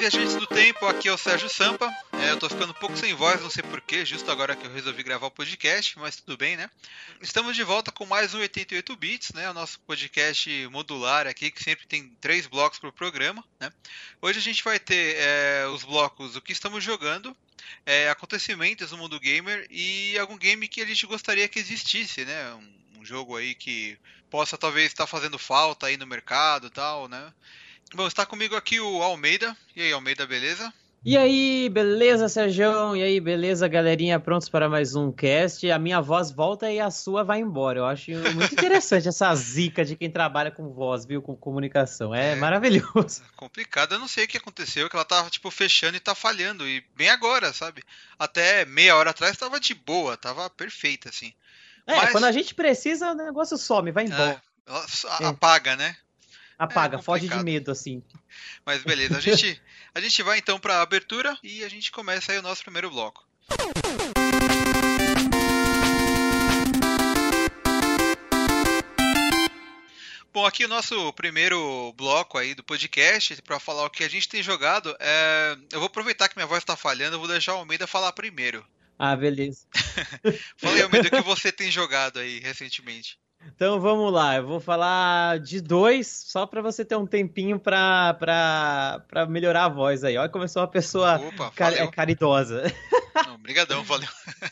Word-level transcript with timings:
viajantes 0.00 0.34
do 0.34 0.46
tempo, 0.46 0.86
aqui 0.86 1.08
é 1.08 1.12
o 1.12 1.18
Sérgio 1.18 1.50
Sampa. 1.50 1.94
É, 2.14 2.30
eu 2.30 2.38
tô 2.38 2.48
ficando 2.48 2.70
um 2.70 2.74
pouco 2.80 2.96
sem 2.96 3.12
voz, 3.12 3.38
não 3.42 3.50
sei 3.50 3.62
porquê, 3.62 4.02
justo 4.02 4.30
agora 4.30 4.56
que 4.56 4.66
eu 4.66 4.72
resolvi 4.72 5.02
gravar 5.02 5.26
o 5.26 5.30
podcast, 5.30 5.98
mas 5.98 6.16
tudo 6.16 6.38
bem, 6.38 6.56
né? 6.56 6.70
Estamos 7.20 7.54
de 7.54 7.62
volta 7.62 7.92
com 7.92 8.06
mais 8.06 8.32
um 8.32 8.38
88 8.38 8.96
Bits, 8.96 9.32
né? 9.34 9.50
O 9.50 9.52
nosso 9.52 9.78
podcast 9.80 10.68
modular 10.68 11.26
aqui, 11.26 11.50
que 11.50 11.62
sempre 11.62 11.86
tem 11.86 12.08
três 12.18 12.46
blocos 12.46 12.78
pro 12.78 12.90
programa, 12.90 13.44
né? 13.60 13.70
Hoje 14.22 14.38
a 14.38 14.42
gente 14.42 14.64
vai 14.64 14.80
ter 14.80 15.16
é, 15.18 15.66
os 15.66 15.84
blocos 15.84 16.34
O 16.34 16.40
que 16.40 16.52
estamos 16.52 16.82
jogando, 16.82 17.36
é, 17.84 18.08
acontecimentos 18.08 18.92
no 18.92 18.96
mundo 18.96 19.20
gamer 19.20 19.66
e 19.70 20.18
algum 20.18 20.38
game 20.38 20.66
que 20.66 20.80
a 20.80 20.86
gente 20.86 21.04
gostaria 21.04 21.46
que 21.46 21.58
existisse, 21.58 22.24
né? 22.24 22.54
Um, 22.54 23.00
um 23.00 23.04
jogo 23.04 23.36
aí 23.36 23.54
que 23.54 23.98
possa 24.30 24.56
talvez 24.56 24.86
estar 24.86 25.06
fazendo 25.06 25.38
falta 25.38 25.88
aí 25.88 25.98
no 25.98 26.06
mercado 26.06 26.68
e 26.68 26.70
tal, 26.70 27.06
né? 27.06 27.30
Bom, 27.94 28.06
está 28.06 28.24
comigo 28.24 28.54
aqui 28.54 28.78
o 28.78 29.02
Almeida. 29.02 29.56
E 29.74 29.82
aí, 29.82 29.92
Almeida, 29.92 30.24
beleza? 30.24 30.72
E 31.04 31.16
aí, 31.16 31.68
beleza, 31.70 32.28
Sérgio? 32.28 32.94
E 32.94 33.02
aí, 33.02 33.18
beleza, 33.18 33.66
galerinha? 33.66 34.20
Prontos 34.20 34.48
para 34.48 34.68
mais 34.68 34.94
um 34.94 35.10
cast? 35.10 35.68
A 35.68 35.78
minha 35.78 36.00
voz 36.00 36.30
volta 36.30 36.70
e 36.70 36.78
a 36.78 36.90
sua 36.90 37.24
vai 37.24 37.40
embora. 37.40 37.80
Eu 37.80 37.86
acho 37.86 38.12
muito 38.34 38.52
interessante 38.52 39.08
essa 39.08 39.34
zica 39.34 39.84
de 39.84 39.96
quem 39.96 40.10
trabalha 40.10 40.52
com 40.52 40.68
voz, 40.68 41.04
viu? 41.04 41.20
Com 41.20 41.34
comunicação. 41.34 42.14
É, 42.14 42.32
é 42.32 42.34
maravilhoso. 42.36 43.22
Complicado. 43.34 43.94
Eu 43.94 43.98
não 43.98 44.06
sei 44.06 44.26
o 44.26 44.28
que 44.28 44.36
aconteceu, 44.36 44.88
que 44.88 44.94
ela 44.94 45.04
tava, 45.04 45.30
tipo, 45.30 45.50
fechando 45.50 45.96
e 45.96 46.00
tá 46.00 46.14
falhando. 46.14 46.68
E 46.68 46.84
bem 46.94 47.08
agora, 47.08 47.52
sabe? 47.52 47.82
Até 48.18 48.64
meia 48.66 48.94
hora 48.94 49.10
atrás 49.10 49.36
tava 49.36 49.58
de 49.58 49.74
boa, 49.74 50.16
tava 50.16 50.48
perfeita, 50.50 51.08
assim. 51.08 51.32
É, 51.86 51.96
Mas... 51.96 52.12
quando 52.12 52.24
a 52.24 52.32
gente 52.32 52.54
precisa, 52.54 53.10
o 53.10 53.14
negócio 53.14 53.56
some, 53.56 53.90
vai 53.90 54.04
embora. 54.04 54.40
É, 54.68 55.24
apaga, 55.24 55.74
né? 55.74 55.96
Apaga, 56.60 56.98
é 56.98 57.02
foge 57.02 57.26
de 57.26 57.42
medo, 57.42 57.70
assim. 57.70 58.02
Mas 58.66 58.82
beleza, 58.82 59.16
a 59.16 59.20
gente, 59.20 59.58
a 59.94 59.98
gente 59.98 60.22
vai 60.22 60.36
então 60.36 60.60
para 60.60 60.74
a 60.76 60.82
abertura 60.82 61.34
e 61.42 61.64
a 61.64 61.68
gente 61.70 61.90
começa 61.90 62.32
aí 62.32 62.38
o 62.38 62.42
nosso 62.42 62.62
primeiro 62.62 62.90
bloco. 62.90 63.26
Bom, 70.30 70.44
aqui 70.44 70.66
o 70.66 70.68
nosso 70.68 71.10
primeiro 71.14 71.94
bloco 71.94 72.36
aí 72.36 72.54
do 72.54 72.62
podcast 72.62 73.40
para 73.40 73.58
falar 73.58 73.86
o 73.86 73.90
que 73.90 74.04
a 74.04 74.08
gente 74.10 74.28
tem 74.28 74.42
jogado. 74.42 74.94
É... 75.00 75.56
Eu 75.72 75.78
vou 75.78 75.86
aproveitar 75.86 76.28
que 76.28 76.36
minha 76.36 76.46
voz 76.46 76.62
está 76.62 76.76
falhando, 76.76 77.16
eu 77.16 77.20
vou 77.20 77.28
deixar 77.28 77.54
o 77.54 77.60
Almeida 77.60 77.86
falar 77.86 78.12
primeiro. 78.12 78.62
Ah, 78.98 79.16
beleza. 79.16 79.66
Fala 80.58 80.76
aí, 80.76 80.82
Almeida, 80.82 81.08
o 81.08 81.10
que 81.10 81.22
você 81.22 81.50
tem 81.50 81.70
jogado 81.70 82.18
aí 82.18 82.38
recentemente. 82.38 83.18
Então 83.46 83.80
vamos 83.80 84.12
lá, 84.12 84.36
eu 84.36 84.46
vou 84.46 84.60
falar 84.60 85.38
de 85.38 85.60
dois, 85.60 86.06
só 86.06 86.46
para 86.46 86.60
você 86.60 86.84
ter 86.84 86.96
um 86.96 87.06
tempinho 87.06 87.58
para 87.58 88.18
melhorar 89.28 89.64
a 89.64 89.68
voz 89.68 90.04
aí. 90.04 90.16
Olha 90.16 90.48
sou 90.48 90.62
uma 90.62 90.68
pessoa 90.68 91.16
Opa, 91.16 91.50
car 91.52 91.72
é 91.72 91.86
caridosa. 91.86 92.64
Obrigadão, 93.34 93.82
valeu. 93.84 94.08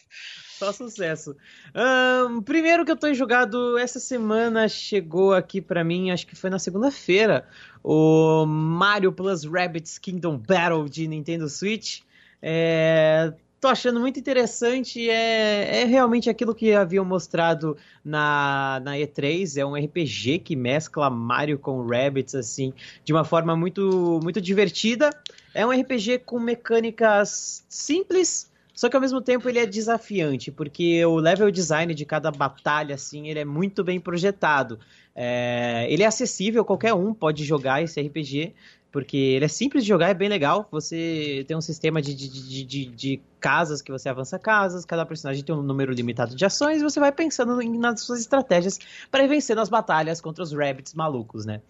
Só 0.58 0.72
sucesso. 0.72 1.36
Um, 1.72 2.42
primeiro 2.42 2.84
que 2.84 2.90
eu 2.90 2.96
tô 2.96 3.14
jogado 3.14 3.78
essa 3.78 4.00
semana 4.00 4.68
chegou 4.68 5.32
aqui 5.32 5.60
para 5.60 5.84
mim, 5.84 6.10
acho 6.10 6.26
que 6.26 6.34
foi 6.34 6.50
na 6.50 6.58
segunda-feira, 6.58 7.46
o 7.80 8.44
Mario 8.44 9.12
Plus 9.12 9.44
Rabbids 9.44 9.98
Kingdom 9.98 10.36
Battle 10.36 10.88
de 10.88 11.06
Nintendo 11.06 11.48
Switch. 11.48 12.00
É, 12.42 13.32
tô 13.60 13.68
achando 13.68 14.00
muito 14.00 14.18
interessante. 14.18 15.08
É, 15.08 15.82
é 15.82 15.84
realmente 15.84 16.30
aquilo 16.30 16.54
que 16.54 16.72
haviam 16.72 17.04
mostrado 17.04 17.76
na, 18.04 18.80
na 18.84 18.92
E3. 18.92 19.56
É 19.58 19.66
um 19.66 19.74
RPG 19.74 20.40
que 20.40 20.56
mescla 20.56 21.10
Mario 21.10 21.58
com 21.58 21.86
Rabbits, 21.86 22.34
assim, 22.34 22.72
de 23.04 23.12
uma 23.12 23.24
forma 23.24 23.56
muito, 23.56 24.20
muito 24.22 24.40
divertida. 24.40 25.10
É 25.54 25.66
um 25.66 25.70
RPG 25.70 26.20
com 26.20 26.38
mecânicas 26.38 27.64
simples, 27.68 28.50
só 28.74 28.88
que 28.88 28.94
ao 28.94 29.02
mesmo 29.02 29.20
tempo 29.20 29.48
ele 29.48 29.58
é 29.58 29.66
desafiante, 29.66 30.52
porque 30.52 31.04
o 31.04 31.16
level 31.16 31.50
design 31.50 31.92
de 31.92 32.04
cada 32.04 32.30
batalha, 32.30 32.94
assim, 32.94 33.28
ele 33.28 33.40
é 33.40 33.44
muito 33.44 33.82
bem 33.82 33.98
projetado. 33.98 34.78
É, 35.16 35.84
ele 35.90 36.04
é 36.04 36.06
acessível, 36.06 36.64
qualquer 36.64 36.94
um 36.94 37.12
pode 37.12 37.44
jogar 37.44 37.82
esse 37.82 38.00
RPG 38.00 38.54
porque 38.90 39.16
ele 39.16 39.44
é 39.44 39.48
simples 39.48 39.84
de 39.84 39.88
jogar, 39.88 40.08
é 40.08 40.14
bem 40.14 40.28
legal. 40.28 40.66
Você 40.70 41.44
tem 41.46 41.56
um 41.56 41.60
sistema 41.60 42.00
de, 42.00 42.14
de, 42.14 42.28
de, 42.28 42.64
de, 42.64 42.86
de 42.86 43.22
casas 43.38 43.82
que 43.82 43.92
você 43.92 44.08
avança 44.08 44.38
casas, 44.38 44.84
cada 44.84 45.04
personagem 45.04 45.44
tem 45.44 45.54
um 45.54 45.62
número 45.62 45.92
limitado 45.92 46.34
de 46.34 46.44
ações 46.44 46.80
e 46.80 46.84
você 46.84 46.98
vai 46.98 47.12
pensando 47.12 47.60
em, 47.60 47.78
nas 47.78 48.00
suas 48.00 48.20
estratégias 48.20 48.78
para 49.10 49.24
ir 49.24 49.28
vencendo 49.28 49.60
as 49.60 49.68
batalhas 49.68 50.20
contra 50.20 50.42
os 50.42 50.52
rabbits 50.52 50.94
malucos, 50.94 51.44
né? 51.44 51.60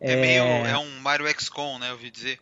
É, 0.00 0.12
é 0.12 0.16
meio. 0.16 0.42
É 0.42 0.78
um 0.78 1.00
Mario 1.00 1.26
XCOM, 1.28 1.78
né? 1.78 1.88
Eu 1.88 1.92
ouvi 1.92 2.10
dizer. 2.10 2.38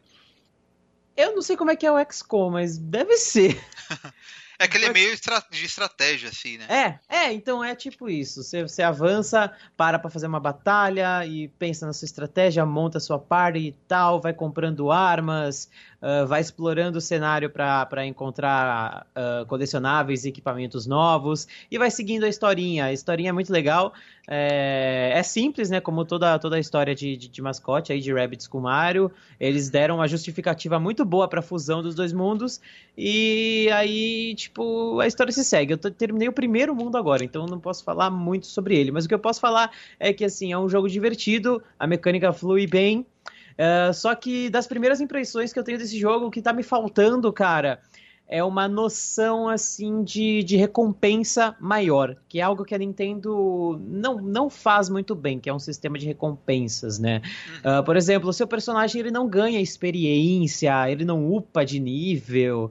Eu 1.17 1.35
não 1.35 1.43
sei 1.43 1.57
como 1.57 1.71
é 1.71 1.77
que 1.77 1.85
é 1.85 1.91
o 1.91 2.13
XCOM, 2.13 2.51
mas 2.51 2.79
deve 2.79 3.17
ser. 3.17 3.61
É 4.59 4.67
que 4.67 4.77
ele 4.77 4.87
é 4.87 4.93
meio 4.93 5.17
de 5.51 5.65
estratégia, 5.65 6.29
assim, 6.31 6.59
né? 6.59 6.67
É, 6.69 7.17
é, 7.27 7.33
então 7.33 7.63
é 7.63 7.77
tipo 7.77 8.09
isso. 8.11 8.43
Você, 8.43 8.63
você 8.63 8.83
avança, 8.83 9.53
para 9.77 9.99
pra 10.01 10.11
fazer 10.11 10.27
uma 10.27 10.41
batalha 10.41 11.25
e 11.25 11.47
pensa 11.47 11.87
na 11.87 11.93
sua 11.93 12.07
estratégia, 12.07 12.67
monta 12.67 12.99
a 12.99 13.01
sua 13.01 13.21
party 13.21 13.59
e 13.61 13.73
tal, 13.87 14.21
vai 14.21 14.35
comprando 14.35 14.91
armas, 14.91 15.71
uh, 16.03 16.27
vai 16.27 16.41
explorando 16.41 16.99
o 16.99 17.01
cenário 17.01 17.51
para 17.51 18.07
encontrar 18.07 19.07
uh, 19.17 19.47
colecionáveis 19.47 20.25
e 20.25 20.29
equipamentos 20.29 20.87
novos 20.87 21.47
e 21.71 21.79
vai 21.79 21.91
seguindo 21.91 22.25
a 22.25 22.29
historinha. 22.29 22.87
A 22.87 22.93
historinha 22.93 23.31
é 23.31 23.33
muito 23.33 23.53
legal. 23.53 23.93
É, 24.31 25.13
é 25.15 25.23
simples, 25.23 25.71
né? 25.71 25.81
Como 25.81 26.05
toda, 26.05 26.39
toda 26.39 26.57
a 26.57 26.61
história 26.61 26.95
de, 26.95 27.17
de, 27.17 27.29
de, 27.29 27.41
mascote 27.41 27.93
aí 27.93 28.01
de 28.01 28.13
Rabbids 28.13 28.47
com 28.47 28.61
Mario. 28.61 29.11
Eles 29.41 29.71
deram 29.71 29.97
uma 29.97 30.07
justificativa 30.07 30.79
muito 30.79 31.03
boa 31.05 31.27
para 31.27 31.41
a 31.41 31.43
fusão 31.43 31.83
dos 31.83 31.95
dois 31.95 32.13
mundos. 32.13 32.61
E 32.97 33.71
aí, 33.73 34.35
tipo, 34.35 35.01
a 35.01 35.07
história 35.07 35.33
se 35.33 35.43
segue. 35.43 35.73
Eu 35.73 35.79
terminei 35.79 36.29
o 36.29 36.33
primeiro 36.33 36.75
mundo 36.75 36.99
agora, 36.99 37.25
então 37.25 37.47
não 37.47 37.59
posso 37.59 37.83
falar 37.83 38.11
muito 38.11 38.47
sobre 38.47 38.77
ele. 38.77 38.91
Mas 38.91 39.07
o 39.07 39.09
que 39.09 39.15
eu 39.15 39.19
posso 39.19 39.41
falar 39.41 39.71
é 39.99 40.13
que, 40.13 40.25
assim, 40.25 40.53
é 40.53 40.59
um 40.59 40.69
jogo 40.69 40.89
divertido, 40.89 41.63
a 41.79 41.87
mecânica 41.87 42.31
flui 42.33 42.67
bem. 42.67 43.07
Uh, 43.59 43.93
só 43.93 44.15
que 44.15 44.49
das 44.49 44.67
primeiras 44.67 45.01
impressões 45.01 45.53
que 45.53 45.59
eu 45.59 45.65
tenho 45.65 45.79
desse 45.79 45.99
jogo, 45.99 46.27
o 46.27 46.31
que 46.31 46.41
tá 46.41 46.53
me 46.53 46.63
faltando, 46.63 47.33
cara, 47.33 47.81
é 48.29 48.45
uma 48.45 48.69
noção 48.69 49.49
assim 49.49 50.05
de, 50.05 50.45
de 50.45 50.57
recompensa 50.57 51.57
maior, 51.59 52.15
que 52.29 52.39
é 52.39 52.43
algo 52.43 52.65
que 52.65 52.75
a 52.75 52.79
Nintendo 52.79 53.81
não, 53.85 54.21
não 54.21 54.51
faz 54.51 54.89
muito 54.89 55.15
bem, 55.15 55.41
que 55.41 55.49
é 55.49 55.55
um 55.55 55.59
sistema 55.59 55.99
de 55.99 56.07
recompensas, 56.07 56.99
né? 56.99 57.23
Uh, 57.65 57.83
por 57.83 57.97
exemplo, 57.97 58.29
o 58.29 58.33
seu 58.33 58.47
personagem 58.47 59.01
ele 59.01 59.11
não 59.11 59.27
ganha 59.27 59.61
experiência, 59.61 60.91
ele 60.91 61.05
não 61.05 61.33
upa 61.33 61.65
de 61.65 61.81
nível. 61.81 62.71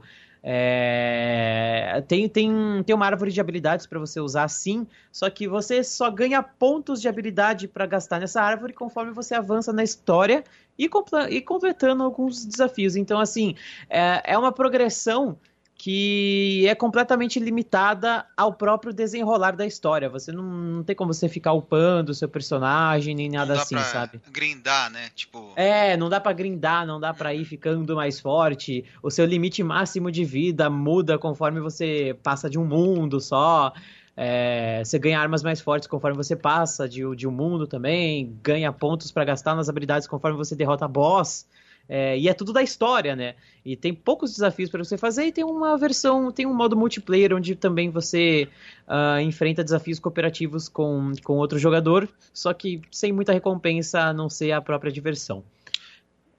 É, 0.49 2.01
tem, 2.07 2.29
tem, 2.29 2.81
tem 2.85 2.95
uma 2.95 3.05
árvore 3.05 3.33
de 3.33 3.41
habilidades 3.41 3.85
para 3.85 3.99
você 3.99 4.21
usar 4.21 4.47
sim, 4.47 4.87
só 5.11 5.29
que 5.29 5.45
você 5.45 5.83
só 5.83 6.09
ganha 6.09 6.41
pontos 6.41 7.01
de 7.01 7.09
habilidade 7.09 7.67
para 7.67 7.85
gastar 7.85 8.21
nessa 8.21 8.41
árvore 8.41 8.71
conforme 8.71 9.11
você 9.11 9.35
avança 9.35 9.73
na 9.73 9.83
história 9.83 10.45
e, 10.79 10.89
e 11.29 11.41
completando 11.41 12.01
alguns 12.01 12.45
desafios. 12.45 12.95
Então, 12.95 13.19
assim, 13.19 13.55
é, 13.89 14.21
é 14.23 14.37
uma 14.37 14.53
progressão 14.53 15.37
que 15.77 16.65
é 16.67 16.73
completamente 16.73 17.39
limitada 17.39 18.25
ao 18.35 18.51
próprio 18.51 18.91
desenrolar 18.91 19.55
da 19.55 19.65
história. 19.65 20.09
Você 20.09 20.31
não, 20.31 20.43
não 20.43 20.83
tem 20.83 20.95
como 20.95 21.13
você 21.13 21.29
ficar 21.29 21.53
upando 21.53 22.11
o 22.11 22.15
seu 22.15 22.27
personagem, 22.27 23.13
nem 23.13 23.29
nada 23.29 23.49
não 23.49 23.55
dá 23.55 23.61
assim, 23.61 23.75
pra 23.75 23.83
sabe? 23.83 24.21
grindar, 24.31 24.89
né? 24.89 25.11
Tipo... 25.13 25.53
É, 25.55 25.95
não 25.95 26.09
dá 26.09 26.19
para 26.19 26.33
grindar, 26.33 26.85
não 26.87 26.99
dá 26.99 27.13
para 27.13 27.31
ir 27.33 27.45
ficando 27.45 27.95
mais 27.95 28.19
forte. 28.19 28.85
O 29.03 29.11
seu 29.11 29.25
limite 29.25 29.61
máximo 29.61 30.11
de 30.11 30.25
vida 30.25 30.67
muda 30.67 31.17
conforme 31.19 31.59
você 31.59 32.17
passa 32.23 32.49
de 32.49 32.57
um 32.57 32.65
mundo 32.65 33.21
só. 33.21 33.71
É, 34.15 34.81
você 34.83 34.97
ganha 34.97 35.19
armas 35.19 35.43
mais 35.43 35.61
fortes 35.61 35.87
conforme 35.87 36.17
você 36.17 36.35
passa 36.35 36.89
de, 36.89 37.03
de 37.15 37.27
um 37.27 37.31
mundo 37.31 37.67
também, 37.67 38.35
ganha 38.41 38.73
pontos 38.73 39.11
para 39.11 39.23
gastar 39.23 39.53
nas 39.53 39.69
habilidades 39.69 40.07
conforme 40.07 40.35
você 40.35 40.55
derrota 40.55 40.87
boss. 40.87 41.45
É, 41.89 42.17
e 42.17 42.27
é 42.27 42.33
tudo 42.33 42.51
da 42.51 42.61
história, 42.61 43.15
né? 43.15 43.35
E 43.63 43.75
tem 43.75 43.93
poucos 43.93 44.31
desafios 44.31 44.69
para 44.69 44.83
você 44.83 44.97
fazer 44.97 45.25
e 45.27 45.31
tem 45.31 45.43
uma 45.43 45.77
versão, 45.77 46.31
tem 46.31 46.45
um 46.45 46.53
modo 46.53 46.75
multiplayer 46.75 47.33
onde 47.33 47.55
também 47.55 47.89
você 47.89 48.49
uh, 48.87 49.19
enfrenta 49.21 49.63
desafios 49.63 49.99
cooperativos 49.99 50.67
com, 50.67 51.13
com 51.23 51.37
outro 51.37 51.57
jogador, 51.57 52.09
só 52.33 52.53
que 52.53 52.81
sem 52.91 53.11
muita 53.13 53.31
recompensa 53.31 54.01
a 54.01 54.13
não 54.13 54.29
ser 54.29 54.51
a 54.51 54.61
própria 54.61 54.91
diversão. 54.91 55.43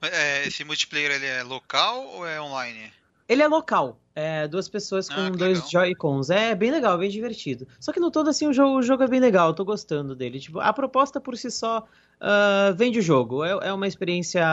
É, 0.03 0.47
esse 0.47 0.65
multiplayer 0.65 1.11
ele 1.13 1.27
é 1.27 1.43
local 1.43 2.07
ou 2.07 2.27
é 2.27 2.41
online? 2.41 2.93
Ele 3.29 3.43
é 3.43 3.49
local. 3.49 4.01
É, 4.15 4.49
duas 4.49 4.69
pessoas 4.69 5.09
com 5.09 5.21
ah, 5.21 5.31
dois 5.31 5.69
Joy-Cons. 5.71 6.31
É 6.31 6.55
bem 6.55 6.71
legal, 6.71 6.99
bem 6.99 7.11
divertido. 7.11 7.69
Só 7.79 7.93
que 7.93 8.01
no 8.01 8.11
todo, 8.11 8.31
assim, 8.31 8.47
o 8.47 8.53
jogo, 8.53 8.79
o 8.79 8.83
jogo 8.83 9.03
é 9.03 9.09
bem 9.09 9.21
legal. 9.21 9.49
Eu 9.49 9.55
tô 9.55 9.65
gostando 9.65 10.15
dele. 10.15 10.41
Tipo, 10.41 10.61
a 10.61 10.73
proposta 10.73 11.21
por 11.21 11.37
si 11.37 11.51
só 11.51 11.87
uh, 12.21 12.75
vende 12.75 12.99
o 12.99 13.03
jogo. 13.03 13.45
É, 13.45 13.69
é 13.69 13.73
uma 13.73 13.87
experiência 13.87 14.45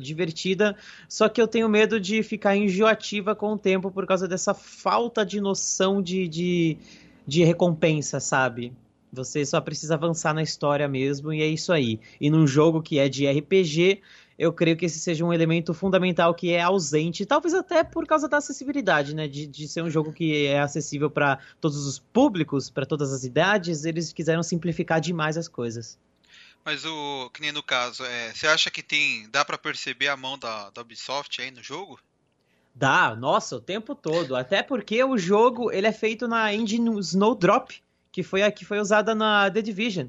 divertida. 0.00 0.76
Só 1.08 1.28
que 1.28 1.40
eu 1.40 1.48
tenho 1.48 1.68
medo 1.68 1.98
de 2.00 2.22
ficar 2.22 2.56
enjoativa 2.56 3.34
com 3.34 3.52
o 3.52 3.58
tempo 3.58 3.90
por 3.90 4.06
causa 4.06 4.28
dessa 4.28 4.54
falta 4.54 5.24
de 5.24 5.40
noção 5.40 6.02
de, 6.02 6.28
de, 6.28 6.78
de 7.26 7.44
recompensa, 7.44 8.20
sabe? 8.20 8.72
Você 9.12 9.44
só 9.46 9.60
precisa 9.60 9.94
avançar 9.94 10.34
na 10.34 10.42
história 10.42 10.86
mesmo 10.86 11.32
e 11.32 11.40
é 11.40 11.46
isso 11.46 11.72
aí. 11.72 11.98
E 12.20 12.28
num 12.28 12.46
jogo 12.46 12.82
que 12.82 12.98
é 12.98 13.08
de 13.08 13.26
RPG, 13.26 14.02
eu 14.38 14.52
creio 14.52 14.76
que 14.76 14.84
esse 14.84 14.98
seja 14.98 15.24
um 15.24 15.32
elemento 15.32 15.72
fundamental 15.72 16.34
que 16.34 16.52
é 16.52 16.60
ausente, 16.60 17.24
talvez 17.24 17.54
até 17.54 17.82
por 17.82 18.06
causa 18.06 18.28
da 18.28 18.36
acessibilidade, 18.36 19.14
né? 19.14 19.26
De, 19.26 19.46
de 19.46 19.66
ser 19.66 19.82
um 19.82 19.88
jogo 19.88 20.12
que 20.12 20.46
é 20.46 20.60
acessível 20.60 21.10
para 21.10 21.38
todos 21.60 21.86
os 21.86 21.98
públicos, 21.98 22.68
para 22.68 22.84
todas 22.84 23.12
as 23.12 23.24
idades, 23.24 23.84
eles 23.86 24.12
quiseram 24.12 24.42
simplificar 24.42 25.00
demais 25.00 25.38
as 25.38 25.48
coisas. 25.48 25.98
Mas 26.66 26.84
o 26.84 27.30
que 27.32 27.40
nem 27.40 27.52
no 27.52 27.62
caso, 27.62 28.04
é, 28.04 28.34
você 28.34 28.48
acha 28.48 28.72
que 28.72 28.82
tem 28.82 29.28
dá 29.30 29.44
para 29.44 29.56
perceber 29.56 30.08
a 30.08 30.16
mão 30.16 30.36
da, 30.36 30.68
da 30.70 30.82
Ubisoft 30.82 31.40
aí 31.40 31.52
no 31.52 31.62
jogo? 31.62 31.96
Dá, 32.74 33.14
nossa, 33.14 33.54
o 33.54 33.60
tempo 33.60 33.94
todo. 33.94 34.34
Até 34.34 34.64
porque 34.64 35.02
o 35.04 35.16
jogo 35.16 35.70
ele 35.70 35.86
é 35.86 35.92
feito 35.92 36.26
na 36.26 36.52
engine 36.52 36.90
Snowdrop, 36.98 37.70
que 38.10 38.24
foi 38.24 38.42
a 38.42 38.50
que 38.50 38.64
foi 38.64 38.80
usada 38.80 39.14
na 39.14 39.48
The 39.48 39.62
Division. 39.62 40.08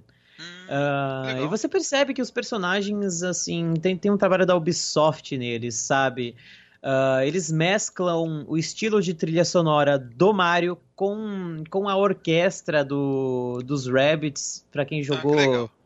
Uh, 0.68 1.44
e 1.44 1.48
você 1.48 1.68
percebe 1.68 2.12
que 2.12 2.22
os 2.24 2.32
personagens, 2.32 3.22
assim, 3.22 3.76
tem, 3.76 3.96
tem 3.96 4.10
um 4.10 4.18
trabalho 4.18 4.46
da 4.46 4.56
Ubisoft 4.56 5.38
neles, 5.38 5.76
sabe? 5.76 6.36
Uh, 6.82 7.22
eles 7.24 7.52
mesclam 7.52 8.46
o 8.48 8.58
estilo 8.58 9.00
de 9.00 9.14
trilha 9.14 9.46
sonora 9.46 10.00
do 10.00 10.34
Mario 10.34 10.78
com, 10.96 11.64
com 11.70 11.88
a 11.88 11.96
orquestra 11.96 12.84
do, 12.84 13.62
dos 13.64 13.88
Rabbits, 13.88 14.66
para 14.72 14.86
quem 14.86 15.02
ah, 15.02 15.04
jogou 15.04 15.66
ah, 15.66 15.77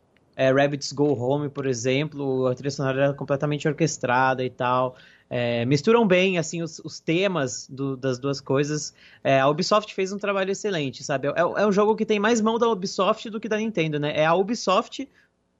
é, 0.42 0.52
Rabbits 0.52 0.92
Go 0.92 1.14
Home, 1.14 1.48
por 1.48 1.66
exemplo, 1.66 2.48
a 2.48 2.54
trilha 2.54 2.70
sonora 2.70 3.04
era 3.04 3.14
completamente 3.14 3.68
orquestrada 3.68 4.44
e 4.44 4.50
tal. 4.50 4.96
É, 5.30 5.64
misturam 5.64 6.06
bem 6.06 6.36
assim 6.36 6.62
os, 6.62 6.80
os 6.80 6.98
temas 6.98 7.68
do, 7.68 7.96
das 7.96 8.18
duas 8.18 8.40
coisas. 8.40 8.92
É, 9.22 9.38
a 9.40 9.48
Ubisoft 9.48 9.94
fez 9.94 10.12
um 10.12 10.18
trabalho 10.18 10.50
excelente, 10.50 11.04
sabe? 11.04 11.28
É, 11.28 11.40
é, 11.40 11.66
um 11.66 11.70
jogo 11.70 11.94
que 11.94 12.04
tem 12.04 12.18
mais 12.18 12.40
mão 12.40 12.58
da 12.58 12.68
Ubisoft 12.68 13.30
do 13.30 13.38
que 13.38 13.48
da 13.48 13.56
Nintendo, 13.56 14.00
né? 14.00 14.12
É 14.16 14.26
a 14.26 14.34
Ubisoft 14.34 15.08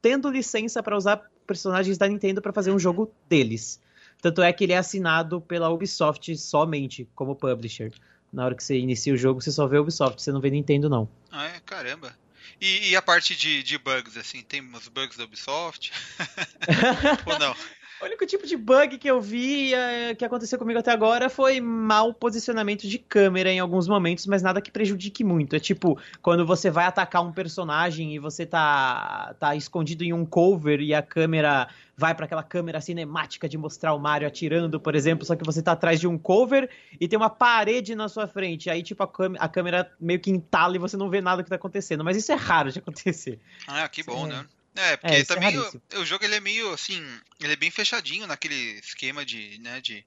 tendo 0.01 0.29
licença 0.29 0.83
para 0.83 0.97
usar 0.97 1.31
personagens 1.47 1.97
da 1.97 2.09
Nintendo 2.09 2.43
para 2.43 2.53
fazer 2.53 2.73
um 2.73 2.79
jogo 2.79 3.11
deles. 3.29 3.81
Tanto 4.21 4.43
é 4.43 4.53
que 4.53 4.65
ele 4.65 4.73
é 4.73 4.79
assinado 4.79 5.41
pela 5.41 5.71
Ubisoft 5.71 6.37
somente 6.37 7.09
como 7.15 7.37
publisher. 7.37 7.93
Na 8.33 8.47
hora 8.47 8.55
que 8.55 8.65
você 8.65 8.79
inicia 8.79 9.15
o 9.15 9.17
jogo, 9.17 9.41
você 9.41 9.53
só 9.53 9.67
vê 9.69 9.79
Ubisoft, 9.79 10.21
você 10.21 10.33
não 10.33 10.41
vê 10.41 10.51
Nintendo, 10.51 10.89
não. 10.89 11.09
Ah, 11.31 11.47
é? 11.47 11.61
Caramba. 11.65 12.22
E, 12.63 12.91
e 12.91 12.97
a 12.97 13.03
parte 13.03 13.35
de, 13.35 13.61
de 13.61 13.77
bugs, 13.77 14.17
assim, 14.17 14.41
tem 14.41 14.63
uns 14.63 14.87
bugs 14.87 15.17
da 15.17 15.25
Ubisoft? 15.25 15.93
Ou 17.27 17.37
não? 17.37 17.57
O 18.01 18.05
único 18.05 18.25
tipo 18.25 18.47
de 18.47 18.57
bug 18.57 18.99
que 18.99 19.09
eu 19.09 19.21
vi 19.21 19.75
é, 19.75 20.15
que 20.15 20.25
aconteceu 20.25 20.57
comigo 20.61 20.79
até 20.79 20.93
agora 20.93 21.29
foi 21.29 21.61
mau 21.61 22.15
posicionamento 22.15 22.87
de 22.87 22.99
câmera 22.99 23.51
em 23.51 23.59
alguns 23.59 23.89
momentos, 23.89 24.27
mas 24.27 24.43
nada 24.43 24.61
que 24.61 24.71
prejudique 24.71 25.25
muito. 25.25 25.57
É 25.57 25.59
tipo, 25.59 25.99
quando 26.21 26.47
você 26.47 26.71
vai 26.71 26.85
atacar 26.85 27.23
um 27.23 27.33
personagem 27.33 28.15
e 28.15 28.19
você 28.21 28.47
tá, 28.47 29.35
tá 29.41 29.57
escondido 29.57 30.05
em 30.05 30.13
um 30.13 30.25
cover 30.25 30.81
e 30.81 30.95
a 30.95 31.03
câmera 31.03 31.69
vai 32.03 32.17
para 32.17 32.25
aquela 32.25 32.43
câmera 32.43 32.81
cinemática 32.81 33.49
de 33.49 33.57
mostrar 33.57 33.95
o 33.95 33.99
Mario 34.01 34.27
atirando, 34.27 34.81
por 34.81 34.97
exemplo, 34.97 35.25
só 35.25 35.37
que 35.37 35.45
você 35.45 35.63
tá 35.63 35.71
atrás 35.71 36.01
de 36.01 36.09
um 36.09 36.19
cover 36.19 36.69
e 37.01 37.07
tem 37.07 37.17
uma 37.17 37.31
parede 37.31 37.95
na 37.95 38.09
sua 38.09 38.27
frente. 38.27 38.69
Aí, 38.69 38.83
tipo, 38.83 39.05
a, 39.05 39.11
a 39.39 39.49
câmera 39.49 39.89
meio 40.01 40.19
que 40.19 40.29
entala 40.29 40.75
e 40.75 40.81
você 40.81 40.97
não 40.97 41.09
vê 41.09 41.21
nada 41.21 41.45
que 41.45 41.49
tá 41.49 41.55
acontecendo. 41.55 42.03
Mas 42.03 42.17
isso 42.17 42.33
é 42.33 42.35
raro 42.35 42.73
de 42.73 42.81
acontecer. 42.81 43.39
Ah, 43.69 43.89
que 43.89 44.03
bom, 44.03 44.27
é. 44.27 44.31
né? 44.31 44.47
É, 44.75 44.97
porque 44.97 45.15
é, 45.15 45.25
também 45.25 45.55
é 45.55 45.61
o, 45.61 46.01
o, 46.01 46.05
jogo 46.05 46.25
ele 46.25 46.35
é 46.35 46.41
meio 46.41 46.73
assim, 46.73 47.01
ele 47.39 47.53
é 47.53 47.57
bem 47.57 47.71
fechadinho 47.71 48.27
naquele 48.27 48.81
esquema 48.81 49.25
de, 49.25 49.61
né, 49.61 49.81
de 49.81 50.05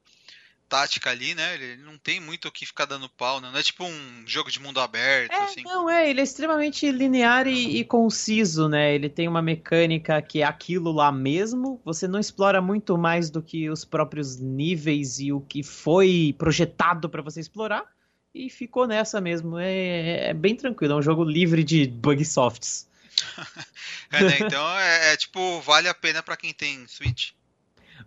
tática 0.68 1.10
ali, 1.10 1.34
né? 1.36 1.56
Ele 1.56 1.84
não 1.84 1.98
tem 1.98 2.20
muito 2.20 2.48
o 2.48 2.52
que 2.52 2.66
ficar 2.66 2.86
dando 2.86 3.10
pau, 3.10 3.40
né? 3.40 3.50
Não 3.52 3.60
é 3.60 3.64
tipo 3.64 3.86
um 3.86 4.24
jogo 4.26 4.52
de 4.52 4.60
mundo 4.60 4.80
aberto, 4.80 5.32
é, 5.32 5.44
assim. 5.44 5.64
Não, 5.64 5.90
é, 5.90 6.10
ele 6.10 6.20
é 6.20 6.24
extremamente 6.24 6.90
linear 6.92 7.48
e, 7.48 7.78
e, 7.78 7.84
conciso, 7.86 8.68
né? 8.68 8.94
Ele 8.94 9.10
tem 9.10 9.28
uma 9.28 9.42
mecânica 9.42 10.22
que 10.22 10.42
é 10.42 10.46
aquilo 10.46 10.92
lá 10.92 11.12
mesmo. 11.12 11.82
Você 11.86 12.08
não 12.08 12.20
explora 12.20 12.62
muito 12.62 12.98
mais 12.98 13.30
do 13.30 13.42
que 13.42 13.70
os 13.70 13.86
próprios 13.86 14.38
níveis 14.38 15.20
e 15.20 15.32
o 15.32 15.42
que 15.42 15.64
foi 15.64 16.36
projetado 16.38 17.10
para 17.10 17.22
você 17.22 17.40
explorar. 17.40 17.86
E 18.34 18.50
ficou 18.50 18.86
nessa 18.86 19.22
mesmo. 19.22 19.58
É, 19.58 20.30
é, 20.30 20.34
bem 20.34 20.56
tranquilo, 20.56 20.94
é 20.94 20.98
um 20.98 21.02
jogo 21.02 21.24
livre 21.24 21.64
de 21.64 21.88
bug 21.88 22.24
softs. 22.26 22.88
é, 24.12 24.24
né? 24.24 24.38
Então 24.42 24.78
é, 24.78 25.14
é, 25.14 25.18
tipo, 25.18 25.62
vale 25.62 25.88
a 25.88 25.94
pena 25.94 26.22
para 26.22 26.36
quem 26.36 26.54
tem 26.54 26.86
Switch. 26.88 27.32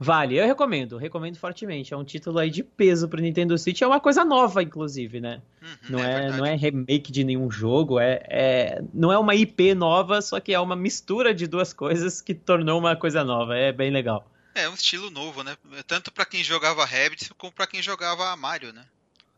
Vale, 0.00 0.36
eu 0.36 0.46
recomendo, 0.46 0.96
recomendo 0.96 1.36
fortemente. 1.36 1.92
É 1.92 1.96
um 1.96 2.04
título 2.04 2.38
aí 2.38 2.50
de 2.50 2.62
peso 2.62 3.08
pro 3.08 3.20
Nintendo 3.20 3.58
Switch, 3.58 3.82
é 3.82 3.86
uma 3.86 3.98
coisa 3.98 4.24
nova, 4.24 4.62
inclusive, 4.62 5.20
né? 5.20 5.42
Uhum, 5.60 5.76
não, 5.90 5.98
é, 5.98 6.26
é 6.26 6.30
não 6.30 6.46
é 6.46 6.54
remake 6.54 7.10
de 7.10 7.24
nenhum 7.24 7.50
jogo, 7.50 7.98
é, 7.98 8.22
é, 8.28 8.82
não 8.94 9.12
é 9.12 9.18
uma 9.18 9.34
IP 9.34 9.74
nova, 9.74 10.22
só 10.22 10.38
que 10.38 10.54
é 10.54 10.60
uma 10.60 10.76
mistura 10.76 11.34
de 11.34 11.48
duas 11.48 11.72
coisas 11.72 12.20
que 12.20 12.32
tornou 12.32 12.78
uma 12.78 12.94
coisa 12.94 13.24
nova. 13.24 13.56
É 13.56 13.72
bem 13.72 13.90
legal. 13.90 14.30
É 14.54 14.68
um 14.68 14.74
estilo 14.74 15.10
novo, 15.10 15.42
né? 15.42 15.56
Tanto 15.86 16.12
para 16.12 16.24
quem 16.24 16.44
jogava 16.44 16.84
Rabbids 16.84 17.30
como 17.36 17.52
para 17.52 17.66
quem 17.66 17.82
jogava 17.82 18.36
Mario, 18.36 18.72
né? 18.72 18.84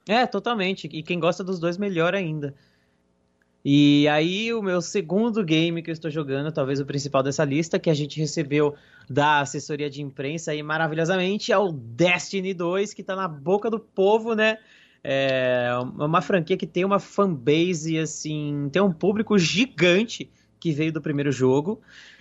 É, 0.06 0.26
totalmente. 0.26 0.88
E 0.92 1.02
quem 1.02 1.18
gosta 1.18 1.42
dos 1.42 1.58
dois, 1.58 1.78
melhor 1.78 2.14
ainda. 2.14 2.54
E 3.64 4.08
aí, 4.08 4.52
o 4.54 4.62
meu 4.62 4.80
segundo 4.80 5.44
game 5.44 5.82
que 5.82 5.90
eu 5.90 5.92
estou 5.92 6.10
jogando, 6.10 6.50
talvez 6.50 6.80
o 6.80 6.86
principal 6.86 7.22
dessa 7.22 7.44
lista, 7.44 7.78
que 7.78 7.90
a 7.90 7.94
gente 7.94 8.18
recebeu 8.18 8.74
da 9.08 9.40
assessoria 9.40 9.90
de 9.90 10.00
imprensa 10.00 10.52
aí 10.52 10.62
maravilhosamente, 10.62 11.52
é 11.52 11.58
o 11.58 11.70
Destiny 11.70 12.54
2, 12.54 12.94
que 12.94 13.02
está 13.02 13.14
na 13.14 13.28
boca 13.28 13.68
do 13.68 13.78
povo, 13.78 14.34
né? 14.34 14.58
É 15.02 15.70
uma 15.98 16.20
franquia 16.20 16.56
que 16.56 16.66
tem 16.66 16.84
uma 16.84 16.98
fanbase, 16.98 17.98
assim, 17.98 18.68
tem 18.72 18.80
um 18.80 18.92
público 18.92 19.38
gigante 19.38 20.30
que 20.58 20.72
veio 20.72 20.92
do 20.92 21.00
primeiro 21.00 21.32
jogo. 21.32 21.80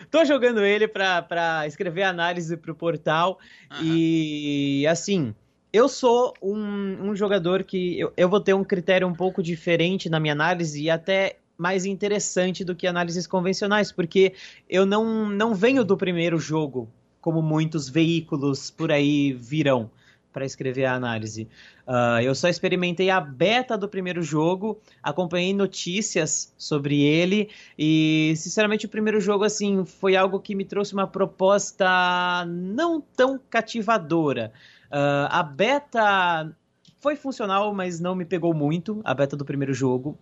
Tô 0.10 0.24
jogando 0.24 0.62
ele 0.62 0.88
para 0.88 1.68
escrever 1.68 2.04
análise 2.04 2.56
pro 2.56 2.74
portal 2.74 3.38
uhum. 3.72 3.78
e, 3.84 4.88
assim, 4.88 5.36
eu 5.72 5.88
sou 5.88 6.34
um, 6.42 7.10
um 7.10 7.16
jogador 7.16 7.64
que 7.64 8.00
eu, 8.00 8.12
eu, 8.18 8.28
vou 8.28 8.40
ter 8.40 8.54
um 8.54 8.64
critério 8.64 9.08
um 9.08 9.14
pouco 9.14 9.42
diferente 9.42 10.10
na 10.10 10.20
minha 10.20 10.34
análise 10.34 10.82
e 10.82 10.90
até 10.90 11.38
mais 11.58 11.86
interessante 11.86 12.64
do 12.64 12.76
que 12.76 12.88
análises 12.88 13.28
convencionais, 13.28 13.92
porque 13.92 14.34
eu 14.70 14.86
não, 14.86 15.30
não 15.30 15.54
venho 15.54 15.84
do 15.84 15.98
primeiro 15.98 16.40
jogo, 16.40 16.90
como 17.20 17.42
muitos 17.42 17.90
veículos 17.90 18.72
por 18.72 18.92
aí 18.92 19.34
virão 19.34 19.92
para 20.32 20.46
escrever 20.46 20.86
a 20.86 20.94
análise. 20.94 21.48
Uh, 21.88 22.22
eu 22.22 22.34
só 22.36 22.48
experimentei 22.48 23.10
a 23.10 23.20
beta 23.20 23.78
do 23.78 23.90
primeiro 23.90 24.22
jogo, 24.22 24.80
acompanhei 25.02 25.54
notícias 25.54 26.54
sobre 26.58 27.02
ele 27.02 27.50
e, 27.78 28.34
sinceramente, 28.38 28.86
o 28.86 28.90
primeiro 28.90 29.20
jogo 29.20 29.44
assim 29.44 29.84
foi 29.84 30.16
algo 30.16 30.40
que 30.40 30.56
me 30.56 30.64
trouxe 30.64 30.94
uma 30.94 31.08
proposta 31.08 32.46
não 32.48 33.02
tão 33.02 33.40
cativadora. 33.50 34.54
Uh, 34.92 35.30
a 35.30 35.44
beta 35.44 36.56
foi 37.00 37.16
funcional, 37.16 37.74
mas 37.74 38.00
não 38.00 38.14
me 38.14 38.26
pegou 38.26 38.54
muito, 38.54 39.02
a 39.04 39.14
beta 39.14 39.36
do 39.36 39.46
primeiro 39.46 39.74
jogo. 39.74 40.18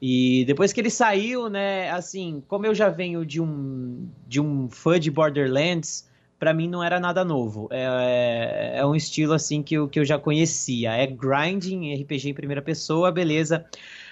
E 0.00 0.44
depois 0.46 0.72
que 0.72 0.80
ele 0.80 0.90
saiu, 0.90 1.48
né, 1.48 1.90
assim, 1.90 2.42
como 2.48 2.66
eu 2.66 2.74
já 2.74 2.88
venho 2.88 3.24
de 3.24 3.40
um, 3.40 4.08
de 4.26 4.40
um 4.40 4.68
fã 4.68 4.98
de 4.98 5.10
Borderlands, 5.10 6.08
para 6.38 6.52
mim 6.52 6.68
não 6.68 6.82
era 6.82 6.98
nada 6.98 7.24
novo. 7.24 7.68
É, 7.70 7.84
é, 7.84 8.78
é, 8.78 8.86
um 8.86 8.96
estilo, 8.96 9.32
assim, 9.32 9.62
que 9.62 9.74
eu, 9.74 9.88
que 9.88 10.00
eu 10.00 10.04
já 10.04 10.18
conhecia. 10.18 10.92
É 10.92 11.06
grinding, 11.06 11.94
RPG 12.02 12.30
em 12.30 12.34
primeira 12.34 12.60
pessoa, 12.60 13.12
beleza. 13.12 13.64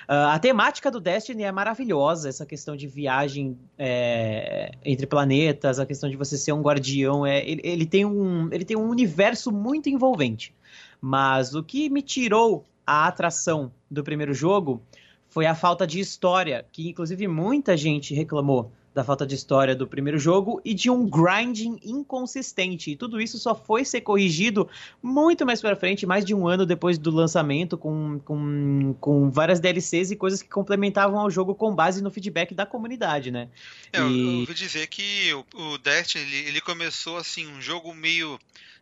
Uh, 0.09 0.33
a 0.33 0.39
temática 0.39 0.91
do 0.91 1.01
Destiny 1.01 1.45
é 1.45 1.53
maravilhosa, 1.53 2.29
essa 2.29 2.47
questão 2.47 2.77
de 2.77 2.87
viagem 2.87 3.59
é, 3.79 4.73
entre 4.85 5.07
planetas, 5.07 5.79
a 5.79 5.87
questão 5.87 6.09
de 6.09 6.17
você 6.17 6.37
ser 6.37 6.53
um 6.53 6.63
guardião. 6.63 7.25
É, 7.25 7.39
ele, 7.49 7.61
ele, 7.63 7.87
tem 7.87 8.05
um, 8.05 8.49
ele 8.53 8.65
tem 8.65 8.77
um 8.77 8.89
universo 8.89 9.53
muito 9.53 9.89
envolvente. 9.89 10.55
Mas 11.01 11.55
o 11.55 11.63
que 11.63 11.89
me 11.89 12.03
tirou 12.03 12.65
a 12.87 13.07
atração 13.07 13.73
do 13.91 14.03
primeiro 14.03 14.35
jogo 14.35 14.83
foi 15.29 15.47
a 15.47 15.55
falta 15.55 15.87
de 15.87 16.01
história, 16.01 16.67
que 16.73 16.89
inclusive 16.89 17.29
muita 17.29 17.77
gente 17.77 18.15
reclamou 18.15 18.73
da 18.95 19.05
falta 19.05 19.27
de 19.27 19.35
história 19.35 19.75
do 19.75 19.87
primeiro 19.87 20.19
jogo 20.19 20.61
e 20.65 20.75
de 20.75 20.91
um 20.91 21.09
grinding 21.09 21.79
inconsistente. 21.85 22.91
E 22.91 22.97
tudo 22.97 23.21
isso 23.21 23.39
só 23.39 23.55
foi 23.55 23.85
ser 23.85 24.01
corrigido 24.01 24.69
muito 25.03 25.47
mais 25.47 25.61
pra 25.61 25.77
frente, 25.77 26.07
mais 26.07 26.25
de 26.25 26.35
um 26.35 26.49
ano 26.49 26.67
depois 26.67 26.99
do 26.99 27.11
lançamento, 27.11 27.79
com, 27.79 28.19
com, 28.25 28.95
com 29.01 29.31
várias 29.31 29.61
DLCs 29.61 30.11
e 30.11 30.17
coisas 30.17 30.43
que 30.43 30.49
complementavam 30.49 31.19
ao 31.21 31.31
jogo 31.31 31.55
com 31.55 31.75
base 31.75 32.03
no 32.03 32.11
feedback 32.11 32.53
da 32.53 32.67
comunidade, 32.67 33.31
né? 33.31 33.49
É, 33.93 34.01
e... 34.01 34.03
eu, 34.03 34.09
eu 34.11 34.41
ouvi 34.41 34.55
dizer 34.55 34.87
que 34.89 35.33
o, 35.35 35.45
o 35.55 35.79
Destiny, 35.79 36.25
ele, 36.25 36.49
ele 36.49 36.61
começou 36.61 37.17
assim, 37.17 37.47
um 37.47 37.61
jogo 37.61 37.95
meio 37.95 38.39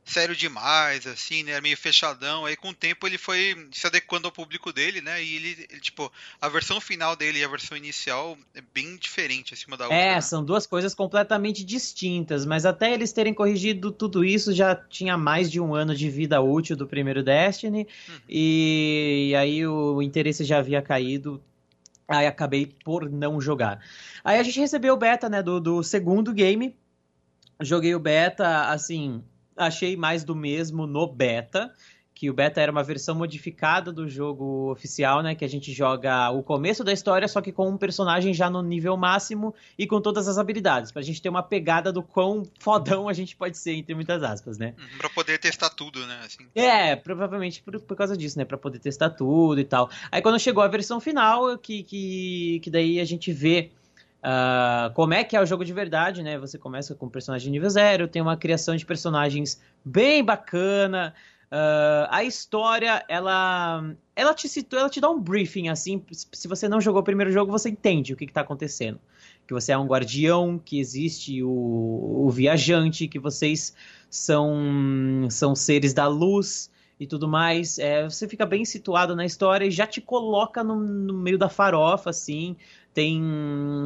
sério 0.08 0.34
demais, 0.34 1.06
assim, 1.06 1.42
né? 1.42 1.60
Meio 1.60 1.76
fechadão. 1.76 2.44
Aí 2.44 2.56
com 2.56 2.70
o 2.70 2.74
tempo 2.74 3.06
ele 3.06 3.18
foi 3.18 3.68
se 3.70 3.86
adequando 3.86 4.26
ao 4.26 4.32
público 4.32 4.72
dele, 4.72 5.00
né? 5.00 5.22
E 5.22 5.36
ele, 5.36 5.66
ele 5.70 5.80
tipo, 5.80 6.10
a 6.40 6.48
versão 6.48 6.80
final 6.80 7.14
dele 7.14 7.38
e 7.38 7.44
a 7.44 7.48
versão 7.48 7.76
inicial 7.76 8.36
é 8.54 8.62
bem 8.74 8.96
diferente 8.96 9.54
acima 9.54 9.76
da 9.76 9.84
outra. 9.84 9.98
É, 9.98 10.14
né? 10.14 10.20
são 10.20 10.44
duas 10.44 10.66
coisas 10.66 10.94
completamente 10.94 11.64
distintas, 11.64 12.44
mas 12.46 12.64
até 12.64 12.92
eles 12.92 13.12
terem 13.12 13.34
corrigido 13.34 13.92
tudo 13.92 14.24
isso 14.24 14.52
já 14.52 14.74
tinha 14.74 15.16
mais 15.16 15.50
de 15.50 15.60
um 15.60 15.74
ano 15.74 15.94
de 15.94 16.08
vida 16.08 16.40
útil 16.40 16.76
do 16.76 16.86
primeiro 16.86 17.22
Destiny. 17.22 17.86
Uhum. 18.08 18.14
E, 18.28 19.28
e 19.30 19.36
aí 19.36 19.66
o 19.66 20.00
interesse 20.02 20.44
já 20.44 20.58
havia 20.58 20.82
caído. 20.82 21.42
Aí 22.08 22.26
acabei 22.26 22.64
por 22.64 23.10
não 23.10 23.38
jogar. 23.38 23.80
Aí 24.24 24.38
a 24.38 24.42
gente 24.42 24.58
recebeu 24.58 24.94
o 24.94 24.96
beta, 24.96 25.28
né, 25.28 25.42
do, 25.42 25.60
do 25.60 25.82
segundo 25.82 26.32
game. 26.32 26.74
Joguei 27.60 27.94
o 27.94 27.98
beta, 27.98 28.70
assim, 28.70 29.22
achei 29.58 29.96
mais 29.96 30.24
do 30.24 30.34
mesmo 30.34 30.86
no 30.86 31.06
beta 31.06 31.72
que 32.18 32.28
o 32.28 32.34
beta 32.34 32.60
era 32.60 32.72
uma 32.72 32.82
versão 32.82 33.14
modificada 33.14 33.92
do 33.92 34.08
jogo 34.08 34.72
oficial, 34.72 35.22
né? 35.22 35.36
Que 35.36 35.44
a 35.44 35.48
gente 35.48 35.72
joga 35.72 36.30
o 36.30 36.42
começo 36.42 36.82
da 36.82 36.92
história, 36.92 37.28
só 37.28 37.40
que 37.40 37.52
com 37.52 37.68
um 37.68 37.76
personagem 37.76 38.34
já 38.34 38.50
no 38.50 38.60
nível 38.60 38.96
máximo 38.96 39.54
e 39.78 39.86
com 39.86 40.00
todas 40.00 40.26
as 40.26 40.36
habilidades, 40.36 40.90
pra 40.90 41.00
gente 41.00 41.22
ter 41.22 41.28
uma 41.28 41.44
pegada 41.44 41.92
do 41.92 42.02
quão 42.02 42.42
fodão 42.58 43.08
a 43.08 43.12
gente 43.12 43.36
pode 43.36 43.56
ser, 43.56 43.74
entre 43.74 43.94
muitas 43.94 44.20
aspas, 44.20 44.58
né? 44.58 44.74
Uhum, 44.76 44.98
pra 44.98 45.08
poder 45.10 45.38
testar 45.38 45.70
tudo, 45.70 46.04
né? 46.06 46.18
Assim. 46.24 46.44
É, 46.56 46.96
provavelmente 46.96 47.62
por, 47.62 47.80
por 47.80 47.96
causa 47.96 48.16
disso, 48.16 48.36
né? 48.36 48.44
Pra 48.44 48.58
poder 48.58 48.80
testar 48.80 49.10
tudo 49.10 49.60
e 49.60 49.64
tal. 49.64 49.88
Aí 50.10 50.20
quando 50.20 50.40
chegou 50.40 50.64
a 50.64 50.68
versão 50.68 50.98
final, 50.98 51.56
que, 51.56 51.84
que, 51.84 52.58
que 52.64 52.68
daí 52.68 52.98
a 52.98 53.04
gente 53.04 53.32
vê. 53.32 53.70
Uh, 54.18 54.92
como 54.94 55.14
é 55.14 55.22
que 55.22 55.37
é 55.37 55.40
o 55.40 55.46
jogo 55.46 55.64
de 55.64 55.72
verdade, 55.72 56.22
né? 56.22 56.38
Você 56.38 56.58
começa 56.58 56.94
com 56.94 57.06
um 57.06 57.10
personagem 57.10 57.50
nível 57.50 57.70
zero, 57.70 58.08
tem 58.08 58.20
uma 58.20 58.37
criação 58.37 58.75
de 58.75 58.84
personagens 58.84 59.60
bem 59.84 60.25
bacana, 60.25 61.14
Uh, 61.50 62.04
a 62.10 62.25
história, 62.25 63.02
ela, 63.08 63.94
ela 64.14 64.34
te 64.34 64.46
citou, 64.46 64.78
ela 64.78 64.90
te 64.90 65.00
dá 65.00 65.08
um 65.08 65.18
briefing, 65.18 65.68
assim, 65.68 66.04
se 66.10 66.46
você 66.46 66.68
não 66.68 66.78
jogou 66.78 67.00
o 67.00 67.04
primeiro 67.04 67.32
jogo, 67.32 67.50
você 67.50 67.70
entende 67.70 68.12
o 68.12 68.16
que 68.16 68.25
está 68.25 68.42
acontecendo. 68.42 69.00
Que 69.46 69.54
você 69.54 69.72
é 69.72 69.78
um 69.78 69.87
guardião, 69.87 70.60
que 70.62 70.78
existe 70.78 71.42
o, 71.42 71.48
o 72.26 72.30
viajante, 72.30 73.08
que 73.08 73.18
vocês 73.18 73.75
são, 74.10 75.26
são 75.30 75.54
seres 75.54 75.94
da 75.94 76.06
luz 76.06 76.70
e 76.98 77.06
tudo 77.06 77.28
mais. 77.28 77.78
É, 77.78 78.04
você 78.04 78.26
fica 78.28 78.44
bem 78.44 78.64
situado 78.64 79.14
na 79.14 79.24
história 79.24 79.66
e 79.66 79.70
já 79.70 79.86
te 79.86 80.00
coloca 80.00 80.64
no, 80.64 80.76
no 80.76 81.14
meio 81.14 81.38
da 81.38 81.48
farofa, 81.48 82.10
assim. 82.10 82.56
Tem. 82.92 83.22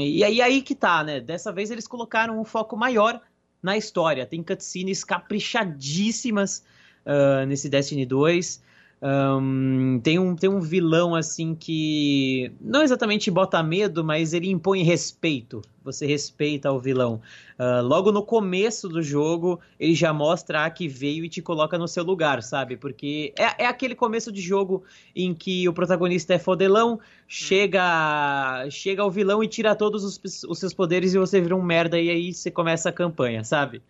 E 0.00 0.24
aí, 0.24 0.40
aí 0.40 0.62
que 0.62 0.74
tá, 0.74 1.04
né? 1.04 1.20
Dessa 1.20 1.52
vez 1.52 1.70
eles 1.70 1.86
colocaram 1.86 2.40
um 2.40 2.44
foco 2.44 2.76
maior 2.76 3.20
na 3.62 3.76
história. 3.76 4.26
Tem 4.26 4.42
cutscenes 4.42 5.04
caprichadíssimas 5.04 6.64
uh, 7.06 7.46
nesse 7.46 7.68
Destiny 7.68 8.06
2. 8.06 8.62
Um, 9.04 9.98
tem, 10.00 10.16
um, 10.16 10.36
tem 10.36 10.48
um 10.48 10.60
vilão 10.60 11.12
assim 11.16 11.56
que 11.56 12.52
não 12.60 12.84
exatamente 12.84 13.32
bota 13.32 13.60
medo, 13.60 14.04
mas 14.04 14.32
ele 14.32 14.48
impõe 14.48 14.84
respeito. 14.84 15.60
Você 15.82 16.06
respeita 16.06 16.70
o 16.70 16.78
vilão. 16.78 17.20
Uh, 17.58 17.82
logo 17.82 18.12
no 18.12 18.22
começo 18.22 18.88
do 18.88 19.02
jogo, 19.02 19.60
ele 19.80 19.92
já 19.92 20.12
mostra 20.12 20.64
a 20.64 20.70
que 20.70 20.86
veio 20.86 21.24
e 21.24 21.28
te 21.28 21.42
coloca 21.42 21.76
no 21.76 21.88
seu 21.88 22.04
lugar, 22.04 22.44
sabe? 22.44 22.76
Porque 22.76 23.34
é, 23.36 23.64
é 23.64 23.66
aquele 23.66 23.96
começo 23.96 24.30
de 24.30 24.40
jogo 24.40 24.84
em 25.16 25.34
que 25.34 25.68
o 25.68 25.72
protagonista 25.72 26.34
é 26.34 26.38
fodelão, 26.38 27.00
chega 27.26 28.68
chega 28.70 29.04
o 29.04 29.10
vilão 29.10 29.42
e 29.42 29.48
tira 29.48 29.74
todos 29.74 30.04
os, 30.04 30.44
os 30.44 30.58
seus 30.60 30.72
poderes 30.72 31.12
e 31.12 31.18
você 31.18 31.40
vira 31.40 31.56
um 31.56 31.62
merda 31.62 32.00
e 32.00 32.08
aí 32.08 32.32
você 32.32 32.52
começa 32.52 32.90
a 32.90 32.92
campanha, 32.92 33.42
sabe? 33.42 33.82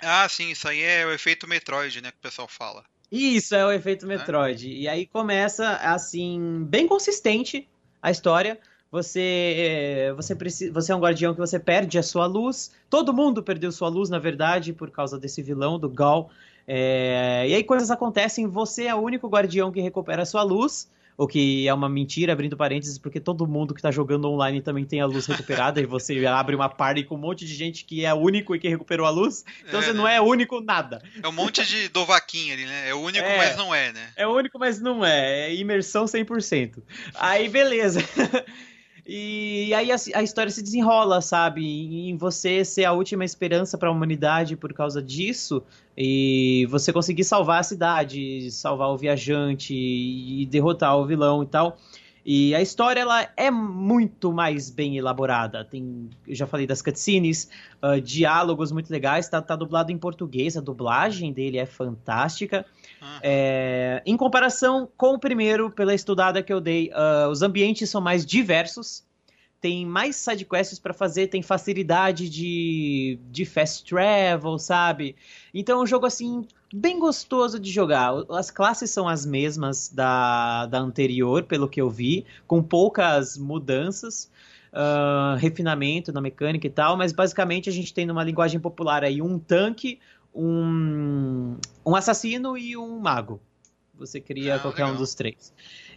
Ah, 0.00 0.28
sim, 0.28 0.50
isso 0.50 0.66
aí 0.66 0.82
é 0.82 1.06
o 1.06 1.12
efeito 1.12 1.46
Metroid, 1.46 2.00
né, 2.00 2.10
que 2.10 2.18
o 2.18 2.22
pessoal 2.22 2.48
fala. 2.48 2.84
Isso, 3.10 3.54
é 3.54 3.64
o 3.64 3.72
efeito 3.72 4.04
é? 4.04 4.08
Metroid. 4.08 4.68
É? 4.68 4.74
E 4.74 4.88
aí 4.88 5.06
começa, 5.06 5.76
assim, 5.76 6.64
bem 6.68 6.86
consistente 6.86 7.68
a 8.02 8.10
história. 8.10 8.58
Você, 8.90 10.12
você, 10.16 10.34
precisa, 10.34 10.72
você 10.72 10.92
é 10.92 10.96
um 10.96 11.00
guardião 11.00 11.34
que 11.34 11.40
você 11.40 11.58
perde 11.58 11.98
a 11.98 12.02
sua 12.02 12.26
luz. 12.26 12.72
Todo 12.88 13.12
mundo 13.12 13.42
perdeu 13.42 13.70
sua 13.72 13.88
luz, 13.88 14.08
na 14.08 14.18
verdade, 14.18 14.72
por 14.72 14.90
causa 14.90 15.18
desse 15.18 15.42
vilão, 15.42 15.78
do 15.78 15.88
Gal. 15.88 16.30
É, 16.66 17.46
e 17.48 17.54
aí 17.54 17.62
coisas 17.62 17.90
acontecem, 17.90 18.46
você 18.46 18.86
é 18.86 18.94
o 18.94 18.98
único 18.98 19.28
guardião 19.28 19.70
que 19.70 19.80
recupera 19.80 20.22
a 20.22 20.26
sua 20.26 20.42
luz 20.42 20.88
o 21.16 21.26
que 21.26 21.66
é 21.66 21.72
uma 21.72 21.88
mentira, 21.88 22.32
abrindo 22.32 22.56
parênteses, 22.56 22.98
porque 22.98 23.18
todo 23.18 23.46
mundo 23.46 23.74
que 23.74 23.80
tá 23.80 23.90
jogando 23.90 24.28
online 24.28 24.60
também 24.60 24.84
tem 24.84 25.00
a 25.00 25.06
luz 25.06 25.26
recuperada 25.26 25.80
e 25.80 25.86
você 25.86 26.24
abre 26.26 26.54
uma 26.54 26.68
party 26.68 27.04
com 27.04 27.14
um 27.14 27.18
monte 27.18 27.46
de 27.46 27.54
gente 27.54 27.84
que 27.84 28.04
é 28.04 28.12
único 28.12 28.54
e 28.54 28.58
que 28.58 28.68
recuperou 28.68 29.06
a 29.06 29.10
luz, 29.10 29.44
então 29.66 29.80
é, 29.80 29.82
você 29.82 29.92
né? 29.92 29.98
não 29.98 30.06
é 30.06 30.20
único 30.20 30.60
nada. 30.60 31.02
É 31.22 31.28
um 31.28 31.32
monte 31.32 31.64
de 31.64 31.88
dovaquinha 31.88 32.54
ali, 32.54 32.66
né? 32.66 32.88
É 32.88 32.94
o 32.94 33.00
único, 33.00 33.24
é, 33.24 33.36
mas 33.36 33.56
não 33.56 33.74
é, 33.74 33.92
né? 33.92 34.10
É 34.16 34.26
o 34.26 34.34
único, 34.34 34.58
mas 34.58 34.80
não 34.80 35.04
é. 35.04 35.46
É 35.46 35.54
imersão 35.54 36.04
100%. 36.04 36.82
Aí, 37.14 37.48
beleza. 37.48 38.00
E 39.08 39.72
aí 39.72 39.92
a, 39.92 39.96
a, 40.14 40.22
história 40.22 40.50
se 40.50 40.60
desenrola, 40.60 41.20
sabe? 41.20 41.62
Em 42.10 42.16
você 42.16 42.64
ser 42.64 42.84
a 42.84 42.92
última 42.92 43.24
esperança 43.24 43.78
para 43.78 43.88
a 43.88 43.92
humanidade 43.92 44.56
por 44.56 44.72
causa 44.72 45.00
disso, 45.00 45.62
e 45.96 46.66
você 46.68 46.92
conseguir 46.92 47.22
salvar 47.22 47.60
a 47.60 47.62
cidade, 47.62 48.50
salvar 48.50 48.88
o 48.88 48.96
viajante 48.96 49.72
e 49.72 50.44
derrotar 50.46 50.96
o 50.98 51.06
vilão 51.06 51.44
e 51.44 51.46
tal. 51.46 51.78
E 52.28 52.56
a 52.56 52.60
história 52.60 52.98
ela 52.98 53.28
é 53.36 53.52
muito 53.52 54.32
mais 54.32 54.68
bem 54.68 54.96
elaborada. 54.96 55.64
Tem, 55.64 56.10
eu 56.26 56.34
já 56.34 56.44
falei 56.44 56.66
das 56.66 56.82
cutscenes, 56.82 57.48
uh, 57.80 58.00
diálogos 58.00 58.72
muito 58.72 58.90
legais. 58.90 59.28
Tá, 59.28 59.40
tá, 59.40 59.54
dublado 59.54 59.92
em 59.92 59.96
português, 59.96 60.56
a 60.56 60.60
dublagem 60.60 61.32
dele 61.32 61.56
é 61.56 61.64
fantástica. 61.64 62.66
Uhum. 63.00 63.18
É, 63.22 64.02
em 64.04 64.16
comparação 64.16 64.88
com 64.96 65.14
o 65.14 65.20
primeiro, 65.20 65.70
pela 65.70 65.94
estudada 65.94 66.42
que 66.42 66.52
eu 66.52 66.60
dei, 66.60 66.90
uh, 66.90 67.30
os 67.30 67.42
ambientes 67.42 67.88
são 67.88 68.00
mais 68.00 68.26
diversos. 68.26 69.04
Tem 69.60 69.86
mais 69.86 70.16
sidequests 70.16 70.80
para 70.80 70.92
fazer, 70.92 71.28
tem 71.28 71.42
facilidade 71.42 72.28
de, 72.28 73.20
de 73.30 73.44
fast 73.44 73.84
travel, 73.84 74.58
sabe? 74.58 75.14
Então 75.54 75.78
é 75.78 75.82
um 75.84 75.86
jogo 75.86 76.06
assim 76.06 76.44
bem 76.72 76.98
gostoso 76.98 77.58
de 77.58 77.70
jogar. 77.70 78.12
As 78.30 78.50
classes 78.50 78.90
são 78.90 79.08
as 79.08 79.24
mesmas 79.24 79.88
da, 79.88 80.66
da 80.66 80.78
anterior, 80.78 81.44
pelo 81.44 81.68
que 81.68 81.80
eu 81.80 81.90
vi, 81.90 82.24
com 82.46 82.62
poucas 82.62 83.36
mudanças. 83.36 84.30
Uh, 84.72 85.36
refinamento 85.38 86.12
na 86.12 86.20
mecânica 86.20 86.66
e 86.66 86.70
tal, 86.70 86.98
mas 86.98 87.10
basicamente 87.10 87.66
a 87.70 87.72
gente 87.72 87.94
tem 87.94 88.04
numa 88.04 88.22
linguagem 88.22 88.60
popular 88.60 89.04
aí 89.04 89.22
um 89.22 89.38
tanque, 89.38 89.98
um, 90.34 91.56
um 91.84 91.96
assassino 91.96 92.58
e 92.58 92.76
um 92.76 92.98
mago. 92.98 93.40
Você 93.98 94.20
cria 94.20 94.56
ah, 94.56 94.58
qualquer 94.58 94.82
legal. 94.82 94.94
um 94.94 94.98
dos 94.98 95.14
três. 95.14 95.52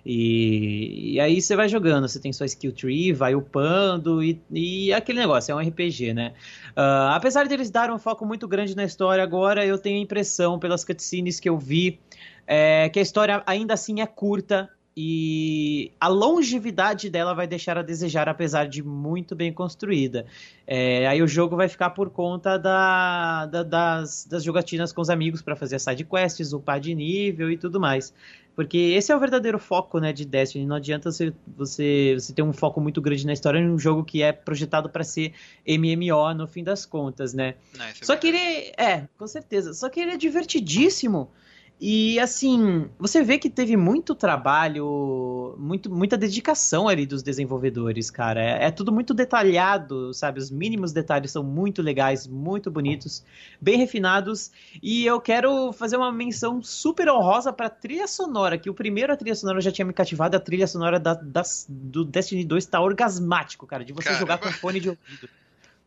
E, 0.06 1.16
e, 1.16 1.20
aí 1.20 1.42
você 1.42 1.56
vai 1.56 1.68
jogando, 1.68 2.08
você 2.08 2.20
tem 2.20 2.32
sua 2.32 2.46
skill 2.46 2.72
tree, 2.72 3.12
vai 3.12 3.36
upando 3.36 4.24
e, 4.24 4.42
e 4.50 4.94
aquele 4.94 5.20
negócio, 5.20 5.52
é 5.52 5.56
um 5.56 5.60
RPG, 5.60 6.14
né? 6.14 6.34
Uh, 6.72 7.12
apesar 7.12 7.46
de 7.48 7.54
eles 7.54 7.70
darem 7.70 7.94
um 7.94 8.00
foco 8.00 8.26
muito 8.26 8.48
grande 8.48 8.76
na 8.76 8.86
história 8.86 9.24
agora, 9.24 9.66
eu 9.66 9.78
tenho 9.78 10.00
a 10.00 10.02
impressão, 10.02 10.58
pelas 10.58 10.86
cutscenes 10.86 11.40
que 11.40 11.50
eu 11.50 11.58
vi, 11.58 12.00
é, 12.48 12.90
que 12.90 13.00
a 13.00 13.02
história 13.02 13.44
ainda 13.46 13.74
assim 13.74 14.02
é 14.02 14.08
curta 14.08 14.70
e 15.02 15.94
a 15.98 16.10
longevidade 16.10 17.10
dela 17.10 17.34
vai 17.34 17.48
deixar 17.48 17.78
a 17.78 17.82
desejar, 17.82 18.28
apesar 18.28 18.68
de 18.68 18.84
muito 18.84 19.34
bem 19.34 19.54
construída. 19.54 20.26
É, 20.68 21.08
aí 21.08 21.24
o 21.24 21.28
jogo 21.28 21.56
vai 21.56 21.70
ficar 21.70 21.92
por 21.92 22.10
conta 22.10 22.58
da, 22.58 23.46
da, 23.46 23.64
das, 23.64 24.26
das 24.26 24.44
jogatinas 24.44 24.92
com 24.92 25.00
os 25.00 25.10
amigos 25.10 25.42
para 25.42 25.56
fazer 25.56 25.80
side 25.80 26.04
quests, 26.04 26.52
upar 26.52 26.82
de 26.82 26.94
nível 26.94 27.50
e 27.50 27.56
tudo 27.56 27.80
mais. 27.80 28.14
Porque 28.54 28.78
esse 28.78 29.10
é 29.10 29.16
o 29.16 29.20
verdadeiro 29.22 29.58
foco 29.58 30.00
né, 30.00 30.12
de 30.12 30.26
Destiny. 30.26 30.66
Não 30.66 30.76
adianta 30.76 31.10
você, 31.10 31.32
você, 31.48 32.16
você 32.20 32.34
ter 32.34 32.42
um 32.42 32.52
foco 32.52 32.82
muito 32.82 33.02
grande 33.02 33.26
na 33.26 33.32
história 33.32 33.58
em 33.58 33.70
um 33.70 33.80
jogo 33.80 34.04
que 34.04 34.22
é 34.22 34.34
projetado 34.34 34.90
para 34.90 35.06
ser 35.06 35.32
MMO 35.66 36.34
no 36.34 36.46
fim 36.46 36.62
das 36.62 36.86
contas, 36.86 37.34
né? 37.34 37.56
Não, 37.78 37.86
é 37.86 37.94
Só 38.02 38.18
que 38.18 38.28
ele 38.28 38.74
é, 38.78 39.08
com 39.18 39.28
certeza. 39.28 39.74
Só 39.74 39.88
que 39.88 40.02
ele 40.02 40.12
é 40.12 40.18
divertidíssimo. 40.18 41.32
E 41.82 42.20
assim, 42.20 42.90
você 43.00 43.24
vê 43.24 43.38
que 43.38 43.50
teve 43.50 43.78
muito 43.78 44.14
trabalho, 44.14 45.56
muito, 45.58 45.90
muita 45.90 46.18
dedicação 46.18 46.90
ali 46.90 47.06
dos 47.06 47.24
desenvolvedores, 47.24 48.12
cara. 48.12 48.42
É, 48.42 48.66
é, 48.66 48.72
tudo 48.72 48.92
muito 48.92 49.14
detalhado, 49.14 50.14
sabe? 50.14 50.40
Os 50.40 50.52
mínimos 50.52 50.92
detalhes 50.92 51.32
são 51.32 51.42
muito 51.42 51.82
legais, 51.82 52.28
muito 52.28 52.70
bonitos, 52.70 53.24
bem 53.62 53.78
refinados. 53.78 54.52
E 54.84 55.06
eu 55.06 55.22
quero 55.22 55.72
fazer 55.72 55.96
uma 55.96 56.12
menção 56.12 56.62
super 56.62 57.10
honrosa 57.10 57.54
pra 57.54 57.70
trilha 57.70 58.08
sonora, 58.08 58.58
que 58.58 58.70
o 58.70 58.74
primeiro 58.74 59.14
a 59.14 59.16
trilha 59.16 59.36
sonora 59.36 59.62
já 59.62 59.72
tinha 59.72 59.86
me 59.86 59.94
cativado, 59.94 60.36
a 60.36 60.40
trilha 60.40 60.68
sonora 60.68 61.00
da, 61.00 61.14
das, 61.14 61.66
do 61.70 62.04
Destiny 62.04 62.44
2 62.44 62.66
tá 62.66 62.82
orgasmático, 62.82 63.66
cara, 63.66 63.86
de 63.86 63.94
você 63.94 64.10
Caramba. 64.10 64.20
jogar 64.20 64.38
com 64.40 64.52
fone 64.52 64.82
de 64.82 64.90
ouvido. 64.90 65.30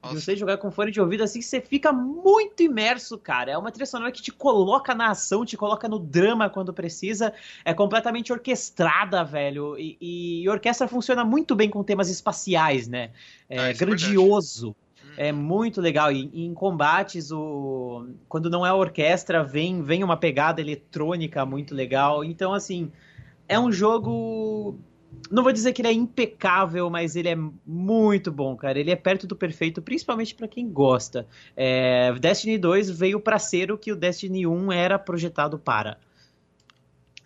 Nossa. 0.03 0.21
você 0.21 0.35
jogar 0.35 0.57
com 0.57 0.71
fone 0.71 0.91
de 0.91 1.01
ouvido 1.01 1.23
assim, 1.23 1.41
você 1.41 1.61
fica 1.61 1.93
muito 1.93 2.61
imerso, 2.63 3.17
cara. 3.17 3.53
É 3.53 3.57
uma 3.57 3.71
trilha 3.71 3.87
sonora 3.87 4.11
que 4.11 4.21
te 4.21 4.33
coloca 4.33 4.95
na 4.95 5.11
ação, 5.11 5.45
te 5.45 5.57
coloca 5.57 5.89
no 5.89 5.99
drama 5.99 6.51
quando 6.51 6.75
precisa. 6.75 7.33
É 7.65 7.73
completamente 7.73 8.33
orquestrada, 8.33 9.23
velho. 9.23 9.79
E, 9.79 9.97
e, 10.01 10.43
e 10.43 10.49
orquestra 10.49 10.89
funciona 10.89 11.25
muito 11.25 11.55
bem 11.55 11.71
com 11.71 11.85
temas 11.85 12.11
espaciais, 12.11 12.89
né? 12.89 13.11
É 13.49 13.71
ah, 13.71 13.73
grandioso. 13.73 14.75
É, 15.17 15.29
é 15.29 15.33
muito 15.33 15.81
legal. 15.81 16.11
E, 16.11 16.29
e, 16.33 16.47
em 16.47 16.53
combates, 16.53 17.31
o... 17.31 18.09
quando 18.29 18.51
não 18.51 18.67
é 18.67 18.73
orquestra, 18.73 19.45
vem, 19.45 19.83
vem 19.83 20.03
uma 20.03 20.17
pegada 20.17 20.61
eletrônica 20.61 21.47
muito 21.47 21.77
legal. 21.77 22.25
Então, 22.25 22.53
assim, 22.53 22.91
é 23.49 23.59
um 23.59 23.71
jogo 23.71 24.79
não 25.33 25.43
vou 25.43 25.53
dizer 25.53 25.73
que 25.73 25.81
ele 25.81 25.89
é 25.89 25.93
impecável, 25.93 26.91
mas 26.91 27.17
ele 27.17 27.29
é 27.29 27.37
muito 27.67 28.31
bom, 28.31 28.55
cara. 28.55 28.79
Ele 28.79 28.91
é 28.91 28.97
perto 28.97 29.27
do 29.27 29.35
perfeito, 29.35 29.81
principalmente 29.81 30.35
para 30.35 30.47
quem 30.47 30.71
gosta. 30.71 31.27
É, 31.57 32.13
Destiny 32.21 32.59
2 32.59 32.91
veio 32.91 33.19
para 33.19 33.39
ser 33.39 33.73
o 33.73 33.79
que 33.79 33.91
o 33.91 33.97
Destiny 33.97 34.47
1 34.47 34.73
era 34.73 34.99
projetado 34.99 35.59
para. 35.59 35.99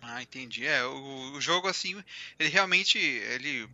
Ah, 0.01 0.23
entendi. 0.23 0.65
É, 0.65 0.85
o, 0.85 1.33
o 1.33 1.41
jogo, 1.41 1.67
assim, 1.67 2.01
ele 2.39 2.49
realmente. 2.49 2.97
Ele 2.97 3.67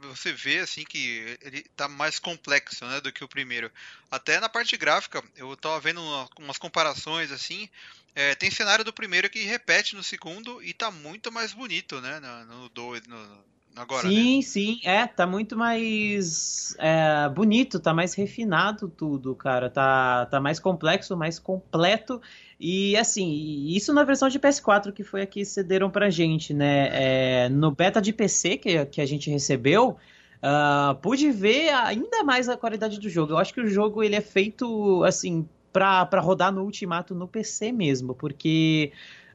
você 0.00 0.32
vê 0.32 0.60
assim 0.60 0.82
que 0.82 1.36
ele 1.42 1.62
tá 1.76 1.86
mais 1.86 2.18
complexo, 2.18 2.86
né, 2.86 3.02
do 3.02 3.12
que 3.12 3.22
o 3.22 3.28
primeiro. 3.28 3.70
Até 4.10 4.40
na 4.40 4.48
parte 4.48 4.78
gráfica, 4.78 5.22
eu 5.36 5.54
tava 5.58 5.78
vendo 5.78 6.00
uma, 6.00 6.26
umas 6.38 6.56
comparações 6.56 7.30
assim, 7.30 7.68
é, 8.14 8.34
tem 8.34 8.50
cenário 8.50 8.82
do 8.82 8.94
primeiro 8.94 9.28
que 9.28 9.44
repete 9.44 9.94
no 9.94 10.02
segundo 10.02 10.62
e 10.62 10.72
tá 10.72 10.90
muito 10.90 11.30
mais 11.30 11.52
bonito, 11.52 12.00
né, 12.00 12.18
no 12.46 12.70
2, 12.70 13.06
no, 13.06 13.44
agora. 13.76 14.08
Sim, 14.08 14.36
né? 14.36 14.42
sim, 14.42 14.80
é, 14.84 15.06
tá 15.06 15.26
muito 15.26 15.56
mais 15.56 16.76
é, 16.78 17.28
bonito, 17.28 17.80
tá 17.80 17.92
mais 17.92 18.14
refinado 18.14 18.88
tudo, 18.88 19.34
cara. 19.34 19.68
Tá, 19.68 20.26
tá 20.26 20.40
mais 20.40 20.58
complexo, 20.58 21.16
mais 21.16 21.38
completo. 21.38 22.20
E 22.58 22.96
assim, 22.96 23.66
isso 23.68 23.92
na 23.92 24.04
versão 24.04 24.28
de 24.28 24.38
PS4 24.38 24.92
que 24.92 25.02
foi 25.02 25.22
a 25.22 25.26
que 25.26 25.44
cederam 25.44 25.90
pra 25.90 26.10
gente, 26.10 26.54
né? 26.54 26.88
É, 26.92 27.48
no 27.48 27.70
beta 27.70 28.00
de 28.00 28.12
PC 28.12 28.56
que, 28.56 28.86
que 28.86 29.00
a 29.00 29.06
gente 29.06 29.30
recebeu, 29.30 29.96
uh, 30.42 30.94
pude 31.00 31.30
ver 31.30 31.70
ainda 31.70 32.22
mais 32.22 32.48
a 32.48 32.56
qualidade 32.56 32.98
do 33.00 33.08
jogo. 33.08 33.32
Eu 33.32 33.38
acho 33.38 33.52
que 33.52 33.60
o 33.60 33.68
jogo 33.68 34.02
ele 34.02 34.14
é 34.14 34.20
feito 34.20 35.02
assim 35.04 35.48
para 35.72 36.20
rodar 36.20 36.52
no 36.52 36.62
Ultimato 36.62 37.16
no 37.16 37.26
PC 37.26 37.72
mesmo, 37.72 38.14
porque 38.14 38.92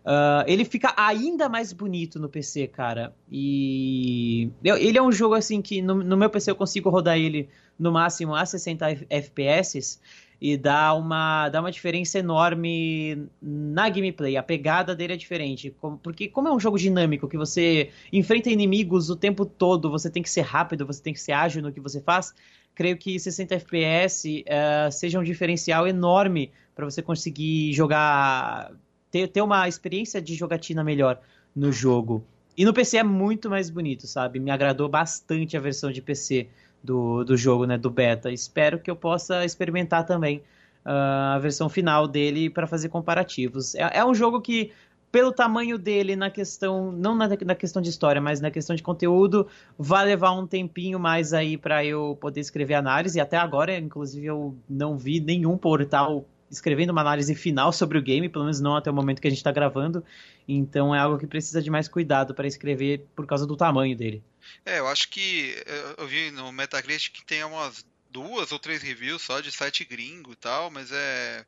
Uh, 0.10 0.42
ele 0.48 0.66
fica 0.66 0.92
ainda 0.98 1.48
mais 1.48 1.72
bonito 1.72 2.18
no 2.18 2.28
PC, 2.28 2.66
cara. 2.66 3.14
E 3.32 4.50
ele 4.64 4.98
é 4.98 5.02
um 5.04 5.12
jogo 5.12 5.36
assim 5.36 5.62
que 5.62 5.84
no, 5.84 6.04
no, 6.04 6.18
meu 6.18 6.32
PC 6.32 6.50
eu 6.50 6.56
consigo 6.56 6.90
rodar 6.90 7.16
ele 7.16 7.48
no 7.78 7.92
máximo 7.92 8.34
a 8.34 8.44
60 8.44 9.06
FPS 9.08 10.00
e 10.42 10.58
dá 10.58 10.96
uma, 10.96 11.48
dá 11.50 11.60
uma 11.60 11.72
diferença 11.72 12.18
enorme 12.18 13.28
na 13.40 13.88
gameplay. 13.88 14.36
A 14.36 14.42
pegada 14.42 14.96
dele 14.96 15.14
é 15.14 15.16
diferente. 15.16 15.76
Porque, 16.02 16.28
como 16.28 16.48
é 16.48 16.52
um 16.52 16.60
jogo 16.60 16.80
dinâmico 16.80 17.28
que 17.28 17.38
você 17.38 17.92
enfrenta 18.12 18.50
inimigos 18.50 19.12
o 19.12 19.16
tempo 19.16 19.46
todo, 19.46 19.92
você 19.92 20.10
tem 20.10 20.24
que 20.24 20.30
ser 20.30 20.42
rápido, 20.42 20.88
você 20.88 21.04
tem 21.04 21.14
que 21.14 21.22
ser 21.22 21.34
ágil 21.34 21.62
no 21.62 21.72
que 21.72 21.80
você 21.80 22.02
faz. 22.02 22.34
Creio 22.74 22.98
que 22.98 23.20
60 23.20 23.54
FPS 23.54 24.44
uh, 24.48 24.92
seja 24.92 25.20
um 25.20 25.24
diferencial 25.24 25.88
enorme 25.88 26.52
para 26.74 26.86
você 26.86 27.00
conseguir 27.00 27.74
jogar 27.74 28.72
ter, 29.12 29.28
ter 29.28 29.42
uma 29.42 29.68
experiência 29.68 30.22
de 30.22 30.36
jogatina 30.36 30.84
melhor 30.84 31.20
no 31.56 31.72
jogo. 31.72 32.24
E 32.58 32.66
no 32.66 32.74
PC 32.74 32.98
é 32.98 33.04
muito 33.04 33.50
mais 33.50 33.70
bonito, 33.70 34.06
sabe? 34.06 34.40
Me 34.40 34.52
agradou 34.52 34.90
bastante 34.90 35.56
a 35.56 35.60
versão 35.60 35.92
de 35.92 36.02
PC 36.02 36.50
do, 36.84 37.24
do 37.24 37.38
jogo, 37.38 37.66
né? 37.66 37.78
Do 37.78 37.90
beta. 37.90 38.32
Espero 38.32 38.80
que 38.80 38.92
eu 38.92 38.96
possa 38.96 39.46
experimentar 39.46 40.06
também 40.06 40.44
uh, 40.86 41.36
a 41.36 41.40
versão 41.40 41.70
final 41.70 42.08
dele 42.08 42.50
para 42.50 42.68
fazer 42.68 42.90
comparativos. 42.90 43.76
É, 43.76 44.00
é, 44.00 44.06
um 44.06 44.14
jogo 44.14 44.42
que, 44.42 44.72
pelo 45.12 45.32
tamanho 45.32 45.78
dele, 45.78 46.16
na 46.16 46.30
questão. 46.30 46.92
Não 46.92 47.16
na, 47.16 47.30
na, 47.30 47.56
questão 47.56 47.82
de 47.82 47.90
história, 47.90 48.22
mas 48.22 48.42
na 48.42 48.52
questão 48.52 48.76
de 48.76 48.84
conteúdo, 48.84 49.48
vai 49.78 50.06
levar 50.06 50.32
um 50.32 50.46
tempinho 50.46 51.00
mais 51.00 51.34
aí 51.34 51.58
para 51.58 51.86
eu 51.86 52.18
poder 52.20 52.42
escrever 52.42 52.76
análise. 52.76 53.20
Até 53.20 53.38
agora, 53.38 53.78
inclusive, 53.78 54.26
eu 54.26 54.56
não 54.70 54.98
vi 54.98 55.20
nenhum 55.20 55.58
portal 55.58 56.26
escrevendo 56.50 56.92
uma 56.92 57.02
análise 57.02 57.34
final 57.36 57.72
sobre 57.72 57.98
o 57.98 58.02
game, 58.02 58.30
pelo 58.30 58.46
menos 58.46 58.60
não 58.60 58.76
até 58.76 58.90
o 58.90 58.94
momento 58.94 59.22
que 59.22 59.28
a 59.28 59.30
gente 59.30 59.40
está 59.40 59.52
gravando. 59.52 60.04
Então 60.48 60.94
é 60.94 61.00
algo 61.00 61.18
que 61.18 61.28
precisa 61.28 61.62
de 61.62 61.70
mais 61.70 61.88
cuidado 61.88 62.34
para 62.34 62.48
escrever 62.48 63.06
por 63.16 63.26
causa 63.26 63.46
do 63.46 63.56
tamanho 63.56 63.96
dele. 63.96 64.24
É, 64.66 64.80
eu 64.80 64.88
acho 64.88 65.10
que 65.10 65.56
eu 65.98 66.08
vi 66.08 66.32
no 66.32 66.52
Metacritic 66.52 67.14
que 67.14 67.26
tem 67.26 67.44
umas 67.44 67.86
duas 68.10 68.52
ou 68.52 68.60
três 68.60 68.82
reviews 68.82 69.22
só 69.22 69.40
de 69.40 69.52
site 69.52 69.86
gringo 69.86 70.34
e 70.34 70.36
tal, 70.36 70.72
mas 70.72 70.92
é 70.92 71.46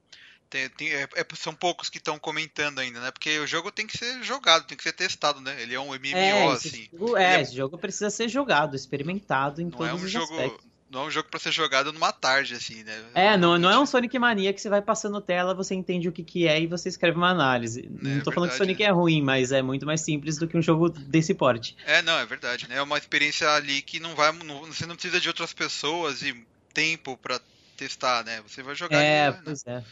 tem, 0.51 0.69
tem, 0.69 0.89
é, 0.89 1.07
é, 1.15 1.25
são 1.33 1.55
poucos 1.55 1.89
que 1.89 1.97
estão 1.97 2.19
comentando 2.19 2.79
ainda, 2.79 2.99
né? 2.99 3.09
Porque 3.09 3.39
o 3.39 3.47
jogo 3.47 3.71
tem 3.71 3.87
que 3.87 3.97
ser 3.97 4.21
jogado, 4.21 4.67
tem 4.67 4.75
que 4.75 4.83
ser 4.83 4.91
testado, 4.91 5.39
né? 5.39 5.61
Ele 5.61 5.73
é 5.73 5.79
um 5.79 5.93
MMO, 5.93 6.13
é, 6.13 6.51
assim. 6.51 6.89
Jogo, 6.91 7.15
é, 7.17 7.35
é, 7.37 7.41
esse 7.41 7.55
jogo 7.55 7.77
precisa 7.77 8.09
ser 8.09 8.27
jogado, 8.27 8.75
experimentado 8.75 9.61
em 9.61 9.69
todos 9.69 9.87
é 9.87 9.93
um 9.93 9.95
os 9.95 10.11
jogo, 10.11 10.33
aspectos 10.33 10.70
não 10.91 11.03
é 11.03 11.05
um 11.05 11.11
jogo 11.11 11.29
para 11.29 11.39
ser 11.39 11.51
jogado 11.51 11.93
numa 11.93 12.11
tarde, 12.11 12.53
assim, 12.53 12.83
né? 12.83 13.03
É, 13.15 13.37
não, 13.37 13.57
não 13.57 13.69
é 13.69 13.79
um 13.79 13.85
Sonic 13.85 14.19
Mania 14.19 14.51
que 14.53 14.59
você 14.59 14.69
vai 14.69 14.81
passando 14.81 15.21
tela, 15.21 15.53
você 15.53 15.73
entende 15.73 16.09
o 16.09 16.11
que, 16.11 16.21
que 16.21 16.47
é 16.47 16.59
e 16.59 16.67
você 16.67 16.89
escreve 16.89 17.15
uma 17.15 17.29
análise. 17.29 17.79
É, 17.79 17.83
não 17.85 17.99
tô 17.99 18.05
verdade, 18.05 18.35
falando 18.35 18.49
que 18.49 18.57
Sonic 18.57 18.83
é. 18.83 18.87
é 18.87 18.91
ruim, 18.91 19.21
mas 19.21 19.53
é 19.53 19.61
muito 19.61 19.85
mais 19.85 20.01
simples 20.01 20.37
do 20.37 20.47
que 20.47 20.57
um 20.57 20.61
jogo 20.61 20.89
desse 20.89 21.33
porte. 21.33 21.77
É, 21.85 22.01
não, 22.01 22.17
é 22.19 22.25
verdade, 22.25 22.67
né? 22.67 22.75
É 22.75 22.81
uma 22.81 22.97
experiência 22.97 23.49
ali 23.51 23.81
que 23.81 23.99
não 23.99 24.15
vai. 24.15 24.33
Não, 24.33 24.65
você 24.65 24.85
não 24.85 24.95
precisa 24.95 25.19
de 25.19 25.29
outras 25.29 25.53
pessoas 25.53 26.21
e 26.21 26.35
tempo 26.73 27.17
para 27.17 27.39
testar, 27.77 28.25
né? 28.25 28.41
Você 28.45 28.61
vai 28.61 28.75
jogar. 28.75 28.97
É, 29.01 29.27
ali, 29.27 29.37
né? 29.37 29.41
pois 29.45 29.65
é. 29.65 29.83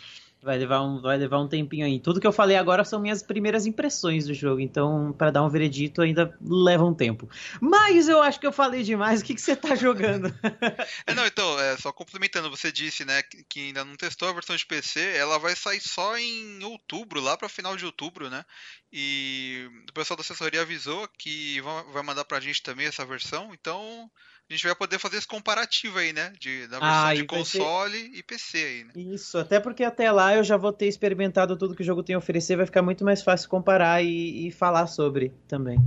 Vai 0.42 0.58
levar, 0.58 0.82
um, 0.82 1.02
vai 1.02 1.18
levar 1.18 1.40
um 1.40 1.50
tempinho 1.50 1.86
aí. 1.86 2.00
Tudo 2.00 2.22
que 2.22 2.26
eu 2.26 2.32
falei 2.32 2.56
agora 2.56 2.86
são 2.86 3.02
minhas 3.02 3.22
primeiras 3.22 3.66
impressões 3.66 4.26
do 4.26 4.34
jogo, 4.34 4.62
então 4.62 5.14
para 5.18 5.32
dar 5.32 5.44
um 5.44 5.50
veredito 5.50 6.02
ainda 6.02 6.34
leva 6.42 6.86
um 6.86 6.94
tempo. 6.94 7.30
Mas 7.60 8.08
eu 8.08 8.22
acho 8.22 8.40
que 8.40 8.48
eu 8.48 8.52
falei 8.54 8.82
demais. 8.82 9.20
O 9.20 9.26
que, 9.26 9.36
que 9.36 9.42
você 9.42 9.54
tá 9.54 9.76
jogando? 9.76 10.28
é, 11.06 11.14
não, 11.14 11.26
então, 11.26 11.60
é, 11.60 11.76
só 11.76 11.92
complementando, 11.92 12.50
você 12.50 12.72
disse, 12.72 13.04
né, 13.04 13.22
que 13.50 13.60
ainda 13.60 13.84
não 13.84 13.96
testou 13.96 14.30
a 14.30 14.34
versão 14.34 14.56
de 14.56 14.66
PC, 14.66 15.02
ela 15.18 15.38
vai 15.38 15.56
sair 15.58 15.82
só 15.82 16.18
em 16.18 16.64
outubro, 16.64 17.20
lá 17.20 17.36
para 17.36 17.50
final 17.50 17.76
de 17.76 17.86
outubro, 17.86 18.30
né? 18.30 18.46
E 18.94 19.70
o 19.90 19.94
pessoal 19.94 20.16
da 20.16 20.22
assessoria 20.22 20.62
avisou 20.62 21.08
que 21.18 21.60
vai 21.92 22.02
mandar 22.02 22.24
pra 22.24 22.40
gente 22.40 22.64
também 22.64 22.88
essa 22.88 23.06
versão, 23.06 23.54
então 23.54 24.10
a 24.50 24.54
gente 24.54 24.66
vai 24.66 24.76
poder 24.76 24.98
fazer 24.98 25.18
esse 25.18 25.28
comparativo 25.28 26.00
aí, 26.00 26.12
né? 26.12 26.34
De, 26.40 26.68
da 26.68 26.80
versão 26.80 27.06
ah, 27.06 27.14
de 27.14 27.24
console 27.26 28.00
ser... 28.00 28.18
e 28.18 28.24
PC 28.24 28.58
aí, 28.58 28.84
né? 28.84 28.92
Isso, 28.96 29.38
até 29.38 29.60
porque 29.60 29.84
até 29.84 30.12
lá 30.12 30.36
eu 30.36 30.44
já 30.44 30.58
vou 30.58 30.74
ter 30.74 30.88
experimentado 30.88 31.56
tudo 31.56 31.76
que 31.76 31.84
o 31.84 31.86
jogo 31.86 32.02
tem 32.02 32.16
a 32.16 32.20
oferecer, 32.20 32.56
vai 32.56 32.66
ficar 32.66 32.82
muito 32.82 33.06
mais 33.06 33.22
fácil 33.22 33.48
comparar 33.48 34.04
e, 34.04 34.48
e 34.48 34.52
falar 34.52 34.88
sobre 34.88 35.32
também. 35.48 35.78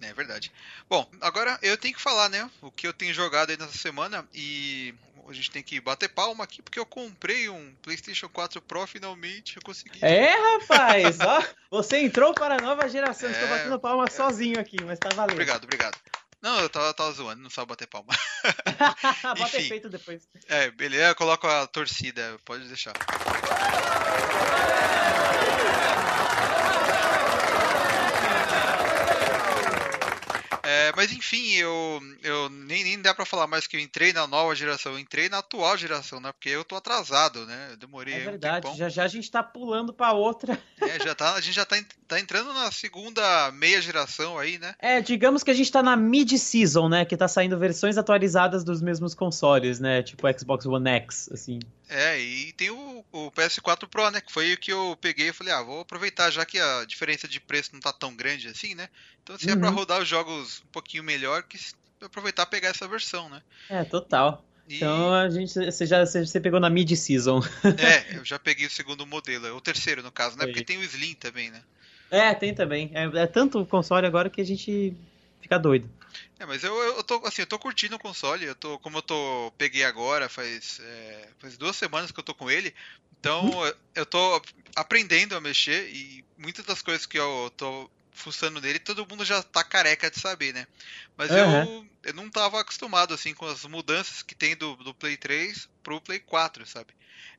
É 0.00 0.12
verdade. 0.12 0.50
Bom, 0.88 1.08
agora 1.20 1.58
eu 1.62 1.76
tenho 1.76 1.94
que 1.94 2.00
falar, 2.00 2.28
né? 2.28 2.50
O 2.60 2.70
que 2.70 2.86
eu 2.86 2.92
tenho 2.92 3.14
jogado 3.14 3.50
aí 3.50 3.56
nessa 3.56 3.78
semana 3.78 4.26
e 4.34 4.92
a 5.28 5.32
gente 5.32 5.50
tem 5.50 5.62
que 5.62 5.80
bater 5.80 6.08
palma 6.08 6.42
aqui 6.42 6.60
porque 6.60 6.80
eu 6.80 6.86
comprei 6.86 7.48
um 7.48 7.72
PlayStation 7.80 8.28
4 8.28 8.60
Pro 8.62 8.86
finalmente, 8.88 9.56
eu 9.56 9.62
consegui. 9.62 10.04
É, 10.04 10.32
rapaz, 10.54 11.18
ó, 11.20 11.44
você 11.70 11.98
entrou 11.98 12.34
para 12.34 12.56
a 12.56 12.60
nova 12.60 12.88
geração. 12.88 13.28
É, 13.28 13.32
Estou 13.32 13.48
batendo 13.48 13.78
palma 13.78 14.04
é... 14.04 14.10
sozinho 14.10 14.58
aqui, 14.58 14.82
mas 14.82 14.98
tá 14.98 15.10
valendo. 15.10 15.34
Obrigado, 15.34 15.64
obrigado. 15.64 15.96
Não, 16.42 16.58
eu 16.60 16.70
tava, 16.70 16.94
tava 16.94 17.12
zoando, 17.12 17.42
não 17.42 17.50
sabe 17.50 17.68
bater 17.68 17.86
palma. 17.86 18.14
Bota 19.38 19.58
efeito 19.58 19.90
depois. 19.90 20.26
É, 20.48 20.70
beleza, 20.70 21.08
eu 21.08 21.14
coloco 21.14 21.46
a 21.46 21.66
torcida, 21.66 22.38
pode 22.44 22.66
deixar. 22.66 22.94
É, 30.70 30.92
mas 30.96 31.10
enfim, 31.10 31.54
eu, 31.54 32.00
eu 32.22 32.48
nem, 32.48 32.84
nem 32.84 33.02
dá 33.02 33.12
para 33.12 33.24
falar 33.24 33.48
mais 33.48 33.66
que 33.66 33.76
eu 33.76 33.80
entrei 33.80 34.12
na 34.12 34.24
nova 34.28 34.54
geração, 34.54 34.92
eu 34.92 35.00
entrei 35.00 35.28
na 35.28 35.38
atual 35.38 35.76
geração, 35.76 36.20
né? 36.20 36.30
Porque 36.30 36.48
eu 36.48 36.64
tô 36.64 36.76
atrasado, 36.76 37.44
né? 37.44 37.70
Eu 37.72 37.76
demorei. 37.76 38.14
É 38.14 38.20
verdade, 38.20 38.68
um 38.68 38.76
já 38.76 38.88
já 38.88 39.02
a 39.02 39.08
gente 39.08 39.28
tá 39.28 39.42
pulando 39.42 39.92
para 39.92 40.12
outra. 40.12 40.56
É, 40.80 41.02
já 41.02 41.12
tá, 41.12 41.34
a 41.34 41.40
gente 41.40 41.54
já 41.54 41.64
tá, 41.64 41.76
tá 42.06 42.20
entrando 42.20 42.52
na 42.54 42.70
segunda 42.70 43.50
meia 43.50 43.82
geração 43.82 44.38
aí, 44.38 44.58
né? 44.58 44.74
É, 44.78 45.00
digamos 45.00 45.42
que 45.42 45.50
a 45.50 45.54
gente 45.54 45.72
tá 45.72 45.82
na 45.82 45.96
mid-season, 45.96 46.88
né? 46.88 47.04
Que 47.04 47.16
tá 47.16 47.26
saindo 47.26 47.58
versões 47.58 47.98
atualizadas 47.98 48.62
dos 48.62 48.80
mesmos 48.80 49.12
consoles, 49.12 49.80
né? 49.80 50.04
Tipo 50.04 50.26
Xbox 50.38 50.66
One 50.66 50.88
X, 50.88 51.28
assim. 51.32 51.58
É, 51.92 52.20
e 52.20 52.52
tem 52.52 52.70
o, 52.70 53.04
o, 53.10 53.32
PS4 53.32 53.88
Pro, 53.88 54.12
né? 54.12 54.20
Que 54.20 54.32
foi 54.32 54.52
o 54.52 54.56
que 54.56 54.72
eu 54.72 54.96
peguei 55.00 55.30
e 55.30 55.32
falei, 55.32 55.52
ah, 55.52 55.60
vou 55.60 55.80
aproveitar 55.80 56.30
já 56.30 56.46
que 56.46 56.56
a 56.56 56.84
diferença 56.84 57.26
de 57.26 57.40
preço 57.40 57.70
não 57.72 57.80
tá 57.80 57.92
tão 57.92 58.14
grande 58.14 58.46
assim, 58.46 58.76
né? 58.76 58.88
Então 59.20 59.36
se 59.36 59.46
uhum. 59.46 59.54
é 59.54 59.56
pra 59.56 59.70
uhum. 59.70 59.74
rodar 59.74 60.00
os 60.00 60.06
jogos 60.06 60.62
um 60.64 60.70
pouquinho 60.70 61.02
melhor, 61.02 61.42
que 61.42 61.58
aproveitar 62.00 62.44
e 62.44 62.46
pegar 62.46 62.68
essa 62.68 62.86
versão, 62.86 63.28
né? 63.28 63.42
É, 63.68 63.82
total. 63.82 64.44
E... 64.68 64.76
Então 64.76 65.12
a 65.12 65.28
gente, 65.28 65.52
você 65.52 65.84
já 65.84 66.06
você 66.06 66.38
pegou 66.38 66.60
na 66.60 66.70
mid-season. 66.70 67.40
É, 67.76 68.16
eu 68.16 68.24
já 68.24 68.38
peguei 68.38 68.66
o 68.66 68.70
segundo 68.70 69.04
modelo, 69.04 69.56
o 69.56 69.60
terceiro 69.60 70.00
no 70.00 70.12
caso, 70.12 70.38
né? 70.38 70.46
Porque 70.46 70.62
tem 70.62 70.78
o 70.78 70.84
Slim 70.84 71.14
também, 71.14 71.50
né? 71.50 71.60
É, 72.08 72.32
tem 72.34 72.54
também. 72.54 72.92
É, 72.94 73.22
é 73.22 73.26
tanto 73.26 73.66
console 73.66 74.06
agora 74.06 74.30
que 74.30 74.40
a 74.40 74.46
gente 74.46 74.96
fica 75.40 75.58
doido. 75.58 75.90
É, 76.38 76.46
mas 76.46 76.64
eu, 76.64 76.74
eu 76.74 77.02
tô 77.04 77.20
assim, 77.26 77.42
eu 77.42 77.46
tô 77.46 77.58
curtindo 77.58 77.96
o 77.96 77.98
console, 77.98 78.44
eu 78.44 78.54
tô, 78.54 78.78
como 78.78 78.98
eu 78.98 79.02
tô 79.02 79.52
peguei 79.58 79.84
agora, 79.84 80.28
faz, 80.28 80.80
é, 80.80 81.28
faz 81.38 81.56
duas 81.56 81.76
semanas 81.76 82.10
que 82.10 82.18
eu 82.18 82.24
tô 82.24 82.34
com 82.34 82.50
ele, 82.50 82.74
então 83.18 83.44
hum? 83.44 83.72
eu 83.94 84.06
tô 84.06 84.42
aprendendo 84.74 85.36
a 85.36 85.40
mexer 85.40 85.88
e 85.90 86.24
muitas 86.38 86.64
das 86.64 86.82
coisas 86.82 87.06
que 87.06 87.18
eu 87.18 87.52
tô 87.56 87.90
fuçando 88.12 88.60
nele, 88.60 88.78
todo 88.78 89.06
mundo 89.06 89.24
já 89.24 89.42
tá 89.42 89.64
careca 89.64 90.10
de 90.10 90.20
saber, 90.20 90.52
né? 90.52 90.66
Mas 91.16 91.30
uhum. 91.30 91.38
eu, 91.38 91.86
eu 92.04 92.14
não 92.14 92.30
tava 92.30 92.60
acostumado 92.60 93.14
assim 93.14 93.34
com 93.34 93.46
as 93.46 93.64
mudanças 93.64 94.22
que 94.22 94.34
tem 94.34 94.56
do, 94.56 94.76
do 94.76 94.94
Play 94.94 95.16
3 95.16 95.68
pro 95.82 96.00
Play 96.00 96.18
4, 96.20 96.66
sabe? 96.66 96.92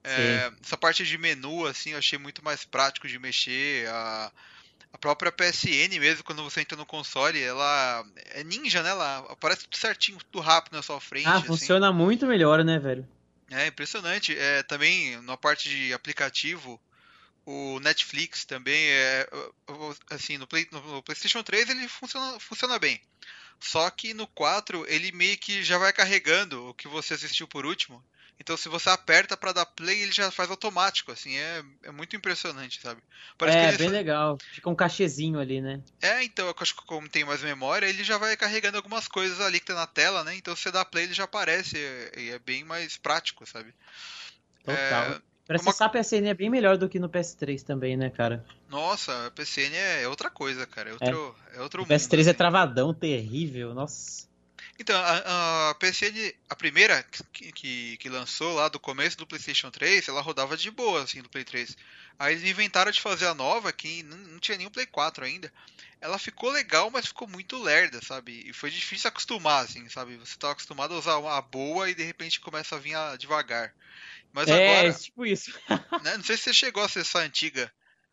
É, 0.04 0.52
essa 0.64 0.78
parte 0.78 1.06
de 1.06 1.18
menu, 1.18 1.66
assim, 1.66 1.92
eu 1.92 2.00
achei 2.00 2.18
muito 2.18 2.44
mais 2.44 2.66
prático 2.66 3.08
de 3.08 3.20
mexer. 3.20 3.88
A, 3.90 4.32
a 4.94 4.98
própria 4.98 5.32
PSN 5.32 6.00
mesmo, 6.00 6.24
quando 6.24 6.44
você 6.44 6.62
entra 6.62 6.78
no 6.78 6.86
console, 6.86 7.42
ela 7.42 8.06
é 8.32 8.44
ninja, 8.44 8.84
né? 8.84 8.90
Ela 8.90 9.20
aparece 9.30 9.64
tudo 9.64 9.78
certinho, 9.78 10.18
tudo 10.30 10.44
rápido 10.44 10.74
na 10.74 10.82
sua 10.82 11.00
frente. 11.00 11.28
Ah, 11.28 11.38
assim. 11.38 11.48
funciona 11.48 11.92
muito 11.92 12.28
melhor, 12.28 12.64
né, 12.64 12.78
velho? 12.78 13.08
É 13.50 13.68
impressionante. 13.68 14.38
É, 14.38 14.64
também 14.64 15.20
na 15.22 15.38
parte 15.38 15.70
de 15.70 15.94
aplicativo, 15.94 16.80
o 17.46 17.80
Netflix 17.80 18.46
também 18.46 18.90
é 18.90 19.28
assim 20.10 20.38
no, 20.38 20.46
Play, 20.46 20.68
no 20.72 21.02
PlayStation 21.04 21.42
3 21.42 21.70
ele 21.70 21.88
funciona, 21.88 22.40
funciona 22.40 22.78
bem. 22.78 23.02
Só 23.60 23.90
que 23.90 24.14
no 24.14 24.28
4 24.28 24.86
ele 24.88 25.12
meio 25.12 25.38
que 25.38 25.64
já 25.64 25.78
vai 25.78 25.94
carregando 25.94 26.68
o 26.68 26.74
que 26.74 26.88
você 26.88 27.14
assistiu 27.14 27.48
por 27.48 27.66
último. 27.66 28.04
Então 28.40 28.58
se 28.58 28.68
você 28.70 28.90
aperta 28.90 29.38
para 29.38 29.54
dar 29.54 29.66
play, 29.66 30.02
ele 30.02 30.12
já 30.12 30.32
faz 30.32 30.50
automático, 30.50 31.12
assim, 31.12 31.36
é, 31.36 31.64
é 31.84 31.92
muito 31.92 32.16
impressionante, 32.16 32.82
sabe? 32.82 33.02
Parece 33.38 33.58
é, 33.58 33.78
bem 33.78 33.90
legal. 33.90 34.38
Fica 34.52 34.70
um 34.70 34.76
cachezinho 34.76 35.40
ali, 35.40 35.62
né? 35.62 35.80
É, 36.02 36.24
então, 36.24 36.48
eu 36.48 36.56
acho 36.60 36.76
que 36.76 36.86
como 36.86 37.08
tem 37.08 37.24
mais 37.24 37.44
memória, 37.44 37.86
ele 37.86 38.04
já 38.04 38.18
vai 38.18 38.36
carregando 38.36 38.78
algumas 38.78 39.08
coisas 39.08 39.40
ali 39.40 39.60
que 39.60 39.68
tá 39.68 39.76
na 39.76 39.86
tela, 39.86 40.24
né? 40.24 40.36
Então 40.36 40.56
se 40.56 40.64
você 40.64 40.72
dá 40.72 40.84
play, 40.84 41.04
ele 41.04 41.14
já 41.14 41.26
aparece 41.26 41.78
e 41.78 42.30
é, 42.30 42.36
é 42.36 42.40
bem 42.40 42.64
mais 42.64 42.98
prático, 42.98 43.46
sabe? 43.46 43.74
Total. 44.64 44.76
É, 44.76 45.22
Processar 45.46 45.86
uma... 45.86 46.02
PSN 46.02 46.28
é 46.28 46.34
bem 46.34 46.50
melhor 46.50 46.78
do 46.78 46.88
que 46.88 47.00
no 47.00 47.10
PS3 47.10 47.62
também, 47.64 47.98
né, 47.98 48.10
cara? 48.10 48.46
Nossa, 48.70 49.28
a 49.28 49.32
PSN 49.32 49.76
é 49.76 50.08
outra 50.08 50.30
coisa, 50.30 50.66
cara. 50.66 50.90
É 50.90 50.94
outro, 50.94 51.36
é. 51.52 51.58
É 51.58 51.62
outro 51.62 51.84
o 51.84 51.86
PS3 51.86 52.02
mundo, 52.04 52.14
é 52.14 52.20
assim. 52.22 52.34
travadão, 52.34 52.94
terrível, 52.94 53.74
nossa. 53.74 54.31
Então, 54.80 55.00
a, 55.00 55.70
a 55.70 55.76
PSN, 55.76 56.34
a 56.50 56.56
primeira 56.56 57.04
que, 57.32 57.52
que, 57.52 57.98
que, 57.98 58.10
lançou 58.10 58.54
lá 58.54 58.68
do 58.68 58.80
começo 58.80 59.18
do 59.18 59.28
PlayStation 59.28 59.70
3, 59.70 60.08
ela 60.08 60.22
rodava 60.22 60.58
de 60.58 60.72
boa, 60.72 61.04
assim, 61.04 61.22
do 61.22 61.30
Play 61.30 61.44
3. 61.44 61.78
Aí 62.18 62.34
eles 62.34 62.50
inventaram 62.50 62.92
de 62.92 63.02
fazer 63.02 63.28
a 63.28 63.34
nova, 63.34 63.72
que 63.72 64.04
não, 64.04 64.18
não 64.18 64.40
tinha 64.40 64.58
nem 64.58 64.68
o 64.68 64.72
Play 64.72 64.86
4 64.86 65.26
ainda. 65.26 65.52
Ela 66.00 66.18
ficou 66.18 66.50
legal, 66.50 66.90
mas 66.90 67.08
ficou 67.08 67.28
muito 67.28 67.62
lerda, 67.62 68.00
sabe? 68.02 68.44
E 68.48 68.54
foi 68.54 68.72
difícil 68.72 69.08
acostumar, 69.08 69.66
assim, 69.66 69.88
sabe? 69.88 70.18
Você 70.18 70.38
tá 70.38 70.52
acostumado 70.52 70.96
a 70.96 70.98
usar 70.98 71.18
uma 71.18 71.42
boa 71.42 71.90
e 71.90 71.96
de 71.96 72.04
repente 72.04 72.40
começa 72.40 72.76
a 72.76 72.80
vir 72.80 72.96
a, 72.96 73.16
devagar. 73.16 73.74
Mas 74.34 74.48
é, 74.48 74.54
agora. 74.54 74.88
É, 74.90 74.94
tipo 74.94 75.26
isso. 75.26 75.52
né, 76.04 76.18
não 76.18 76.24
sei 76.24 76.38
se 76.38 76.44
você 76.44 76.54
chegou 76.54 76.82
a 76.82 76.88
acessar 76.88 77.22
a 77.22 77.26
antiga. 77.26 77.72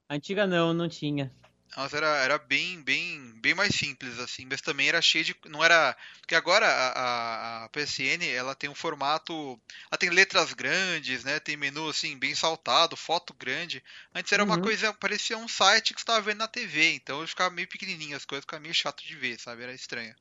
A 0.09 0.15
antiga 0.15 0.47
não, 0.47 0.75
não 0.75 0.89
tinha. 0.89 1.33
Nossa, 1.77 1.97
era, 1.97 2.17
era 2.17 2.39
bem, 2.39 2.81
bem, 2.83 3.33
bem 3.37 3.55
mais 3.55 3.75
simples, 3.75 4.19
assim, 4.19 4.47
mas 4.51 4.61
também 4.61 4.89
era 4.89 5.01
cheio 5.03 5.25
de. 5.25 5.37
Não 5.47 5.63
era. 5.63 5.97
Porque 6.21 6.35
agora 6.35 6.67
a, 6.67 6.89
a, 6.89 7.65
a, 7.65 7.69
PSN 7.69 8.25
ela 8.35 8.55
tem 8.55 8.71
um 8.71 8.75
formato. 8.75 9.61
Ela 9.91 9.99
tem 9.99 10.11
letras 10.11 10.53
grandes, 10.53 11.25
né? 11.25 11.39
Tem 11.39 11.57
menu 11.57 11.89
assim, 11.89 12.19
bem 12.19 12.35
saltado, 12.35 12.97
foto 12.97 13.35
grande. 13.35 13.83
Antes 14.15 14.33
era 14.33 14.43
uhum. 14.43 14.51
uma 14.51 14.61
coisa. 14.61 14.93
Parecia 14.95 15.37
um 15.37 15.49
site 15.49 15.95
que 15.95 16.01
você 16.01 16.05
estava 16.05 16.23
vendo 16.23 16.39
na 16.39 16.49
TV, 16.49 16.93
então 16.95 17.27
ficava 17.27 17.51
meio 17.51 17.69
pequenininho, 17.69 18.17
as 18.17 18.25
coisas 18.25 18.45
ficavam 18.45 18.63
meio 18.63 18.75
chato 18.75 19.05
de 19.05 19.15
ver, 19.15 19.39
sabe? 19.39 19.63
Era 19.63 19.75
estranho. 19.75 20.15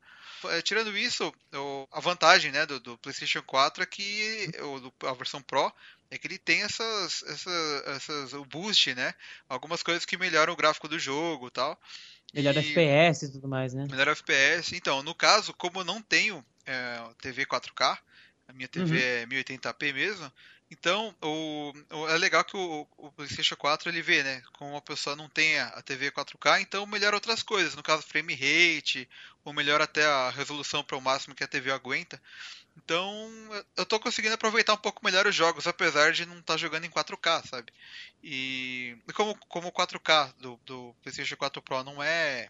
É, 0.45 0.61
tirando 0.61 0.97
isso, 0.97 1.33
a 1.91 1.99
vantagem 1.99 2.51
né, 2.51 2.65
do, 2.65 2.79
do 2.79 2.97
PlayStation 2.97 3.41
4 3.41 3.83
é 3.83 3.85
que 3.85 4.49
a 5.05 5.13
versão 5.13 5.41
Pro 5.41 5.71
é 6.09 6.17
que 6.17 6.27
ele 6.27 6.37
tem 6.37 6.61
essas, 6.61 7.23
essas, 7.23 7.87
essas 7.87 8.33
o 8.33 8.45
boost, 8.45 8.93
né? 8.95 9.13
Algumas 9.49 9.83
coisas 9.83 10.05
que 10.05 10.17
melhoram 10.17 10.53
o 10.53 10.57
gráfico 10.57 10.87
do 10.87 10.97
jogo, 10.97 11.51
tal. 11.51 11.79
Melhor 12.33 12.55
e... 12.55 12.59
FPS 12.59 13.25
e 13.25 13.31
tudo 13.31 13.47
mais, 13.47 13.73
né? 13.73 13.87
Melhor 13.89 14.07
FPS. 14.09 14.75
Então, 14.75 15.03
no 15.03 15.13
caso, 15.13 15.53
como 15.53 15.81
eu 15.81 15.85
não 15.85 16.01
tenho 16.01 16.43
é, 16.65 17.01
TV 17.21 17.45
4K, 17.45 17.97
a 18.47 18.53
minha 18.53 18.67
TV 18.67 18.95
uhum. 18.95 19.01
é 19.01 19.25
1080p 19.25 19.93
mesmo, 19.93 20.31
então, 20.69 21.15
o, 21.21 21.73
o, 21.91 22.07
é 22.09 22.17
legal 22.17 22.43
que 22.43 22.57
o, 22.57 22.85
o, 22.97 23.11
PlayStation 23.13 23.55
4 23.55 23.89
ele 23.89 24.01
vê, 24.01 24.21
né? 24.21 24.41
Como 24.53 24.71
uma 24.71 24.81
pessoa 24.81 25.15
não 25.15 25.29
tem 25.29 25.57
a 25.59 25.81
TV 25.81 26.11
4K, 26.11 26.61
então 26.61 26.85
melhora 26.85 27.15
outras 27.15 27.41
coisas. 27.41 27.75
No 27.75 27.83
caso, 27.83 28.03
frame 28.03 28.33
rate, 28.33 29.09
ou 29.45 29.53
melhora 29.53 29.85
até 29.85 30.05
a 30.05 30.29
resolução 30.29 30.83
para 30.83 30.97
o 30.97 31.01
máximo 31.01 31.33
que 31.33 31.43
a 31.43 31.47
TV 31.47 31.71
aguenta. 31.71 32.21
Então, 32.75 33.31
eu 33.75 33.83
estou 33.83 33.99
conseguindo 33.99 34.35
aproveitar 34.35 34.73
um 34.73 34.77
pouco 34.77 35.03
melhor 35.03 35.25
os 35.25 35.33
jogos, 35.33 35.65
apesar 35.67 36.11
de 36.11 36.25
não 36.25 36.39
estar 36.39 36.53
tá 36.53 36.57
jogando 36.57 36.85
em 36.85 36.91
4K, 36.91 37.47
sabe? 37.47 37.71
E 38.21 38.97
como, 39.13 39.35
como 39.47 39.69
o 39.69 39.71
4K 39.71 40.33
do, 40.33 40.59
do 40.65 40.93
PlayStation 41.01 41.37
4 41.37 41.61
Pro 41.61 41.83
não 41.83 42.03
é 42.03 42.49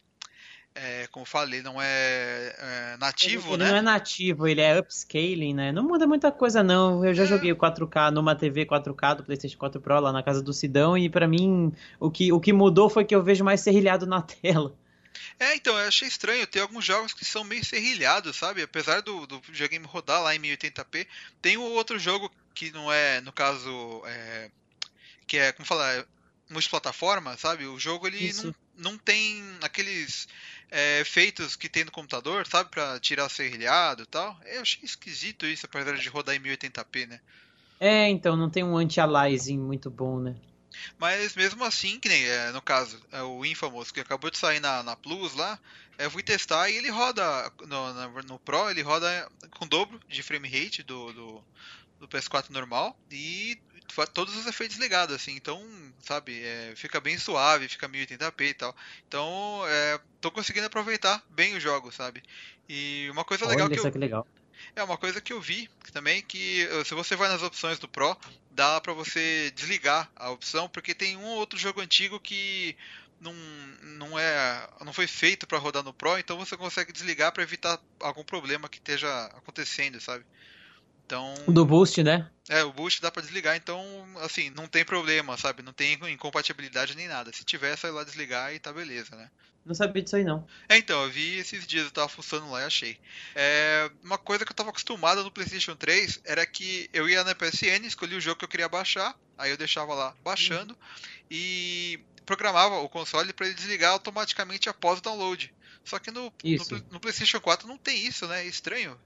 é, 0.79 1.07
como 1.07 1.25
falei, 1.25 1.61
não 1.61 1.81
é, 1.81 2.55
é 2.57 2.97
nativo, 2.97 3.53
ele, 3.53 3.57
né? 3.57 3.65
Ele 3.65 3.71
não 3.71 3.77
é 3.79 3.81
nativo, 3.81 4.47
ele 4.47 4.61
é 4.61 4.79
upscaling, 4.79 5.53
né? 5.53 5.71
Não 5.71 5.83
muda 5.83 6.05
muita 6.05 6.31
coisa, 6.31 6.61
não. 6.61 7.03
Eu 7.03 7.13
já 7.13 7.23
é. 7.23 7.25
joguei 7.25 7.51
o 7.51 7.55
4K 7.55 8.11
numa 8.11 8.35
TV 8.35 8.65
4K 8.65 9.15
do 9.15 9.23
PlayStation 9.23 9.57
4 9.57 9.81
Pro 9.81 9.99
lá 9.99 10.11
na 10.11 10.21
casa 10.21 10.41
do 10.41 10.53
Sidão 10.53 10.97
e 10.97 11.09
para 11.09 11.27
mim 11.27 11.73
o 11.99 12.11
que, 12.11 12.31
o 12.31 12.39
que 12.39 12.53
mudou 12.53 12.89
foi 12.89 13.05
que 13.05 13.15
eu 13.15 13.23
vejo 13.23 13.43
mais 13.43 13.61
serrilhado 13.61 14.05
na 14.05 14.21
tela. 14.23 14.75
É, 15.39 15.55
então, 15.55 15.77
eu 15.77 15.87
achei 15.87 16.07
estranho. 16.07 16.45
Tem 16.45 16.61
alguns 16.61 16.85
jogos 16.85 17.13
que 17.13 17.25
são 17.25 17.43
meio 17.43 17.65
serrilhados, 17.65 18.35
sabe? 18.35 18.61
Apesar 18.61 19.01
do, 19.01 19.25
do 19.25 19.41
videogame 19.41 19.85
rodar 19.85 20.21
lá 20.21 20.35
em 20.35 20.39
1080p, 20.39 21.07
tem 21.41 21.57
um 21.57 21.63
outro 21.73 21.97
jogo 21.97 22.31
que 22.53 22.71
não 22.71 22.91
é, 22.91 23.19
no 23.21 23.31
caso, 23.31 24.03
é, 24.05 24.51
que 25.25 25.37
é, 25.37 25.51
como 25.51 25.65
falar, 25.65 26.05
multiplataforma, 26.49 27.35
sabe? 27.37 27.65
O 27.65 27.79
jogo 27.79 28.07
ele 28.07 28.31
não, 28.33 28.53
não 28.77 28.97
tem 28.97 29.43
aqueles 29.61 30.27
é, 30.71 31.01
efeitos 31.01 31.55
que 31.55 31.67
tem 31.67 31.83
no 31.83 31.91
computador, 31.91 32.45
sabe? 32.47 32.69
Pra 32.69 32.99
tirar 32.99 33.29
serrilhado 33.29 34.03
e 34.03 34.05
tal. 34.05 34.37
Eu 34.45 34.61
achei 34.61 34.81
esquisito 34.83 35.45
isso, 35.45 35.65
apesar 35.65 35.95
de 35.95 36.09
rodar 36.09 36.35
em 36.35 36.39
1080p, 36.39 37.07
né? 37.07 37.19
É, 37.79 38.07
então, 38.09 38.35
não 38.35 38.49
tem 38.49 38.63
um 38.63 38.77
anti-aliasing 38.77 39.57
muito 39.57 39.89
bom, 39.89 40.19
né? 40.19 40.35
Mas 40.97 41.35
mesmo 41.35 41.63
assim, 41.63 41.99
que 41.99 42.09
nem 42.09 42.23
é, 42.23 42.51
no 42.51 42.61
caso, 42.61 42.99
é 43.11 43.21
o 43.21 43.43
Infamous, 43.45 43.91
que 43.91 43.99
acabou 43.99 44.29
de 44.29 44.37
sair 44.37 44.59
na, 44.59 44.83
na 44.83 44.95
Plus 44.95 45.33
lá, 45.33 45.59
eu 45.97 46.11
fui 46.11 46.21
testar 46.21 46.69
e 46.69 46.75
ele 46.75 46.89
roda 46.89 47.51
no, 47.65 47.93
no, 47.93 48.23
no 48.23 48.39
Pro, 48.39 48.69
ele 48.69 48.81
roda 48.81 49.29
com 49.51 49.67
dobro 49.67 49.99
de 50.07 50.21
frame 50.21 50.47
rate 50.47 50.83
do, 50.83 51.11
do, 51.13 51.43
do 51.99 52.07
PS4 52.07 52.49
normal 52.49 52.97
e 53.11 53.57
todos 54.13 54.35
os 54.35 54.45
efeitos 54.45 54.77
ligados, 54.77 55.15
assim, 55.15 55.35
então, 55.35 55.65
sabe, 56.01 56.41
é, 56.43 56.73
fica 56.75 56.99
bem 56.99 57.17
suave, 57.17 57.67
fica 57.67 57.87
1080p 57.87 58.41
e 58.41 58.53
tal. 58.53 58.75
Então, 59.07 59.61
é, 59.67 59.99
tô 60.21 60.29
conseguindo 60.31 60.67
aproveitar 60.67 61.23
bem 61.29 61.55
o 61.55 61.59
jogo, 61.59 61.91
sabe? 61.91 62.21
E 62.67 63.07
uma 63.11 63.23
coisa 63.23 63.45
legal 63.47 63.69
que 63.69 63.79
eu... 63.79 63.91
que 63.91 63.97
legal. 63.97 64.27
É 64.75 64.83
uma 64.83 64.97
coisa 64.97 65.21
que 65.21 65.33
eu 65.33 65.41
vi 65.41 65.69
também 65.93 66.21
que 66.21 66.67
se 66.85 66.93
você 66.93 67.15
vai 67.15 67.29
nas 67.29 67.41
opções 67.41 67.79
do 67.79 67.87
Pro, 67.87 68.17
dá 68.51 68.81
para 68.81 68.93
você 68.93 69.51
desligar 69.55 70.09
a 70.15 70.29
opção, 70.29 70.67
porque 70.67 70.93
tem 70.93 71.15
um 71.15 71.25
outro 71.25 71.57
jogo 71.57 71.79
antigo 71.79 72.19
que 72.19 72.75
não, 73.19 73.33
não 73.81 74.19
é 74.19 74.67
não 74.83 74.93
foi 74.93 75.07
feito 75.07 75.47
para 75.47 75.57
rodar 75.57 75.83
no 75.83 75.93
Pro, 75.93 76.17
então 76.17 76.37
você 76.37 76.55
consegue 76.55 76.91
desligar 76.91 77.31
para 77.31 77.43
evitar 77.43 77.79
algum 77.99 78.23
problema 78.23 78.69
que 78.69 78.77
esteja 78.77 79.25
acontecendo, 79.27 79.99
sabe? 79.99 80.25
Então. 81.07 81.33
Do 81.47 81.65
boost, 81.65 82.03
né? 82.03 82.29
É, 82.49 82.63
o 82.63 82.73
boost 82.73 83.01
dá 83.01 83.09
para 83.09 83.21
desligar, 83.21 83.55
então, 83.55 83.81
assim, 84.17 84.49
não 84.49 84.67
tem 84.67 84.83
problema, 84.83 85.37
sabe? 85.37 85.63
Não 85.63 85.71
tem 85.71 85.97
incompatibilidade 86.11 86.97
nem 86.97 87.07
nada. 87.07 87.31
Se 87.31 87.45
tiver, 87.45 87.71
é 87.71 87.75
só 87.77 87.87
ir 87.87 87.91
lá 87.91 88.03
desligar 88.03 88.53
e 88.53 88.59
tá 88.59 88.73
beleza, 88.73 89.15
né? 89.15 89.29
Não 89.65 89.73
sabia 89.73 90.03
disso 90.03 90.17
aí, 90.17 90.25
não. 90.25 90.45
É, 90.67 90.77
então, 90.77 91.01
eu 91.03 91.09
vi 91.09 91.37
esses 91.37 91.65
dias, 91.65 91.85
eu 91.85 91.91
tava 91.91 92.09
funcionando 92.09 92.51
lá 92.51 92.61
e 92.61 92.65
achei. 92.65 92.97
É, 93.35 93.89
uma 94.03 94.17
coisa 94.17 94.45
que 94.45 94.51
eu 94.51 94.55
tava 94.55 94.69
acostumado 94.69 95.23
no 95.23 95.31
PlayStation 95.31 95.75
3 95.75 96.21
era 96.25 96.45
que 96.45 96.89
eu 96.91 97.07
ia 97.07 97.23
na 97.23 97.33
PSN, 97.33 97.85
escolhia 97.85 98.17
o 98.17 98.21
jogo 98.21 98.39
que 98.39 98.45
eu 98.45 98.49
queria 98.49 98.67
baixar, 98.67 99.17
aí 99.37 99.51
eu 99.51 99.57
deixava 99.57 99.93
lá 99.93 100.13
baixando 100.23 100.73
uhum. 100.73 101.27
e 101.31 101.99
programava 102.25 102.79
o 102.79 102.89
console 102.89 103.31
para 103.31 103.45
ele 103.45 103.55
desligar 103.55 103.91
automaticamente 103.91 104.67
após 104.67 104.99
o 104.99 105.01
download. 105.01 105.53
Só 105.85 105.99
que 105.99 106.11
no, 106.11 106.23
no, 106.23 106.85
no, 106.91 106.99
PlayStation 106.99 107.39
4 107.39 107.65
não 107.65 107.77
tem 107.77 108.05
isso, 108.05 108.27
né? 108.27 108.43
É 108.43 108.45
estranho. 108.45 108.99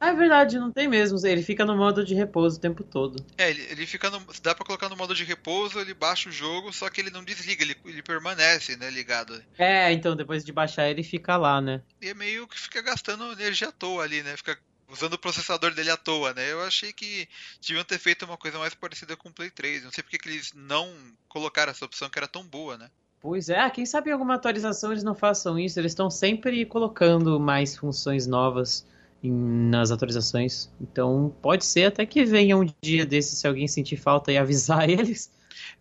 Ah, 0.00 0.10
é 0.10 0.14
verdade, 0.14 0.58
não 0.58 0.70
tem 0.70 0.86
mesmo. 0.86 1.18
Ele 1.26 1.42
fica 1.42 1.64
no 1.64 1.76
modo 1.76 2.04
de 2.04 2.14
repouso 2.14 2.56
o 2.56 2.60
tempo 2.60 2.84
todo. 2.84 3.24
É, 3.36 3.50
ele, 3.50 3.62
ele 3.70 3.86
fica 3.86 4.08
no. 4.10 4.24
Dá 4.42 4.54
pra 4.54 4.64
colocar 4.64 4.88
no 4.88 4.96
modo 4.96 5.14
de 5.14 5.24
repouso, 5.24 5.78
ele 5.80 5.92
baixa 5.92 6.28
o 6.28 6.32
jogo, 6.32 6.72
só 6.72 6.88
que 6.88 7.00
ele 7.00 7.10
não 7.10 7.24
desliga, 7.24 7.62
ele, 7.62 7.76
ele 7.84 8.02
permanece, 8.02 8.76
né, 8.76 8.90
ligado. 8.90 9.42
É, 9.58 9.92
então 9.92 10.14
depois 10.14 10.44
de 10.44 10.52
baixar 10.52 10.88
ele 10.88 11.02
fica 11.02 11.36
lá, 11.36 11.60
né? 11.60 11.82
E 12.00 12.08
é 12.08 12.14
meio 12.14 12.46
que 12.46 12.58
fica 12.58 12.80
gastando 12.80 13.32
energia 13.32 13.68
à 13.68 13.72
toa 13.72 14.04
ali, 14.04 14.22
né? 14.22 14.36
Fica 14.36 14.56
usando 14.88 15.14
o 15.14 15.18
processador 15.18 15.74
dele 15.74 15.90
à 15.90 15.96
toa, 15.96 16.32
né? 16.32 16.50
Eu 16.50 16.62
achei 16.62 16.92
que 16.92 17.28
deviam 17.66 17.84
ter 17.84 17.98
feito 17.98 18.24
uma 18.24 18.36
coisa 18.36 18.58
mais 18.58 18.74
parecida 18.74 19.16
com 19.16 19.28
o 19.28 19.32
Play 19.32 19.50
3. 19.50 19.84
Não 19.84 19.90
sei 19.90 20.02
porque 20.02 20.18
que 20.18 20.28
eles 20.28 20.52
não 20.54 20.90
colocaram 21.28 21.72
essa 21.72 21.84
opção 21.84 22.08
que 22.08 22.18
era 22.18 22.28
tão 22.28 22.44
boa, 22.44 22.78
né? 22.78 22.88
Pois 23.20 23.48
é, 23.48 23.58
ah, 23.58 23.70
quem 23.70 23.84
sabe 23.84 24.10
em 24.10 24.12
alguma 24.12 24.36
atualização 24.36 24.92
eles 24.92 25.02
não 25.02 25.14
façam 25.14 25.58
isso, 25.58 25.78
eles 25.78 25.90
estão 25.90 26.08
sempre 26.08 26.64
colocando 26.64 27.40
mais 27.40 27.76
funções 27.76 28.28
novas 28.28 28.86
em, 29.22 29.32
nas 29.32 29.90
atualizações. 29.90 30.70
Então 30.80 31.34
pode 31.42 31.64
ser 31.64 31.84
até 31.84 32.04
que 32.06 32.24
venha 32.24 32.56
um 32.56 32.66
dia 32.82 33.04
desse 33.04 33.36
se 33.36 33.46
alguém 33.46 33.68
sentir 33.68 33.96
falta 33.96 34.32
e 34.32 34.38
avisar 34.38 34.88
eles. 34.90 35.30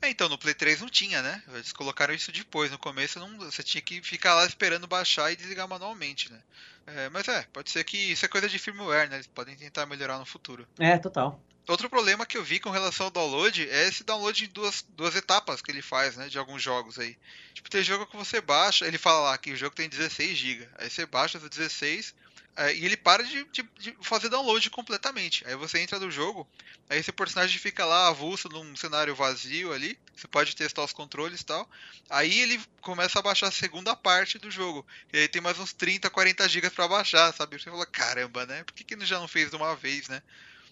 É, 0.02 0.10
então 0.10 0.30
no 0.30 0.38
Play 0.38 0.54
3 0.54 0.82
não 0.82 0.90
tinha, 0.90 1.22
né? 1.22 1.42
Eles 1.54 1.72
colocaram 1.72 2.14
isso 2.14 2.32
depois. 2.32 2.72
No 2.72 2.78
começo 2.78 3.20
não, 3.20 3.38
você 3.38 3.64
tinha 3.64 3.82
que 3.82 4.02
ficar 4.02 4.36
lá 4.36 4.46
esperando 4.46 4.88
baixar 4.88 5.32
e 5.32 5.36
desligar 5.36 5.68
manualmente, 5.68 6.32
né? 6.32 6.40
É, 6.86 7.10
mas 7.10 7.28
é, 7.28 7.46
pode 7.52 7.70
ser 7.70 7.84
que 7.84 7.98
isso 7.98 8.26
é 8.26 8.30
coisa 8.30 8.48
de 8.48 8.60
firmware, 8.60 9.10
né? 9.10 9.18
Eles 9.18 9.28
podem 9.28 9.56
tentar 9.56 9.86
melhorar 9.86 10.18
no 10.20 10.26
futuro. 10.26 10.68
É, 10.80 10.98
total. 10.98 11.42
Outro 11.68 11.90
problema 11.90 12.26
que 12.26 12.38
eu 12.38 12.44
vi 12.44 12.62
com 12.62 12.70
relação 12.70 13.08
ao 13.08 13.12
download 13.12 13.70
é 13.70 13.88
esse 13.90 14.02
download 14.02 14.46
em 14.46 14.48
duas, 14.48 14.86
duas 14.90 15.14
etapas 15.16 15.62
que 15.62 15.70
ele 15.70 15.82
faz, 15.82 16.16
né? 16.16 16.30
De 16.30 16.38
alguns 16.38 16.64
jogos 16.64 16.98
aí. 16.98 17.18
Tipo, 17.54 17.70
tem 17.70 17.84
jogo 17.84 18.06
que 18.06 18.16
você 18.16 18.40
baixa, 18.40 18.88
ele 18.88 18.98
fala 18.98 19.32
lá 19.32 19.38
que 19.38 19.52
o 19.52 19.58
jogo 19.58 19.76
tem 19.76 19.90
16 19.90 20.38
GB. 20.38 20.70
Aí 20.78 20.90
você 20.90 21.06
baixa 21.06 21.38
os 21.38 21.50
16, 21.50 22.16
é, 22.58 22.74
e 22.74 22.84
ele 22.84 22.98
para 22.98 23.24
de, 23.24 23.44
de, 23.52 23.64
de, 23.78 23.96
fazer 24.02 24.30
download 24.30 24.68
completamente. 24.72 25.46
Aí 25.48 25.56
você 25.56 25.80
entra 25.80 26.00
no 26.00 26.10
jogo, 26.10 26.48
aí 26.90 26.98
esse 26.98 27.12
personagem 27.12 27.60
fica 27.60 27.86
lá 27.86 28.08
avulso 28.08 28.50
num 28.50 28.76
cenário 28.76 29.16
vazio 29.16 29.72
ali. 29.72 29.96
Você 30.16 30.28
pode 30.28 30.56
testar 30.56 30.84
os 30.84 30.92
controles 30.92 31.42
e 31.42 31.46
tal. 31.46 31.70
Aí 32.10 32.40
ele 32.40 32.60
começa 32.82 33.20
a 33.20 33.22
baixar 33.22 33.50
a 33.50 33.52
segunda 33.52 33.96
parte 33.96 34.40
do 34.40 34.50
jogo. 34.50 34.84
E 35.14 35.20
aí 35.20 35.28
tem 35.28 35.40
mais 35.40 35.60
uns 35.60 35.72
30, 35.72 36.10
40 36.10 36.50
gigas 36.50 36.74
para 36.74 36.88
baixar, 36.88 37.32
sabe? 37.32 37.60
Você 37.60 37.70
fala, 37.70 37.86
caramba, 37.86 38.44
né? 38.48 38.64
Por 38.64 38.74
que, 38.74 38.84
que 38.84 39.06
já 39.06 39.20
não 39.20 39.28
fez 39.28 39.52
de 39.52 39.56
uma 39.56 39.76
vez, 39.76 40.08
né? 40.08 40.24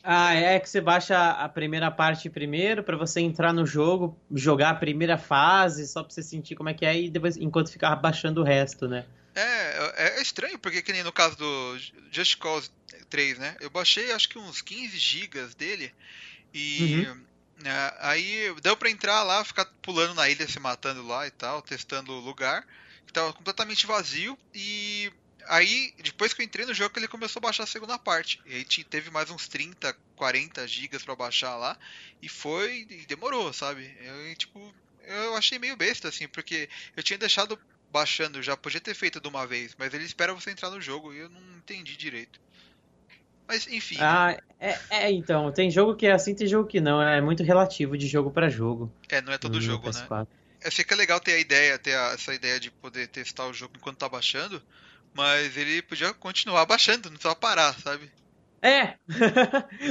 Ah, 0.04 0.34
é 0.34 0.60
que 0.60 0.68
você 0.68 0.82
baixa 0.82 1.32
a 1.32 1.48
primeira 1.48 1.92
parte 1.92 2.32
primeiro 2.32 2.84
para 2.84 2.98
você 2.98 3.22
entrar 3.22 3.54
no 3.54 3.66
jogo, 3.66 4.18
jogar 4.32 4.72
a 4.72 4.76
primeira 4.76 5.20
fase, 5.20 5.88
só 5.88 6.04
pra 6.04 6.12
você 6.12 6.24
sentir 6.24 6.56
como 6.56 6.70
é 6.70 6.74
que 6.74 6.86
é 6.86 7.00
e 7.00 7.12
depois 7.12 7.38
enquanto 7.38 7.72
ficar 7.72 7.96
baixando 7.96 8.42
o 8.42 8.44
resto, 8.44 8.88
né? 8.88 9.06
É, 9.36 9.94
é, 9.98 10.18
é 10.18 10.22
estranho, 10.22 10.58
porque 10.58 10.82
que 10.82 10.94
nem 10.94 11.04
no 11.04 11.12
caso 11.12 11.36
do 11.36 11.78
Just 12.10 12.38
Cause 12.38 12.72
3, 13.10 13.38
né? 13.38 13.58
Eu 13.60 13.70
baixei 13.70 14.12
acho 14.14 14.30
que 14.30 14.40
uns 14.40 14.62
15 14.62 14.98
gigas 14.98 15.54
dele 15.54 15.94
e 16.54 17.06
uhum. 17.06 17.26
né, 17.58 17.94
aí 18.00 18.56
deu 18.62 18.78
pra 18.78 18.90
entrar 18.90 19.24
lá, 19.24 19.44
ficar 19.44 19.66
pulando 19.82 20.14
na 20.14 20.30
ilha, 20.30 20.48
se 20.48 20.60
matando 20.60 21.06
lá 21.06 21.28
e 21.28 21.32
tal, 21.32 21.62
testando 21.62 22.14
o 22.14 22.20
lugar, 22.20 22.66
que 23.06 23.12
tava 23.12 23.34
completamente 23.34 23.86
vazio 23.86 24.38
e 24.54 25.12
aí 25.48 25.94
depois 26.02 26.34
que 26.34 26.42
eu 26.42 26.46
entrei 26.46 26.66
no 26.66 26.74
jogo 26.74 26.98
ele 26.98 27.08
começou 27.08 27.42
a 27.42 27.44
baixar 27.44 27.64
a 27.64 27.68
segunda 27.68 28.00
parte. 28.00 28.42
E 28.46 28.56
aí 28.56 28.66
teve 28.66 29.12
mais 29.12 29.30
uns 29.30 29.50
30, 29.50 29.94
40 30.16 30.66
gigas 30.66 31.04
para 31.04 31.16
baixar 31.16 31.58
lá 31.58 31.78
e 32.22 32.30
foi 32.30 32.88
e 32.90 33.06
demorou, 33.06 33.52
sabe? 33.52 33.94
Eu 34.02 34.36
tipo 34.36 34.74
eu 35.08 35.36
achei 35.36 35.60
meio 35.60 35.76
besta 35.76 36.08
assim, 36.08 36.28
porque 36.28 36.68
eu 36.96 37.04
tinha 37.04 37.20
deixado 37.20 37.60
baixando 37.96 38.44
já, 38.44 38.58
podia 38.58 38.82
ter 38.82 38.94
feito 38.94 39.22
de 39.22 39.28
uma 39.30 39.48
vez, 39.48 39.74
mas 39.80 39.94
ele 39.94 40.04
espera 40.04 40.34
você 40.34 40.52
entrar 40.52 40.70
no 40.70 40.82
jogo 40.82 41.14
e 41.14 41.20
eu 41.20 41.30
não 41.30 41.40
entendi 41.56 41.96
direito. 41.96 42.42
Mas 43.48 43.68
enfim. 43.68 43.96
Ah, 44.02 44.38
é, 44.60 44.78
é, 44.90 45.12
então, 45.12 45.50
tem 45.54 45.72
jogo 45.72 45.96
que 45.96 46.06
é 46.06 46.12
assim, 46.12 46.36
tem 46.36 46.46
jogo 46.46 46.68
que 46.68 46.82
não, 46.82 47.02
é 47.02 47.22
muito 47.22 47.42
relativo 47.42 47.98
de 47.98 48.06
jogo 48.06 48.30
para 48.32 48.50
jogo. 48.50 48.92
É, 49.08 49.22
não 49.22 49.32
é 49.32 49.38
todo 49.38 49.62
jogo, 49.62 49.90
né? 49.92 50.28
É, 50.60 50.70
fica 50.70 50.94
legal 50.94 51.22
ter 51.22 51.36
a 51.36 51.40
ideia, 51.40 51.80
ter 51.80 51.96
a, 51.96 52.12
essa 52.16 52.34
ideia 52.34 52.60
de 52.60 52.70
poder 52.70 53.08
testar 53.08 53.48
o 53.48 53.54
jogo 53.54 53.76
enquanto 53.78 54.00
tá 54.00 54.10
baixando, 54.10 54.62
mas 55.14 55.56
ele 55.56 55.82
podia 55.82 56.14
continuar 56.14 56.66
baixando, 56.66 57.10
não 57.10 57.14
precisava 57.14 57.36
parar, 57.36 57.80
sabe? 57.80 58.12
É! 58.62 58.98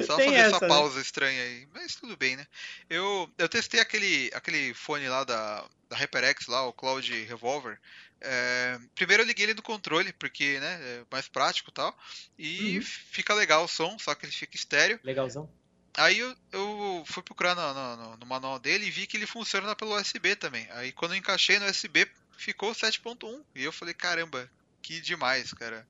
Só 0.05 0.19
fazer 0.19 0.35
essa, 0.35 0.57
essa 0.57 0.61
né? 0.61 0.69
pausa 0.69 0.97
né? 0.97 1.01
estranha 1.01 1.43
aí. 1.43 1.67
Mas 1.73 1.95
tudo 1.95 2.19
bem, 2.19 2.37
né? 2.37 2.45
Eu, 2.91 3.31
eu 3.39 3.49
testei 3.49 3.81
aquele, 3.81 4.31
aquele 4.35 4.75
fone 4.75 5.09
lá 5.09 5.25
da, 5.25 5.65
da 5.95 6.01
HyperX, 6.01 6.47
lá, 6.49 6.67
o 6.67 6.73
Cloud 6.73 7.25
Revolver. 7.25 7.79
É, 8.21 8.79
primeiro 8.95 9.23
eu 9.23 9.27
liguei 9.27 9.47
ele 9.47 9.55
no 9.55 9.63
controle, 9.63 10.13
porque 10.15 10.59
né, 10.59 10.79
é 10.83 11.05
mais 11.11 11.29
prático 11.29 11.71
e 11.71 11.73
tal. 11.73 11.97
E 12.39 12.79
uhum. 12.79 12.83
fica 12.83 13.33
legal 13.33 13.65
o 13.65 13.69
som, 13.69 13.97
só 13.99 14.15
que 14.15 14.27
ele 14.27 14.33
fica 14.33 14.57
estéreo. 14.57 14.99
Legalzão. 15.05 15.49
Aí 15.97 16.19
eu, 16.19 16.37
eu 16.51 17.05
fui 17.07 17.23
procurar 17.23 17.55
no, 17.55 17.97
no, 17.97 18.17
no, 18.17 18.27
manual 18.27 18.59
dele 18.59 18.87
e 18.87 18.91
vi 18.91 19.07
que 19.07 19.17
ele 19.17 19.27
funciona 19.27 19.77
pelo 19.77 19.97
USB 19.97 20.35
também. 20.35 20.67
Aí 20.73 20.91
quando 20.91 21.13
eu 21.13 21.19
encaixei 21.19 21.59
no 21.59 21.67
USB, 21.67 22.09
ficou 22.37 22.73
7.1. 22.73 23.43
E 23.55 23.63
eu 23.63 23.71
falei, 23.71 23.95
caramba, 23.95 24.51
que 24.83 25.01
demais, 25.01 25.53
cara. 25.53 25.87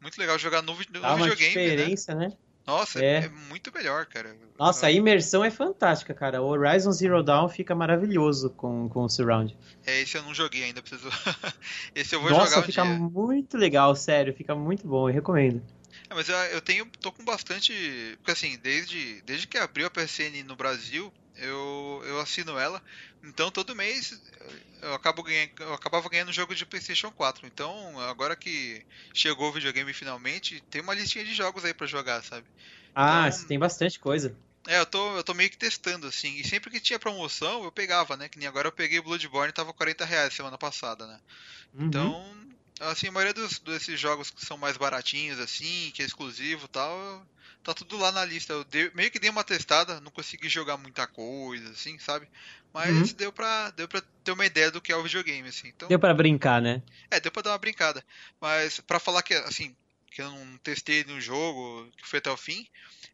Muito 0.00 0.18
legal 0.18 0.38
jogar 0.38 0.62
no, 0.62 0.74
no 0.74 1.00
Dá 1.00 1.14
uma 1.14 1.28
videogame. 1.28 1.54
Né? 1.54 1.76
diferença, 1.76 2.14
né? 2.14 2.28
né? 2.28 2.36
Nossa, 2.68 3.02
é. 3.02 3.24
é. 3.24 3.28
muito 3.48 3.72
melhor, 3.74 4.04
cara. 4.04 4.36
Nossa, 4.58 4.88
a 4.88 4.92
imersão 4.92 5.42
é 5.42 5.50
fantástica, 5.50 6.12
cara. 6.12 6.42
O 6.42 6.48
Horizon 6.48 6.92
Zero 6.92 7.22
Dawn 7.22 7.48
fica 7.48 7.74
maravilhoso 7.74 8.50
com, 8.50 8.90
com 8.90 9.04
o 9.04 9.08
Surround. 9.08 9.56
É, 9.86 10.02
esse 10.02 10.18
eu 10.18 10.22
não 10.22 10.34
joguei 10.34 10.64
ainda, 10.64 10.82
preciso. 10.82 11.08
esse 11.94 12.14
eu 12.14 12.20
vou 12.20 12.30
Nossa, 12.30 12.50
jogar 12.50 12.60
um 12.60 12.62
fica 12.64 12.82
dia. 12.82 12.92
muito 12.92 13.56
legal, 13.56 13.96
sério, 13.96 14.34
fica 14.34 14.54
muito 14.54 14.86
bom, 14.86 15.08
eu 15.08 15.14
recomendo. 15.14 15.62
É, 16.10 16.14
mas 16.14 16.28
eu, 16.28 16.36
eu 16.36 16.60
tenho, 16.60 16.84
tô 17.00 17.10
com 17.10 17.24
bastante. 17.24 17.72
Porque 18.18 18.32
assim, 18.32 18.58
desde, 18.62 19.22
desde 19.22 19.46
que 19.46 19.56
abriu 19.56 19.86
a 19.86 19.90
PSN 19.90 20.42
no 20.46 20.54
Brasil, 20.54 21.10
eu, 21.38 22.02
eu 22.04 22.20
assino 22.20 22.58
ela. 22.58 22.82
Então 23.22 23.50
todo 23.50 23.74
mês 23.74 24.20
eu, 24.82 24.94
acabo 24.94 25.22
ganhando, 25.22 25.50
eu 25.58 25.74
acabava 25.74 26.08
ganhando 26.08 26.32
jogo 26.32 26.54
de 26.54 26.66
PlayStation 26.66 27.10
4. 27.10 27.46
Então 27.46 27.98
agora 28.00 28.36
que 28.36 28.84
chegou 29.12 29.48
o 29.48 29.52
videogame 29.52 29.92
finalmente, 29.92 30.62
tem 30.70 30.80
uma 30.80 30.94
listinha 30.94 31.24
de 31.24 31.34
jogos 31.34 31.64
aí 31.64 31.74
para 31.74 31.86
jogar, 31.86 32.22
sabe? 32.22 32.46
Ah, 32.94 33.28
então, 33.28 33.46
tem 33.46 33.58
bastante 33.58 33.98
coisa. 33.98 34.34
É, 34.66 34.78
eu 34.78 34.86
tô, 34.86 35.16
eu 35.16 35.24
tô 35.24 35.32
meio 35.32 35.48
que 35.48 35.56
testando, 35.56 36.06
assim. 36.06 36.36
E 36.36 36.44
sempre 36.46 36.70
que 36.70 36.80
tinha 36.80 36.98
promoção, 36.98 37.64
eu 37.64 37.72
pegava, 37.72 38.16
né? 38.16 38.28
Que 38.28 38.38
nem 38.38 38.48
agora 38.48 38.68
eu 38.68 38.72
peguei 38.72 39.00
Bloodborne 39.00 39.50
e 39.50 39.54
tava 39.54 39.72
40 39.72 40.04
reais 40.04 40.34
semana 40.34 40.58
passada, 40.58 41.06
né? 41.06 41.18
Uhum. 41.72 41.86
Então, 41.86 42.48
assim, 42.80 43.08
a 43.08 43.12
maioria 43.12 43.32
dos, 43.32 43.58
desses 43.60 43.98
jogos 43.98 44.30
que 44.30 44.44
são 44.44 44.58
mais 44.58 44.76
baratinhos, 44.76 45.38
assim, 45.38 45.90
que 45.94 46.02
é 46.02 46.04
exclusivo 46.04 46.66
e 46.66 46.68
tal, 46.68 47.26
tá 47.62 47.74
tudo 47.74 47.96
lá 47.96 48.12
na 48.12 48.24
lista. 48.24 48.52
Eu 48.52 48.64
dei, 48.64 48.90
meio 48.94 49.10
que 49.10 49.18
dei 49.18 49.30
uma 49.30 49.44
testada, 49.44 50.00
não 50.00 50.10
consegui 50.10 50.48
jogar 50.48 50.76
muita 50.76 51.06
coisa, 51.06 51.70
assim, 51.70 51.98
sabe? 51.98 52.28
Mas 52.72 53.10
uhum. 53.10 53.16
deu, 53.16 53.32
pra, 53.32 53.70
deu 53.70 53.88
pra 53.88 54.02
ter 54.22 54.32
uma 54.32 54.46
ideia 54.46 54.70
do 54.70 54.80
que 54.80 54.92
é 54.92 54.96
o 54.96 55.02
videogame, 55.02 55.48
assim. 55.48 55.68
Então, 55.68 55.88
deu 55.88 55.98
pra 55.98 56.14
brincar, 56.14 56.60
né? 56.60 56.82
É, 57.10 57.18
deu 57.20 57.32
pra 57.32 57.42
dar 57.42 57.50
uma 57.50 57.58
brincada. 57.58 58.04
Mas 58.40 58.80
pra 58.80 59.00
falar 59.00 59.22
que, 59.22 59.34
assim, 59.34 59.74
que 60.10 60.22
eu 60.22 60.30
não 60.30 60.58
testei 60.58 61.04
no 61.04 61.20
jogo, 61.20 61.90
que 61.96 62.06
foi 62.06 62.18
até 62.18 62.30
o 62.30 62.36
fim. 62.36 62.66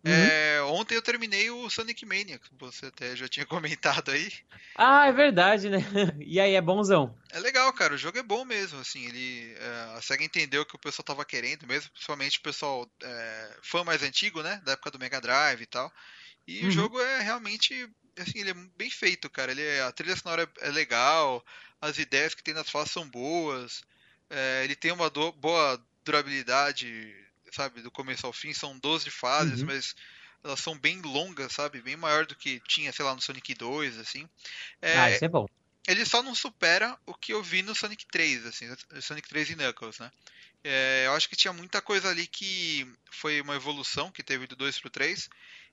Uhum. 0.05 0.13
É, 0.13 0.63
ontem 0.65 0.95
eu 0.95 1.03
terminei 1.03 1.51
o 1.51 1.71
Sonic 1.71 2.05
Mania, 2.05 2.39
que 2.39 2.51
você 2.59 2.87
até 2.87 3.17
já 3.17 3.27
tinha 3.27 3.47
comentado 3.47 4.11
aí. 4.11 4.31
Ah, 4.77 5.07
é 5.07 5.13
verdade, 5.13 5.71
né? 5.71 5.79
E 6.21 6.39
aí, 6.39 6.55
é 6.55 6.61
bonzão? 6.61 7.17
É 7.31 7.41
legal, 7.41 7.73
cara. 7.73 7.95
O 7.95 7.99
jogo 7.99 8.19
é 8.19 8.23
bom 8.23 8.45
mesmo, 8.45 8.81
assim. 8.81 9.07
Ele, 9.07 9.55
é, 9.59 9.97
a 9.97 10.03
SEGA 10.03 10.25
entendeu 10.25 10.63
o 10.63 10.67
que 10.67 10.77
o 10.77 10.79
pessoal 10.79 11.05
tava 11.05 11.25
querendo 11.25 11.67
mesmo, 11.67 11.91
principalmente 11.91 12.39
o 12.39 12.43
pessoal 12.43 12.91
é, 13.03 13.57
fã 13.63 13.83
mais 13.83 14.03
antigo, 14.03 14.43
né? 14.43 14.61
Da 14.65 14.73
época 14.73 14.91
do 14.91 14.99
Mega 14.99 15.21
Drive 15.21 15.63
e 15.63 15.67
tal. 15.67 15.91
E 16.47 16.63
uhum. 16.63 16.69
o 16.69 16.71
jogo 16.71 17.01
é 17.01 17.23
realmente, 17.23 17.89
assim, 18.19 18.41
ele 18.41 18.51
é 18.51 18.55
bem 18.77 18.91
feito, 18.91 19.31
cara. 19.31 19.53
Ele 19.53 19.63
é, 19.63 19.83
a 19.83 19.93
trilha 19.93 20.17
sonora 20.17 20.47
é 20.61 20.71
legal, 20.71 21.43
as 21.81 21.99
ideias 21.99 22.35
que 22.35 22.43
tem 22.43 22.53
nas 22.53 22.69
falas 22.69 22.91
são 22.91 23.09
boas. 23.09 23.83
É, 24.29 24.65
ele 24.65 24.77
tem 24.77 24.93
uma 24.93 25.09
do, 25.09 25.33
boa 25.33 25.83
durabilidade, 26.05 27.15
sabe, 27.55 27.83
do 27.83 27.91
começo 27.91 28.27
ao 28.27 28.33
fim. 28.33 28.53
São 28.53 28.79
12 28.79 29.11
fases, 29.11 29.61
uhum. 29.61 29.67
mas 29.67 29.95
elas 30.43 30.61
são 30.61 30.79
bem 30.79 31.01
longas, 31.01 31.53
sabe? 31.53 31.81
Bem 31.81 31.97
maior 31.97 32.27
do 32.27 32.35
que 32.35 32.61
tinha, 32.69 32.93
sei 32.93 33.05
lá, 33.05 33.15
no 33.15 33.21
Sonic 33.21 33.55
2, 33.55 33.99
assim. 33.99 34.29
É, 34.83 34.99
ah, 34.99 35.11
isso 35.11 35.25
é 35.25 35.29
bom. 35.29 35.47
Ele 35.87 36.05
só 36.05 36.23
não 36.23 36.35
supera 36.35 36.99
o 37.07 37.15
que 37.15 37.33
eu 37.33 37.43
vi 37.43 37.63
no 37.63 37.75
Sonic 37.75 38.07
3, 38.07 38.47
assim, 38.47 38.67
Sonic 39.01 39.29
3 39.29 39.51
e 39.51 39.57
Knuckles, 39.57 39.99
né? 39.99 40.11
É, 40.63 41.05
eu 41.07 41.13
acho 41.13 41.29
que 41.29 41.37
tinha 41.37 41.53
muita 41.53 41.83
coisa 41.83 42.09
ali 42.09 42.27
que 42.27 42.91
foi 43.11 43.41
uma 43.43 43.55
evolução 43.55 44.11
que 44.11 44.23
teve 44.23 44.47
do 44.47 44.57
2 44.57 44.79
pro 44.81 44.89
3. 44.89 45.29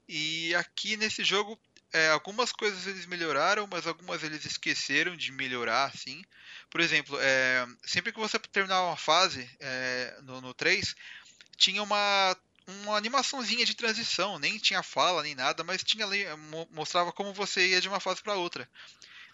E 0.08 0.54
aqui 0.56 0.98
nesse 0.98 1.24
jogo, 1.24 1.58
é, 1.94 2.10
algumas 2.10 2.52
coisas 2.52 2.88
eles 2.88 3.06
melhoraram, 3.06 3.68
mas 3.72 3.88
algumas 3.88 4.22
eles 4.22 4.44
esqueceram 4.44 5.16
de 5.16 5.32
melhorar, 5.32 5.86
assim. 5.86 6.22
Por 6.70 6.82
exemplo, 6.82 7.18
é, 7.22 7.66
sempre 7.86 8.12
que 8.12 8.20
você 8.20 8.38
terminava 8.38 8.88
uma 8.88 8.98
fase 8.98 9.50
é, 9.62 10.18
no, 10.24 10.42
no 10.42 10.54
3, 10.54 10.94
tinha 11.58 11.82
uma, 11.84 12.38
uma 12.68 12.98
animaçãozinha 12.98 13.66
de 13.66 13.76
transição, 13.76 14.40
nem 14.40 14.58
tinha 14.58 14.84
fala 14.84 15.24
nem 15.24 15.36
nada, 15.36 15.64
mas 15.64 15.84
tinha 15.84 16.08
mostrava 16.72 17.12
como 17.12 17.34
você 17.34 17.68
ia 17.68 17.82
de 17.82 17.88
uma 17.88 18.00
fase 18.00 18.22
para 18.22 18.36
outra. 18.36 18.68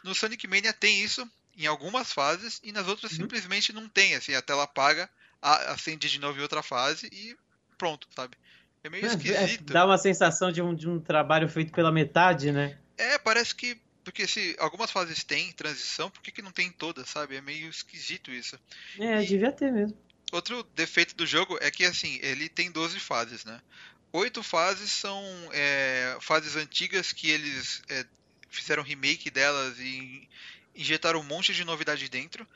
No 0.04 0.14
Sonic 0.14 0.48
Mania 0.48 0.74
tem 0.74 1.04
isso 1.04 1.28
em 1.58 1.66
algumas 1.66 2.14
fases 2.14 2.60
e 2.64 2.72
nas 2.72 2.88
outras 2.88 3.12
uhum. 3.12 3.18
simplesmente 3.18 3.74
não 3.74 3.90
tem, 3.90 4.16
assim, 4.16 4.34
a 4.34 4.42
tela 4.42 4.64
apaga, 4.64 5.10
acende 5.42 6.10
de 6.10 6.20
novo 6.20 6.40
em 6.40 6.42
outra 6.42 6.62
fase 6.62 7.10
e 7.12 7.36
pronto, 7.78 8.08
sabe? 8.16 8.38
É 8.84 8.90
meio 8.90 9.06
é, 9.06 9.10
é, 9.10 9.12
esquisito. 9.12 9.72
É, 9.72 9.74
dá 9.74 9.86
uma 9.86 9.98
sensação 9.98 10.52
de 10.52 10.62
um, 10.62 10.74
de 10.74 10.88
um 10.88 11.00
trabalho 11.00 11.50
feito 11.50 11.72
pela 11.72 11.92
metade, 11.92 12.52
né? 12.52 12.78
É, 12.98 13.18
parece 13.18 13.54
que 13.54 13.80
porque 14.04 14.26
se 14.26 14.56
algumas 14.58 14.90
fases 14.90 15.22
têm 15.26 15.52
transição, 15.52 16.10
por 16.10 16.22
que, 16.22 16.32
que 16.32 16.42
não 16.42 16.50
tem 16.50 16.72
todas, 16.72 17.10
sabe? 17.10 17.36
É 17.36 17.42
meio 17.42 17.68
esquisito 17.68 18.32
isso. 18.32 18.58
É, 18.98 19.22
e 19.22 19.26
devia 19.26 19.52
ter 19.52 19.70
mesmo. 19.70 19.98
Outro 20.32 20.64
defeito 20.76 21.16
do 21.16 21.26
jogo 21.26 21.58
é 21.62 21.72
que, 21.72 21.86
assim, 21.86 22.20
ele 22.22 22.50
tem 22.50 22.72
12 22.72 23.00
fases, 23.00 23.46
né? 23.46 23.62
Oito 24.12 24.44
fases 24.44 24.92
são 24.92 25.24
é, 25.52 26.18
fases 26.20 26.56
antigas 26.56 27.12
que 27.12 27.30
eles 27.30 27.82
é, 27.90 28.06
fizeram 28.50 28.84
remake 28.84 29.30
delas 29.30 29.78
e 29.80 30.28
injetaram 30.76 31.20
um 31.20 31.24
monte 31.24 31.54
de 31.54 31.64
novidade 31.64 32.10
dentro. 32.10 32.48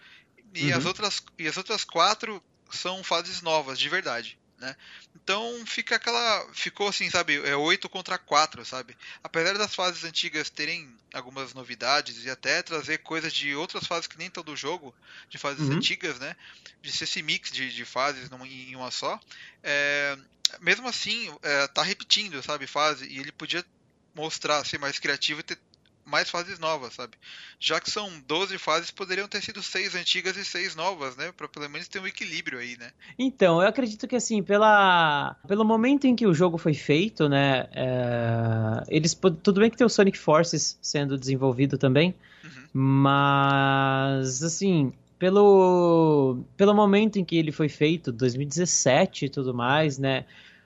E, 0.54 0.72
uhum. 0.72 0.78
as 0.78 0.86
outras, 0.86 1.24
e 1.38 1.48
as 1.48 1.58
outras 1.58 1.84
quatro 1.84 2.44
são 2.70 3.04
fases 3.04 3.42
novas, 3.42 3.80
de 3.80 3.88
verdade 3.88 4.38
né? 4.62 4.76
Então 5.16 5.66
fica 5.66 5.96
aquela. 5.96 6.48
Ficou 6.54 6.88
assim, 6.88 7.10
sabe? 7.10 7.36
É 7.46 7.56
8 7.56 7.90
contra 7.90 8.18
4, 8.18 8.64
sabe? 8.64 8.96
Apesar 9.24 9.58
das 9.58 9.74
fases 9.74 10.04
antigas 10.04 10.50
terem 10.50 10.96
algumas 11.14 11.54
novidades 11.54 12.24
e 12.24 12.30
até 12.30 12.62
trazer 12.62 13.00
coisas 13.00 13.34
de 13.34 13.56
outras 13.56 13.88
fases 13.88 14.08
que 14.08 14.18
nem 14.18 14.30
todo 14.30 14.56
jogo, 14.56 14.96
de 15.28 15.40
fases 15.40 15.68
uhum. 15.68 15.78
antigas, 15.78 16.20
né? 16.20 16.36
De 16.82 16.92
ser 16.92 17.06
esse 17.06 17.24
mix 17.24 17.52
de, 17.52 17.74
de 17.74 17.84
fases 17.84 18.30
em 18.32 18.76
uma 18.76 18.92
só. 18.92 19.20
É, 19.64 20.18
mesmo 20.60 20.88
assim, 20.88 21.36
é, 21.42 21.68
tá 21.68 21.82
repetindo, 21.82 22.42
sabe? 22.44 22.68
Fase. 22.68 23.08
E 23.08 23.20
ele 23.20 23.32
podia 23.32 23.66
mostrar, 24.14 24.64
ser 24.64 24.78
mais 24.78 25.00
criativo 25.00 25.40
e 25.40 25.44
ter 25.44 25.58
mais 26.06 26.30
fases 26.30 26.60
novas, 26.60 26.94
sabe? 26.94 27.14
Já 27.60 27.80
que 27.80 27.90
são 27.90 28.10
12 28.28 28.58
fases, 28.58 28.92
poderiam 28.92 29.28
ter 29.28 29.42
sido 29.42 29.62
seis 29.62 29.96
antigas 29.96 30.36
e 30.38 30.44
seis 30.44 30.76
novas, 30.76 31.16
né? 31.16 31.32
Pra 31.32 31.48
pelo 31.48 31.70
menos 31.70 31.88
ter 31.88 32.00
um 32.00 32.08
equilíbrio 32.08 32.60
aí, 32.60 32.78
né? 32.78 32.92
Então, 33.18 33.62
eu 33.62 33.68
acredito 33.68 34.08
que 34.08 34.16
assim, 34.16 34.42
pela, 34.44 35.36
pelo 35.48 35.66
momento 35.66 36.06
em 36.06 36.16
que 36.16 36.28
o 36.28 36.34
jogo 36.34 36.58
foi 36.58 36.74
feito, 36.74 37.30
né? 37.30 37.68
É, 37.74 38.84
eles 38.90 39.18
tudo 39.44 39.62
bem 39.62 39.70
que 39.70 39.78
tem 39.78 39.86
o 39.86 39.90
Sonic 39.90 40.18
Forces 40.18 40.78
sendo 40.82 41.18
desenvolvido 41.18 41.78
também, 41.78 42.16
uhum. 42.44 42.68
mas 42.74 44.44
assim, 44.44 44.94
pelo, 45.22 46.40
pelo 46.58 46.74
momento 46.74 47.20
em 47.20 47.24
que 47.24 47.38
ele 47.38 47.52
foi 47.52 47.70
feito, 47.70 48.12
2017 48.12 49.26
e 49.26 49.30
tudo 49.30 49.54
mais, 49.54 49.98
né? 49.98 50.26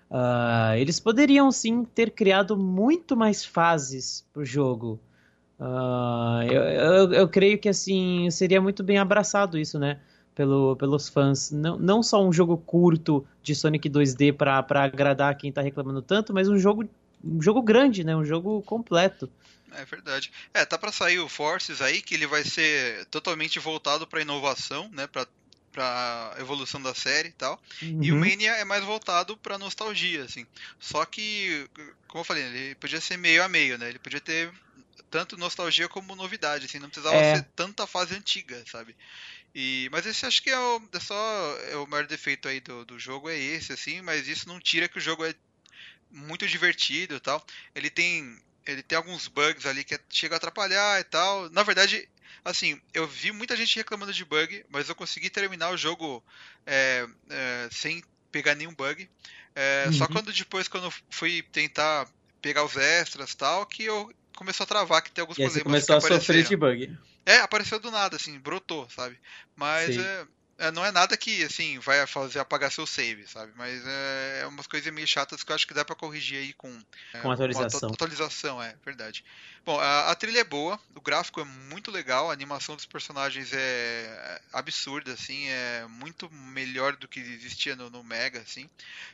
Uh, 0.10 0.76
eles 0.78 1.00
poderiam 1.00 1.52
sim 1.52 1.84
ter 1.84 2.12
criado 2.12 2.56
muito 2.56 3.18
mais 3.18 3.44
fases 3.44 4.26
pro 4.32 4.46
jogo. 4.46 5.00
Uh, 5.60 6.44
eu, 6.52 6.64
eu, 6.64 7.14
eu, 7.14 7.28
creio 7.30 7.58
que 7.58 7.70
assim 7.70 8.30
seria 8.30 8.60
muito 8.60 8.84
bem 8.84 8.98
abraçado 8.98 9.58
isso, 9.58 9.80
né? 9.80 10.00
Pelo, 10.34 10.76
pelos 10.76 11.08
fãs. 11.08 11.50
Não, 11.52 11.78
não 11.78 12.04
só 12.04 12.22
um 12.22 12.34
jogo 12.34 12.58
curto 12.58 13.26
de 13.42 13.56
Sonic 13.56 13.90
2D 13.90 14.34
para 14.36 14.84
agradar 14.84 15.38
quem 15.38 15.52
tá 15.52 15.62
reclamando 15.62 16.02
tanto, 16.02 16.34
mas 16.34 16.50
um 16.50 16.58
jogo, 16.58 16.84
um 17.24 17.42
jogo 17.42 17.62
grande, 17.62 18.04
né? 18.04 18.16
Um 18.16 18.26
jogo 18.26 18.62
completo. 18.64 19.30
É 19.72 19.86
verdade. 19.86 20.32
É, 20.54 20.66
tá 20.66 20.78
para 20.78 20.92
sair 20.92 21.20
o 21.20 21.30
Forces 21.30 21.82
aí, 21.82 22.02
que 22.02 22.16
ele 22.16 22.28
vai 22.28 22.44
ser 22.44 23.06
totalmente 23.06 23.60
voltado 23.60 24.06
para 24.06 24.22
inovação, 24.22 24.90
né? 24.92 25.08
Pra, 25.08 25.26
pra 25.72 26.36
evolução 26.38 26.82
da 26.82 26.94
série 26.94 27.30
e 27.30 27.34
tal. 27.34 27.62
Uhum. 27.82 28.04
E 28.04 28.12
o 28.12 28.16
uhum. 28.16 28.20
Mania 28.22 28.52
é 28.52 28.66
mais 28.66 28.84
voltado 28.84 29.38
pra 29.38 29.58
nostalgia, 29.58 30.24
assim. 30.24 30.46
Só 30.80 31.06
que, 31.06 31.66
como 32.08 32.22
eu 32.22 32.26
falei, 32.26 32.44
ele 32.44 32.76
podia 32.76 33.00
ser 33.00 33.18
meio 33.18 33.42
a 33.42 33.48
meio, 33.48 33.78
né? 33.78 33.88
Ele 33.88 34.00
podia 34.00 34.20
ter 34.20 34.52
tanto 35.10 35.38
nostalgia 35.38 35.88
como 35.88 36.16
novidade, 36.16 36.66
assim, 36.66 36.80
não 36.80 36.90
precisava 36.90 37.16
é. 37.16 37.36
ser 37.36 37.48
tanta 37.56 37.88
fase 37.88 38.16
antiga, 38.16 38.64
sabe? 38.70 38.96
E, 39.54 39.88
mas 39.92 40.06
esse 40.06 40.26
acho 40.26 40.44
que 40.44 40.50
é, 40.50 40.60
o, 40.60 40.82
é 40.92 41.00
só 41.00 41.58
é 41.70 41.78
o 41.78 41.88
maior 41.88 42.06
defeito 42.06 42.48
aí 42.48 42.60
do, 42.60 42.84
do 42.86 43.00
jogo 43.00 43.30
é 43.30 43.38
esse, 43.38 43.72
assim, 43.72 44.02
mas 44.02 44.28
isso 44.28 44.48
não 44.48 44.60
tira 44.60 44.88
que 44.90 44.98
o 44.98 45.02
jogo 45.02 45.26
é 45.26 45.34
muito 46.12 46.48
divertido 46.48 47.16
e 47.16 47.20
tal. 47.20 47.46
Ele 47.74 47.90
tem 47.90 48.38
ele 48.66 48.82
tem 48.82 48.98
alguns 48.98 49.28
bugs 49.28 49.66
ali 49.66 49.84
que 49.84 49.98
chega 50.10 50.36
a 50.36 50.38
atrapalhar 50.38 51.00
e 51.00 51.04
tal. 51.04 51.50
Na 51.52 51.64
verdade, 51.64 52.10
assim, 52.44 52.82
eu 52.94 53.08
vi 53.08 53.32
muita 53.32 53.56
gente 53.56 53.76
reclamando 53.76 54.12
de 54.12 54.26
bug, 54.26 54.66
mas 54.70 54.90
eu 54.90 54.96
consegui 54.96 55.30
terminar 55.30 55.70
o 55.70 55.78
jogo 55.78 56.24
é, 56.66 57.08
é, 57.30 57.70
sem 57.72 58.04
pegar 58.32 58.56
nenhum 58.56 58.74
bug. 58.74 59.08
É, 59.56 59.86
uhum. 59.88 59.94
Só 59.94 60.08
quando 60.08 60.34
depois, 60.34 60.68
quando 60.68 60.86
eu 60.86 60.94
fui 61.10 61.42
tentar 61.44 62.08
pegar 62.42 62.64
os 62.64 62.76
extras 62.76 63.32
e 63.32 63.38
tal, 63.38 63.66
que 63.66 63.84
eu 63.84 64.14
começou 64.36 64.64
a 64.64 64.68
travar, 64.68 65.02
que 65.02 65.12
tem 65.12 65.22
alguns 65.22 65.38
e 65.38 65.42
problemas. 65.42 65.54
Você 65.54 65.64
começou 65.64 65.96
a 65.96 66.02
sofrer 66.02 66.44
de 66.44 66.56
bug. 66.56 66.98
É, 67.26 67.38
apareceu 67.38 67.80
do 67.80 67.90
nada, 67.90 68.16
assim, 68.16 68.38
brotou, 68.40 68.88
sabe? 68.90 69.18
Mas 69.56 69.98
é, 69.98 70.28
é, 70.58 70.72
não 70.72 70.86
é 70.86 70.92
nada 70.92 71.18
que, 71.18 71.44
assim, 71.44 71.80
vai 71.80 72.06
fazer 72.08 72.40
apagar 72.40 72.72
seu 72.72 72.88
save, 72.88 73.28
sabe? 73.28 73.52
Mas 73.56 73.86
é, 73.86 74.42
é 74.44 74.48
umas 74.48 74.68
coisas 74.68 74.92
meio 74.94 75.06
chatas 75.06 75.44
que 75.44 75.52
eu 75.52 75.56
acho 75.56 75.68
que 75.68 75.74
dá 75.74 75.84
para 75.84 75.96
corrigir 75.96 76.38
aí 76.38 76.54
com, 76.54 76.72
é, 77.14 77.20
com 77.20 77.32
atualização. 77.32 77.90
Com 77.90 77.94
atualização, 77.94 78.64
é 78.64 78.74
verdade. 78.86 79.26
Bom, 79.66 79.80
a, 79.80 80.12
a, 80.12 80.16
trilha 80.16 80.40
é 80.40 80.44
boa, 80.44 80.80
o 80.94 81.02
gráfico 81.02 81.42
é 81.42 81.44
muito 81.44 81.92
legal, 81.92 82.30
a 82.30 82.34
animação 82.34 82.76
dos 82.76 82.86
personagens 82.86 83.52
é 83.52 84.42
absurda, 84.54 85.12
assim, 85.12 85.48
é 85.48 85.86
muito 85.90 86.30
melhor 86.32 86.96
do 86.96 87.08
que 87.08 87.20
existia 87.20 87.76
no, 87.76 87.90
no 87.90 88.04
Mega, 88.04 88.40
assim. 88.40 88.70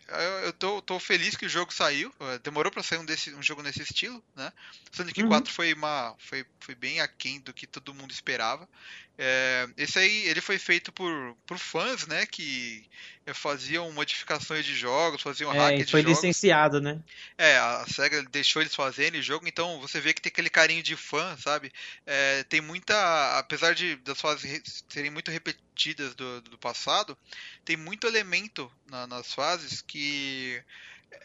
Eu, 0.10 0.18
eu 0.46 0.54
tô, 0.54 0.82
tô, 0.82 1.00
feliz 1.00 1.36
que 1.36 1.46
o 1.46 1.50
jogo 1.50 1.74
saiu, 1.74 2.14
demorou 2.44 2.72
para 2.72 2.84
sair 2.84 3.00
um, 3.00 3.06
desse, 3.06 3.34
um 3.34 3.42
jogo 3.42 3.64
nesse 3.64 3.82
estilo, 3.82 4.22
né? 4.36 4.52
Sonic 4.92 5.24
uhum. 5.24 5.30
4 5.30 5.54
foi, 5.54 5.74
uma, 5.74 6.14
foi, 6.20 6.46
foi 6.60 6.76
bem 6.76 7.00
aquém 7.00 7.40
do 7.40 7.54
que 7.54 7.66
todo 7.66 7.94
mundo 7.94 8.12
esperava. 8.12 8.68
É, 9.24 9.70
esse 9.78 10.00
aí, 10.00 10.28
ele 10.28 10.42
foi 10.42 10.58
feito 10.58 10.92
por, 10.92 11.38
por 11.46 11.60
fãs, 11.60 12.08
né, 12.08 12.26
que 12.26 12.84
faziam 13.36 13.92
modificações 13.92 14.66
de 14.66 14.74
jogos, 14.74 15.22
faziam 15.22 15.54
é, 15.54 15.58
hack 15.60 15.78
de 15.78 15.92
foi 15.92 16.02
jogos. 16.02 16.18
foi 16.18 16.28
licenciado, 16.28 16.82
né? 16.82 17.00
É, 17.38 17.56
a 17.56 17.86
SEGA 17.88 18.24
deixou 18.32 18.64
eles 18.64 18.74
fazerem 18.74 19.20
o 19.20 19.24
jogo, 19.24 19.48
então 19.48 19.80
você 19.80 20.02
vê 20.02 20.12
que 20.12 20.24
tem 20.24 20.32
aquele 20.32 20.50
carinho 20.50 20.82
de 20.82 20.96
fã, 20.96 21.38
sabe? 21.38 21.72
É, 22.04 22.44
tem 22.46 22.62
muita, 22.62 23.38
apesar 23.38 23.76
de 23.76 23.96
das 23.98 24.20
fases 24.20 24.84
serem 24.90 25.12
muito 25.12 25.30
repetidas 25.30 26.16
do, 26.16 26.42
do 26.42 26.58
passado, 26.58 27.16
tem 27.64 27.78
muito 27.78 28.08
elemento 28.08 28.72
na, 28.90 29.06
nas 29.06 29.32
fases 29.36 29.84
que 29.84 30.64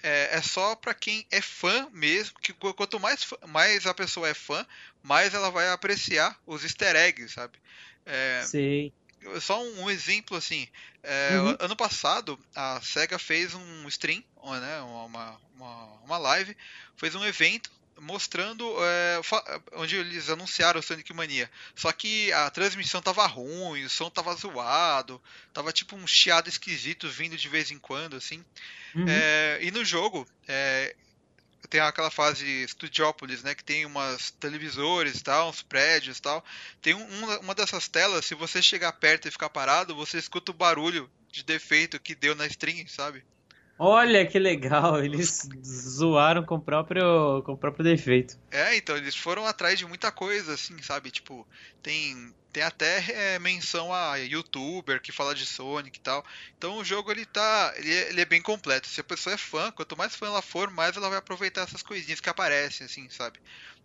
é, 0.03 0.37
é 0.37 0.43
só 0.43 0.75
para 0.75 0.95
quem 0.95 1.27
é 1.31 1.41
fã 1.41 1.89
mesmo, 1.93 2.39
que 2.41 2.53
quanto 2.53 3.01
mais, 3.01 3.27
mais 3.49 3.87
a 3.87 3.95
pessoa 3.95 4.29
é 4.29 4.35
fã, 4.35 4.67
mais 5.03 5.35
ela 5.35 5.51
vai 5.51 5.69
apreciar 5.71 6.39
os 6.47 6.65
easter 6.65 6.95
eggs, 6.97 7.35
sabe? 7.35 7.59
É, 8.05 8.43
Sim. 8.45 8.93
Só 9.41 9.61
um, 9.61 9.83
um 9.83 9.91
exemplo 9.91 10.37
assim, 10.37 10.69
é, 11.03 11.39
uhum. 11.39 11.57
ano 11.59 11.77
passado 11.77 12.39
a 12.55 12.81
Sega 12.81 13.19
fez 13.19 13.55
um 13.55 13.89
stream, 13.89 14.23
né, 14.61 14.81
uma, 14.83 15.41
uma, 15.57 15.85
uma 16.05 16.19
live, 16.19 16.57
fez 16.97 17.15
um 17.15 17.25
evento 17.25 17.71
mostrando 17.99 18.77
é, 18.83 19.21
onde 19.73 19.97
eles 19.97 20.29
anunciaram 20.29 20.81
o 20.81 20.83
Sonic 20.83 21.13
Mania. 21.13 21.51
Só 21.75 21.91
que 21.93 22.33
a 22.33 22.51
transmissão 22.51 23.01
tava 23.01 23.27
ruim, 23.27 23.85
o 23.85 23.91
som 23.91 24.11
tava 24.11 24.35
zoado, 24.35 25.21
tava 25.53 25.73
tipo 25.73 25.97
um 25.97 26.07
chiado 26.07 26.49
esquisito 26.49 27.09
vindo 27.09 27.37
de 27.37 27.49
vez 27.49 27.71
em 27.71 27.79
quando, 27.79 28.17
assim. 28.17 28.45
Uhum. 28.95 29.07
É, 29.09 29.59
e 29.63 29.71
no 29.71 29.85
jogo, 29.85 30.27
é, 30.47 30.95
tem 31.67 31.81
aquela 31.81 32.11
fase 32.11 32.67
Studiópolis, 32.69 33.43
né, 33.43 33.55
que 33.55 33.65
tem 33.65 33.85
umas 33.85 34.31
televisores, 34.33 35.23
tal, 35.23 35.51
uns 35.51 35.63
prédios, 35.63 36.21
tal. 36.21 36.45
Tem 36.81 36.95
um, 36.95 37.39
uma 37.41 37.55
dessas 37.55 37.89
telas, 37.89 38.25
se 38.25 38.35
você 38.35 38.63
chegar 38.63 38.93
perto 38.93 39.27
e 39.27 39.31
ficar 39.31 39.51
parado, 39.51 39.95
você 39.95 40.19
escuta 40.19 40.51
o 40.51 40.55
barulho 40.55 41.11
de 41.31 41.43
defeito 41.43 42.01
que 42.01 42.15
deu 42.15 42.35
na 42.35 42.47
stream, 42.47 42.87
sabe? 42.87 43.25
Olha 43.79 44.27
que 44.27 44.39
legal, 44.39 45.01
eles 45.05 45.49
zoaram 45.65 46.45
com 46.45 46.57
o 46.57 46.61
próprio, 46.61 47.43
com 47.43 47.53
o 47.53 47.57
próprio 47.59 47.85
defeito. 47.85 48.39
É, 48.51 48.77
então 48.77 48.97
eles 48.97 49.15
foram 49.15 49.47
atrás 49.47 49.79
de 49.79 49.87
muita 49.87 50.11
coisa, 50.11 50.55
assim, 50.55 50.81
sabe? 50.83 51.11
Tipo, 51.11 51.47
tem, 51.83 52.35
tem 52.53 52.63
até 52.63 53.35
é, 53.35 53.39
menção 53.39 53.93
a 53.93 54.17
youtuber 54.17 55.01
que 55.03 55.13
fala 55.13 55.35
de 55.35 55.45
Sonic 55.45 55.99
e 55.99 56.03
tal. 56.03 56.25
Então 56.57 56.79
o 56.79 56.85
jogo 56.85 57.11
ele 57.11 57.27
tá, 57.27 57.75
ele 57.77 57.93
é, 57.93 58.09
ele 58.09 58.21
é, 58.23 58.25
bem 58.25 58.41
completo. 58.41 58.89
Se 58.89 59.01
a 59.01 59.05
pessoa 59.05 59.35
é 59.35 59.39
fã, 59.39 59.71
quanto 59.71 59.97
mais 59.97 60.17
fã 60.17 60.27
ela 60.27 60.41
for, 60.41 60.71
mais 60.71 60.97
ela 60.97 61.11
vai 61.11 61.19
aproveitar 61.19 61.63
essas 61.63 61.83
coisinhas 61.83 62.21
que 62.21 62.31
aparecem, 62.31 62.87
assim, 62.87 63.07
sabe? 63.11 63.39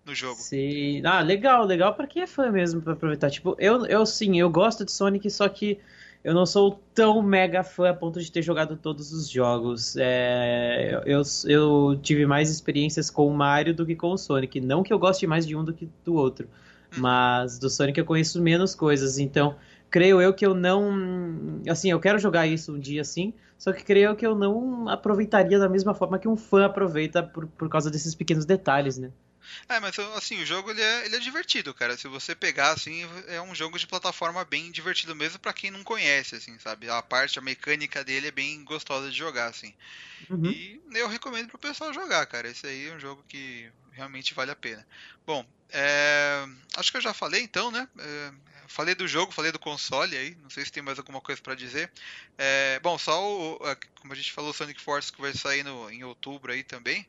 No 0.06 0.16
jogo. 0.16 0.40
Sim, 0.40 1.06
ah, 1.06 1.22
legal, 1.22 1.66
legal 1.66 1.94
para 1.94 2.08
quem 2.08 2.24
é 2.24 2.28
fã 2.28 2.50
mesmo 2.50 2.82
para 2.82 2.94
aproveitar. 2.94 3.30
Tipo, 3.30 3.56
eu, 3.60 3.86
eu 3.86 4.06
sim, 4.06 4.40
eu 4.40 4.50
gosto 4.50 4.86
de 4.86 4.92
Sonic, 4.92 5.30
só 5.30 5.50
que 5.50 5.80
eu 6.24 6.34
não 6.34 6.46
sou 6.46 6.80
tão 6.94 7.22
mega 7.22 7.64
fã 7.64 7.90
a 7.90 7.94
ponto 7.94 8.22
de 8.22 8.32
ter 8.32 8.42
jogado 8.42 8.76
todos 8.76 9.12
os 9.12 9.28
jogos. 9.28 9.96
É, 9.98 11.02
eu, 11.06 11.22
eu 11.46 12.00
tive 12.02 12.26
mais 12.26 12.50
experiências 12.50 13.10
com 13.10 13.28
o 13.28 13.34
Mario 13.34 13.74
do 13.74 13.86
que 13.86 13.96
com 13.96 14.12
o 14.12 14.18
Sonic. 14.18 14.62
Não 14.62 14.84
que 14.84 14.94
eu 14.94 15.00
goste 15.00 15.26
mais 15.26 15.48
de 15.48 15.56
um 15.56 15.64
do 15.64 15.74
que 15.74 15.90
do 16.06 16.14
outro, 16.14 16.48
mas 16.96 17.58
do 17.58 17.70
Sonic 17.70 18.00
eu 18.00 18.06
conheço 18.06 18.42
menos 18.42 18.76
coisas. 18.76 19.18
Então, 19.18 19.56
creio 19.90 20.22
eu 20.22 20.34
que 20.34 20.46
eu 20.46 20.54
não. 20.54 21.60
Assim, 21.68 21.90
eu 21.90 22.00
quero 22.00 22.20
jogar 22.20 22.46
isso 22.46 22.76
um 22.76 22.80
dia 22.80 23.04
sim, 23.04 23.34
só 23.58 23.74
que 23.74 23.84
creio 23.84 24.16
que 24.16 24.26
eu 24.26 24.36
não 24.36 24.88
aproveitaria 24.90 25.58
da 25.58 25.68
mesma 25.68 25.96
forma 25.96 26.20
que 26.20 26.28
um 26.28 26.38
fã 26.38 26.66
aproveita 26.66 27.24
por, 27.24 27.48
por 27.48 27.68
causa 27.68 27.90
desses 27.90 28.14
pequenos 28.14 28.46
detalhes, 28.46 28.98
né? 28.98 29.12
É, 29.68 29.80
mas 29.80 29.98
assim, 30.00 30.42
o 30.42 30.46
jogo 30.46 30.72
ele 30.72 30.82
é, 30.82 31.06
ele 31.06 31.16
é 31.16 31.20
divertido, 31.20 31.74
cara. 31.74 31.98
Se 31.98 32.08
você 32.08 32.36
pegar, 32.36 32.72
assim, 32.72 33.04
é 33.28 33.42
um 33.42 33.56
jogo 33.56 33.78
de 33.78 33.88
plataforma 33.88 34.44
bem 34.46 34.72
divertido 34.72 35.16
mesmo 35.16 35.40
para 35.40 35.54
quem 35.54 35.72
não 35.72 35.84
conhece, 35.84 36.36
assim, 36.36 36.58
sabe? 36.60 36.90
A 36.90 37.02
parte, 37.02 37.40
a 37.40 37.42
mecânica 37.42 38.04
dele 38.04 38.28
é 38.28 38.32
bem 38.32 38.64
gostosa 38.64 39.10
de 39.10 39.18
jogar, 39.18 39.48
assim. 39.48 39.74
Uhum. 40.30 40.46
E 40.46 40.82
eu 40.94 41.08
recomendo 41.08 41.50
pro 41.50 41.58
pessoal 41.58 41.94
jogar, 41.94 42.26
cara. 42.26 42.50
Esse 42.50 42.68
aí 42.68 42.88
é 42.88 42.94
um 42.94 43.00
jogo 43.00 43.24
que 43.28 43.70
realmente 43.92 44.34
vale 44.34 44.52
a 44.52 44.56
pena. 44.56 44.86
Bom, 45.26 45.46
é... 45.70 46.46
acho 46.76 46.92
que 46.92 46.98
eu 46.98 47.02
já 47.02 47.14
falei 47.14 47.42
então, 47.42 47.72
né? 47.72 47.88
É... 48.00 48.32
Falei 48.68 48.96
do 48.96 49.06
jogo, 49.06 49.34
falei 49.34 49.52
do 49.52 49.60
console 49.60 50.16
aí, 50.16 50.34
não 50.42 50.50
sei 50.50 50.64
se 50.64 50.72
tem 50.72 50.82
mais 50.82 50.98
alguma 50.98 51.20
coisa 51.20 51.42
para 51.42 51.56
dizer. 51.56 51.92
É... 52.38 52.80
Bom, 52.82 52.98
só 52.98 53.22
o, 53.22 53.60
como 54.00 54.14
a 54.14 54.16
gente 54.16 54.32
falou, 54.32 54.54
Sonic 54.54 54.80
Force 54.80 55.12
que 55.12 55.22
vai 55.22 55.34
sair 55.34 55.64
no, 55.64 55.92
em 55.92 56.04
outubro 56.04 56.54
aí 56.54 56.64
também. 56.64 57.06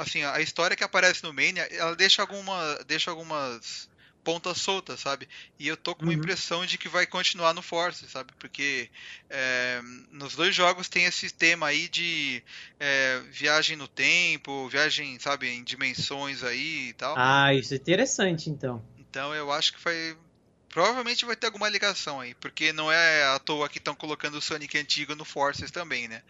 Assim, 0.00 0.24
a 0.24 0.40
história 0.40 0.74
que 0.74 0.82
aparece 0.82 1.22
no 1.22 1.32
Mania, 1.32 1.68
ela 1.70 1.94
deixa 1.94 2.22
alguma, 2.22 2.78
deixa 2.86 3.10
algumas 3.10 3.90
pontas 4.24 4.58
soltas, 4.58 5.00
sabe? 5.00 5.28
E 5.58 5.68
eu 5.68 5.76
tô 5.76 5.94
com 5.94 6.06
uhum. 6.06 6.12
impressão 6.12 6.64
de 6.64 6.78
que 6.78 6.88
vai 6.88 7.06
continuar 7.06 7.52
no 7.52 7.60
Force, 7.60 8.08
sabe? 8.08 8.32
Porque 8.38 8.88
é, 9.28 9.80
nos 10.10 10.34
dois 10.34 10.54
jogos 10.54 10.88
tem 10.88 11.04
esse 11.04 11.30
tema 11.30 11.66
aí 11.66 11.86
de 11.88 12.42
é, 12.78 13.20
viagem 13.30 13.76
no 13.76 13.86
tempo, 13.86 14.68
viagem, 14.68 15.18
sabe, 15.18 15.48
em 15.48 15.62
dimensões 15.62 16.42
aí 16.42 16.88
e 16.88 16.92
tal. 16.94 17.14
Ah, 17.18 17.52
isso 17.52 17.74
é 17.74 17.76
interessante, 17.76 18.48
então. 18.48 18.82
Então 18.98 19.34
eu 19.34 19.52
acho 19.52 19.74
que 19.74 19.84
vai. 19.84 20.16
Provavelmente 20.70 21.26
vai 21.26 21.34
ter 21.34 21.46
alguma 21.46 21.68
ligação 21.68 22.20
aí, 22.20 22.32
porque 22.36 22.72
não 22.72 22.90
é 22.90 23.24
à 23.34 23.38
toa 23.38 23.68
que 23.68 23.78
estão 23.78 23.94
colocando 23.94 24.38
o 24.38 24.40
Sonic 24.40 24.78
antigo 24.78 25.14
no 25.16 25.24
Forces 25.26 25.70
também, 25.70 26.06
né? 26.08 26.22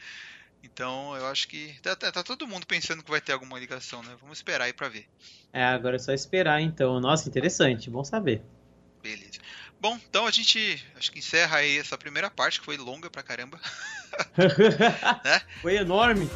Então 0.63 1.17
eu 1.17 1.27
acho 1.27 1.49
que 1.49 1.75
tá, 1.83 1.97
tá, 1.97 2.13
tá, 2.13 2.23
todo 2.23 2.47
mundo 2.47 2.67
pensando 2.67 3.03
que 3.03 3.11
vai 3.11 3.21
ter 3.21 3.33
alguma 3.33 3.59
ligação, 3.59 4.03
né? 4.03 4.15
Vamos 4.21 4.39
esperar 4.39 4.65
aí 4.65 4.73
pra 4.73 4.89
ver. 4.89 5.07
É, 5.53 5.65
agora 5.65 5.97
é 5.97 5.99
só 5.99 6.13
esperar 6.13 6.61
então. 6.61 7.01
Nossa, 7.01 7.29
interessante, 7.29 7.91
bom 7.91 8.05
saber. 8.05 8.43
Beleza. 9.03 9.39
Bom, 9.81 9.99
então 10.09 10.27
a 10.27 10.31
gente 10.31 10.85
acho 10.97 11.11
que 11.11 11.19
encerra 11.21 11.59
aí 11.59 11.79
essa 11.79 11.97
primeira 11.97 12.31
parte, 12.31 12.59
que 12.59 12.67
foi 12.67 12.77
longa 12.77 13.09
pra 13.09 13.23
caramba. 13.23 13.59
né? 15.25 15.41
Foi 15.63 15.77
enorme. 15.77 16.29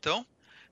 Então, 0.00 0.26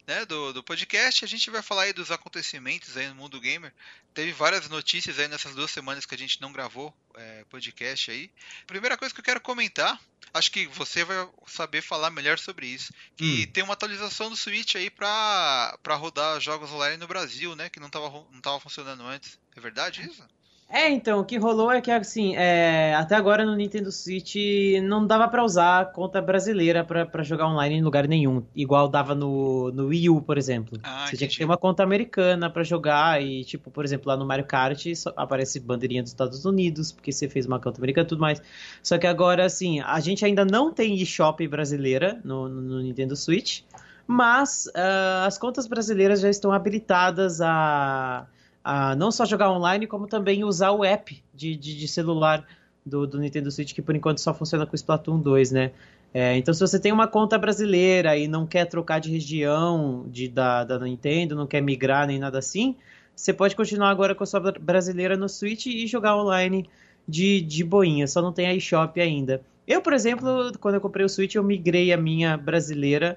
né, 0.06 0.24
do, 0.24 0.54
do 0.54 0.62
podcast. 0.62 1.22
A 1.22 1.28
gente 1.28 1.50
vai 1.50 1.60
falar 1.60 1.82
aí 1.82 1.92
dos 1.92 2.10
acontecimentos 2.10 2.96
aí 2.96 3.06
no 3.08 3.14
mundo 3.14 3.38
gamer. 3.38 3.74
Teve 4.14 4.32
várias 4.32 4.66
notícias 4.66 5.18
aí 5.18 5.28
nessas 5.28 5.54
duas 5.54 5.70
semanas 5.70 6.06
que 6.06 6.14
a 6.14 6.18
gente 6.18 6.40
não 6.40 6.50
gravou 6.50 6.94
é, 7.14 7.44
podcast 7.50 8.10
aí. 8.10 8.30
Primeira 8.66 8.96
coisa 8.96 9.12
que 9.12 9.20
eu 9.20 9.24
quero 9.24 9.40
comentar, 9.42 10.00
acho 10.32 10.50
que 10.50 10.66
você 10.68 11.04
vai 11.04 11.28
saber 11.46 11.82
falar 11.82 12.10
melhor 12.10 12.38
sobre 12.38 12.66
isso. 12.66 12.90
Que 13.16 13.44
hum. 13.46 13.52
tem 13.52 13.62
uma 13.62 13.74
atualização 13.74 14.30
do 14.30 14.36
Switch 14.36 14.76
aí 14.76 14.88
para 14.88 15.76
rodar 15.90 16.40
jogos 16.40 16.72
online 16.72 16.96
no 16.96 17.06
Brasil, 17.06 17.54
né? 17.54 17.68
Que 17.68 17.78
não 17.78 17.88
estava 17.88 18.08
não 18.32 18.40
tava 18.40 18.58
funcionando 18.58 19.02
antes. 19.02 19.38
É 19.54 19.60
verdade 19.60 20.08
isso? 20.08 20.26
É, 20.70 20.90
então, 20.90 21.20
o 21.20 21.24
que 21.24 21.38
rolou 21.38 21.72
é 21.72 21.80
que, 21.80 21.90
assim, 21.90 22.36
é, 22.36 22.94
até 22.94 23.14
agora 23.14 23.42
no 23.42 23.56
Nintendo 23.56 23.90
Switch 23.90 24.36
não 24.82 25.06
dava 25.06 25.26
para 25.26 25.42
usar 25.42 25.80
a 25.80 25.84
conta 25.86 26.20
brasileira 26.20 26.84
para 26.84 27.22
jogar 27.22 27.48
online 27.48 27.76
em 27.76 27.82
lugar 27.82 28.06
nenhum, 28.06 28.42
igual 28.54 28.86
dava 28.86 29.14
no, 29.14 29.72
no 29.72 29.86
Wii 29.86 30.10
U, 30.10 30.20
por 30.20 30.36
exemplo. 30.36 30.78
Ah, 30.82 31.06
você 31.06 31.16
tinha 31.16 31.26
que 31.26 31.38
ter 31.38 31.44
uma 31.46 31.56
conta 31.56 31.82
americana 31.82 32.50
para 32.50 32.62
jogar 32.62 33.22
e, 33.22 33.44
tipo, 33.44 33.70
por 33.70 33.82
exemplo, 33.82 34.08
lá 34.08 34.16
no 34.16 34.26
Mario 34.26 34.44
Kart 34.44 34.84
aparece 35.16 35.58
bandeirinha 35.58 36.02
dos 36.02 36.12
Estados 36.12 36.44
Unidos, 36.44 36.92
porque 36.92 37.12
você 37.12 37.30
fez 37.30 37.46
uma 37.46 37.58
conta 37.58 37.80
americana 37.80 38.04
e 38.04 38.08
tudo 38.08 38.20
mais. 38.20 38.42
Só 38.82 38.98
que 38.98 39.06
agora, 39.06 39.46
assim, 39.46 39.80
a 39.80 39.98
gente 40.00 40.22
ainda 40.22 40.44
não 40.44 40.70
tem 40.70 41.00
eShop 41.00 41.48
brasileira 41.48 42.20
no, 42.22 42.46
no, 42.46 42.60
no 42.60 42.82
Nintendo 42.82 43.16
Switch, 43.16 43.62
mas 44.06 44.66
uh, 44.66 45.26
as 45.26 45.38
contas 45.38 45.66
brasileiras 45.66 46.20
já 46.20 46.28
estão 46.28 46.52
habilitadas 46.52 47.40
a 47.40 48.26
a 48.68 48.94
não 48.94 49.10
só 49.10 49.24
jogar 49.24 49.50
online, 49.50 49.86
como 49.86 50.06
também 50.06 50.44
usar 50.44 50.72
o 50.72 50.84
app 50.84 51.24
de, 51.34 51.56
de, 51.56 51.74
de 51.74 51.88
celular 51.88 52.46
do, 52.84 53.06
do, 53.06 53.18
Nintendo 53.18 53.50
Switch, 53.50 53.72
que 53.72 53.80
por 53.80 53.96
enquanto 53.96 54.18
só 54.18 54.34
funciona 54.34 54.66
com 54.66 54.74
o 54.74 54.76
Splatoon 54.76 55.18
2, 55.20 55.52
né? 55.52 55.70
É, 56.12 56.36
então, 56.36 56.52
se 56.52 56.60
você 56.60 56.78
tem 56.78 56.92
uma 56.92 57.08
conta 57.08 57.38
brasileira 57.38 58.14
e 58.14 58.28
não 58.28 58.46
quer 58.46 58.66
trocar 58.66 58.98
de 58.98 59.10
região 59.10 60.04
de, 60.10 60.28
da, 60.28 60.64
da 60.64 60.78
Nintendo, 60.80 61.34
não 61.34 61.46
quer 61.46 61.62
migrar 61.62 62.06
nem 62.06 62.18
nada 62.18 62.38
assim, 62.38 62.76
você 63.16 63.32
pode 63.32 63.56
continuar 63.56 63.88
agora 63.88 64.14
com 64.14 64.22
a 64.22 64.26
sua 64.26 64.38
brasileira 64.60 65.16
no 65.16 65.30
Switch 65.30 65.64
e 65.64 65.86
jogar 65.86 66.14
online 66.14 66.68
de, 67.08 67.40
de 67.40 67.64
boinha, 67.64 68.06
só 68.06 68.20
não 68.20 68.34
tem 68.34 68.48
a 68.48 68.54
eShop 68.54 69.00
ainda. 69.00 69.40
Eu, 69.66 69.80
por 69.80 69.94
exemplo, 69.94 70.52
quando 70.60 70.74
eu 70.74 70.80
comprei 70.82 71.06
o 71.06 71.08
Switch, 71.08 71.36
eu 71.36 71.42
migrei 71.42 71.90
a 71.90 71.96
minha 71.96 72.36
brasileira 72.36 73.16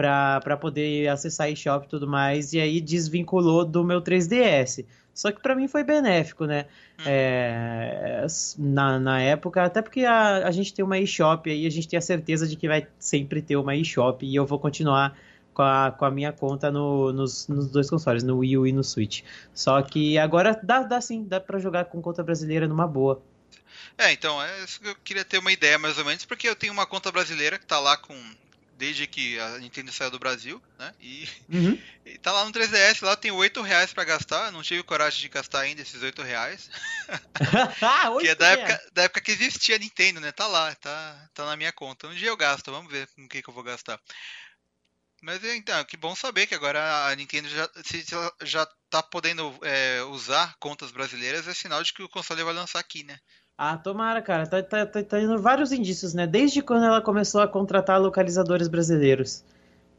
para 0.00 0.56
poder 0.56 1.08
acessar 1.08 1.50
eShop 1.50 1.84
e 1.84 1.88
tudo 1.88 2.08
mais, 2.08 2.54
e 2.54 2.60
aí 2.60 2.80
desvinculou 2.80 3.66
do 3.66 3.84
meu 3.84 4.00
3DS. 4.00 4.86
Só 5.12 5.30
que 5.30 5.42
para 5.42 5.54
mim 5.54 5.68
foi 5.68 5.84
benéfico, 5.84 6.46
né? 6.46 6.66
Hum. 6.98 7.02
É, 7.04 8.26
na, 8.58 8.98
na 8.98 9.20
época, 9.20 9.62
até 9.62 9.82
porque 9.82 10.04
a, 10.06 10.46
a 10.46 10.50
gente 10.50 10.72
tem 10.72 10.82
uma 10.82 10.98
eShop 10.98 11.50
aí, 11.50 11.66
a 11.66 11.70
gente 11.70 11.86
tem 11.86 11.98
a 11.98 12.02
certeza 12.02 12.48
de 12.48 12.56
que 12.56 12.66
vai 12.66 12.86
sempre 12.98 13.42
ter 13.42 13.56
uma 13.56 13.76
eShop 13.76 14.24
e 14.24 14.34
eu 14.34 14.46
vou 14.46 14.58
continuar 14.58 15.14
com 15.52 15.62
a, 15.62 15.90
com 15.90 16.04
a 16.06 16.10
minha 16.10 16.32
conta 16.32 16.70
no, 16.70 17.12
nos, 17.12 17.46
nos 17.48 17.68
dois 17.70 17.90
consoles, 17.90 18.22
no 18.22 18.38
Wii 18.38 18.56
U 18.56 18.66
e 18.66 18.72
no 18.72 18.82
Switch. 18.82 19.22
Só 19.52 19.82
que 19.82 20.16
agora 20.16 20.58
dá, 20.62 20.82
dá 20.82 21.00
sim, 21.00 21.24
dá 21.24 21.38
para 21.38 21.58
jogar 21.58 21.86
com 21.86 22.00
conta 22.00 22.22
brasileira 22.22 22.66
numa 22.66 22.86
boa. 22.86 23.22
É, 23.98 24.12
então, 24.12 24.42
é, 24.42 24.64
eu 24.84 24.96
queria 25.04 25.26
ter 25.26 25.36
uma 25.36 25.52
ideia 25.52 25.78
mais 25.78 25.98
ou 25.98 26.04
menos, 26.06 26.24
porque 26.24 26.48
eu 26.48 26.56
tenho 26.56 26.72
uma 26.72 26.86
conta 26.86 27.12
brasileira 27.12 27.58
que 27.58 27.66
tá 27.66 27.78
lá 27.78 27.98
com 27.98 28.14
desde 28.80 29.06
que 29.06 29.38
a 29.38 29.58
Nintendo 29.58 29.92
saiu 29.92 30.10
do 30.10 30.18
Brasil, 30.18 30.60
né? 30.78 30.94
E, 30.98 31.28
uhum. 31.50 31.78
e 32.06 32.18
tá 32.18 32.32
lá 32.32 32.46
no 32.46 32.50
3DS, 32.50 33.04
lá 33.04 33.14
tem 33.14 33.30
8 33.30 33.60
reais 33.60 33.92
pra 33.92 34.04
gastar. 34.04 34.50
Não 34.50 34.62
tive 34.62 34.82
coragem 34.82 35.20
de 35.20 35.28
gastar 35.28 35.60
ainda 35.60 35.82
esses 35.82 36.02
8 36.02 36.22
reais. 36.22 36.70
ah, 37.82 38.10
que 38.18 38.28
é 38.28 38.34
da 38.34 38.48
época, 38.48 38.90
da 38.94 39.02
época 39.02 39.20
que 39.20 39.32
existia 39.32 39.76
a 39.76 39.78
Nintendo, 39.78 40.18
né? 40.18 40.32
Tá 40.32 40.46
lá, 40.46 40.74
tá, 40.76 41.28
tá 41.34 41.44
na 41.44 41.56
minha 41.56 41.72
conta. 41.72 42.08
Um 42.08 42.14
dia 42.14 42.28
eu 42.28 42.36
gasto, 42.38 42.72
vamos 42.72 42.90
ver 42.90 43.06
com 43.08 43.26
o 43.26 43.28
que, 43.28 43.42
que 43.42 43.50
eu 43.50 43.54
vou 43.54 43.62
gastar. 43.62 44.00
Mas 45.22 45.44
então, 45.44 45.84
que 45.84 45.98
bom 45.98 46.16
saber 46.16 46.46
que 46.46 46.54
agora 46.54 47.06
a 47.06 47.14
Nintendo 47.14 47.46
já, 47.50 47.68
se 47.84 48.02
já 48.42 48.66
tá 48.88 49.02
podendo 49.02 49.54
é, 49.62 50.02
usar 50.04 50.56
contas 50.58 50.90
brasileiras, 50.90 51.46
é 51.46 51.52
sinal 51.52 51.82
de 51.82 51.92
que 51.92 52.02
o 52.02 52.08
console 52.08 52.42
vai 52.42 52.54
lançar 52.54 52.78
aqui, 52.78 53.04
né? 53.04 53.18
Ah, 53.62 53.76
tomara, 53.76 54.22
cara. 54.22 54.46
Tá, 54.46 54.62
tá, 54.62 54.86
tá, 54.86 55.02
tá 55.02 55.20
indo 55.20 55.38
vários 55.38 55.70
indícios, 55.70 56.14
né? 56.14 56.26
Desde 56.26 56.62
quando 56.62 56.86
ela 56.86 57.02
começou 57.02 57.42
a 57.42 57.46
contratar 57.46 58.00
localizadores 58.00 58.68
brasileiros. 58.68 59.44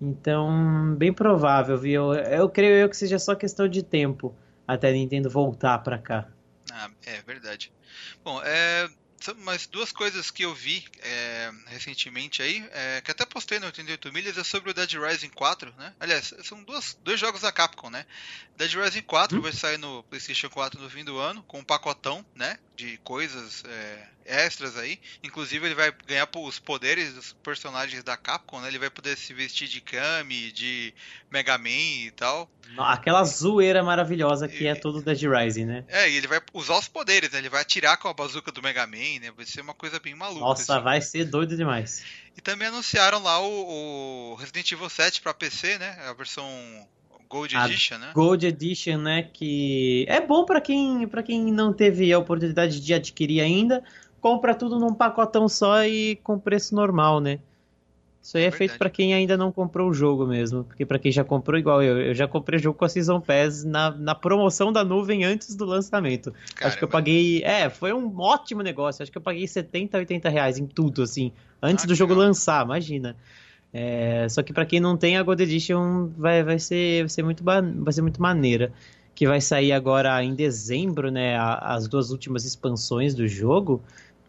Então, 0.01 0.95
bem 0.97 1.13
provável, 1.13 1.77
viu? 1.77 2.11
Eu, 2.11 2.23
eu 2.23 2.49
creio 2.49 2.73
eu 2.73 2.89
que 2.89 2.97
seja 2.97 3.19
só 3.19 3.35
questão 3.35 3.67
de 3.67 3.83
tempo 3.83 4.33
até 4.67 4.89
a 4.89 4.91
Nintendo 4.91 5.29
voltar 5.29 5.77
pra 5.77 5.99
cá. 5.99 6.27
Ah, 6.71 6.89
é 7.05 7.21
verdade. 7.21 7.71
Bom, 8.23 8.41
é, 8.43 8.89
mas 9.39 9.67
duas 9.67 9.91
coisas 9.91 10.31
que 10.31 10.43
eu 10.43 10.53
vi 10.53 10.83
é, 10.99 11.51
recentemente 11.67 12.41
aí, 12.41 12.67
é, 12.71 13.01
que 13.01 13.11
até 13.11 13.25
postei 13.25 13.59
no 13.59 13.67
88 13.67 14.11
milhas, 14.11 14.37
é 14.37 14.43
sobre 14.43 14.71
o 14.71 14.73
Dead 14.73 14.91
Rising 14.93 15.29
4, 15.29 15.73
né? 15.77 15.93
Aliás, 15.99 16.33
são 16.43 16.63
duas, 16.63 16.97
dois 17.03 17.19
jogos 17.19 17.41
da 17.41 17.51
Capcom, 17.51 17.89
né? 17.89 18.05
Dead 18.57 18.73
Rising 18.73 19.03
4 19.03 19.37
hum? 19.37 19.41
vai 19.41 19.51
sair 19.51 19.77
no 19.77 20.03
PlayStation 20.03 20.49
4 20.49 20.81
no 20.81 20.89
fim 20.89 21.03
do 21.03 21.17
ano, 21.17 21.43
com 21.43 21.59
um 21.59 21.63
pacotão, 21.63 22.25
né? 22.35 22.57
De 22.75 22.97
coisas 23.03 23.63
é, 23.65 24.07
extras 24.25 24.77
aí. 24.77 24.99
Inclusive, 25.23 25.65
ele 25.65 25.75
vai 25.75 25.93
ganhar 26.05 26.27
os 26.35 26.59
poderes 26.59 27.13
dos 27.13 27.33
personagens 27.33 28.03
da 28.03 28.17
Capcom, 28.17 28.59
né? 28.59 28.67
Ele 28.67 28.79
vai 28.79 28.89
poder 28.89 29.17
se 29.17 29.33
vestir 29.33 29.67
de 29.67 29.81
Kami, 29.81 30.51
de 30.51 30.93
Mega 31.29 31.57
Man 31.57 31.69
e 31.69 32.11
tal. 32.15 32.49
Aquela 32.77 33.23
zoeira 33.23 33.83
maravilhosa 33.83 34.47
que 34.47 34.63
e, 34.63 34.67
é 34.67 34.75
todo 34.75 35.01
Dead 35.01 35.21
Rising, 35.23 35.65
né? 35.65 35.83
É, 35.87 36.09
e 36.09 36.15
ele 36.15 36.27
vai 36.27 36.39
usar 36.53 36.77
os 36.77 36.87
poderes, 36.87 37.31
né? 37.31 37.39
Ele 37.39 37.49
vai 37.49 37.61
atirar 37.61 37.97
com 37.97 38.07
a 38.07 38.13
bazuca 38.13 38.51
do 38.51 38.61
Mega 38.61 38.87
Man, 38.87 39.19
né? 39.21 39.31
Vai 39.35 39.45
ser 39.45 39.61
uma 39.61 39.73
coisa 39.73 39.99
bem 39.99 40.15
maluca. 40.15 40.41
Nossa, 40.41 40.75
assim. 40.75 40.83
vai 40.83 41.01
ser 41.01 41.25
doido 41.25 41.57
demais. 41.57 42.03
E 42.37 42.41
também 42.41 42.67
anunciaram 42.67 43.21
lá 43.21 43.41
o, 43.41 44.31
o 44.31 44.35
Resident 44.35 44.71
Evil 44.71 44.89
7 44.89 45.21
para 45.21 45.33
PC, 45.33 45.77
né? 45.77 45.97
A 46.07 46.13
versão 46.13 46.47
Gold 47.31 47.55
Edition, 47.55 47.97
né? 47.97 48.11
Gold 48.13 48.45
Edition, 48.45 48.97
né? 48.97 49.29
Que 49.33 50.05
é 50.09 50.19
bom 50.19 50.43
para 50.43 50.59
quem, 50.59 51.07
pra 51.07 51.23
quem 51.23 51.51
não 51.51 51.71
teve 51.71 52.11
a 52.11 52.19
oportunidade 52.19 52.81
de 52.81 52.93
adquirir 52.93 53.39
ainda. 53.39 53.81
Compra 54.21 54.55
tudo 54.55 54.79
num 54.79 54.93
pacotão 54.93 55.49
só 55.49 55.83
e 55.83 56.15
com 56.17 56.39
preço 56.39 56.73
normal, 56.75 57.19
né? 57.19 57.39
Isso 58.21 58.37
aí 58.37 58.43
é, 58.43 58.47
é 58.47 58.51
feito 58.51 58.77
para 58.77 58.89
quem 58.89 59.15
ainda 59.15 59.35
não 59.35 59.51
comprou 59.51 59.89
o 59.89 59.93
jogo 59.93 60.27
mesmo. 60.27 60.63
Porque 60.63 60.85
para 60.85 60.99
quem 60.99 61.11
já 61.11 61.23
comprou, 61.23 61.57
igual 61.57 61.81
eu, 61.81 61.99
eu 61.99 62.13
já 62.13 62.27
comprei 62.27 62.59
o 62.59 62.61
jogo 62.61 62.77
com 62.77 62.85
a 62.85 62.89
Season 62.89 63.19
Pass 63.19 63.63
na, 63.63 63.89
na 63.89 64.13
promoção 64.13 64.71
da 64.71 64.83
nuvem 64.83 65.25
antes 65.25 65.55
do 65.55 65.65
lançamento. 65.65 66.31
Caramba. 66.31 66.67
Acho 66.67 66.77
que 66.77 66.83
eu 66.83 66.87
paguei. 66.87 67.41
É, 67.43 67.67
foi 67.69 67.91
um 67.91 68.15
ótimo 68.19 68.61
negócio. 68.61 69.01
Acho 69.01 69.11
que 69.11 69.17
eu 69.17 69.21
paguei 69.21 69.47
70, 69.47 69.97
80 69.97 70.29
reais 70.29 70.59
em 70.59 70.67
tudo, 70.67 71.01
assim. 71.01 71.31
Antes 71.61 71.85
ah, 71.85 71.87
do 71.87 71.95
jogo 71.95 72.13
legal. 72.13 72.27
lançar, 72.27 72.63
imagina. 72.63 73.15
É, 73.73 74.27
só 74.29 74.43
que 74.43 74.53
para 74.53 74.65
quem 74.65 74.79
não 74.79 74.95
tem 74.95 75.17
a 75.17 75.23
Gold 75.23 75.41
Edition 75.41 76.09
vai, 76.15 76.43
vai, 76.43 76.59
ser, 76.59 77.03
vai, 77.03 77.09
ser 77.09 77.23
muito, 77.23 77.43
vai 77.43 77.91
ser 77.93 78.03
muito 78.03 78.21
maneira. 78.21 78.71
Que 79.15 79.27
vai 79.27 79.41
sair 79.41 79.71
agora 79.71 80.23
em 80.23 80.35
dezembro, 80.35 81.09
né? 81.09 81.35
As 81.37 81.87
duas 81.87 82.11
últimas 82.11 82.45
expansões 82.45 83.15
do 83.15 83.27
jogo. 83.27 83.81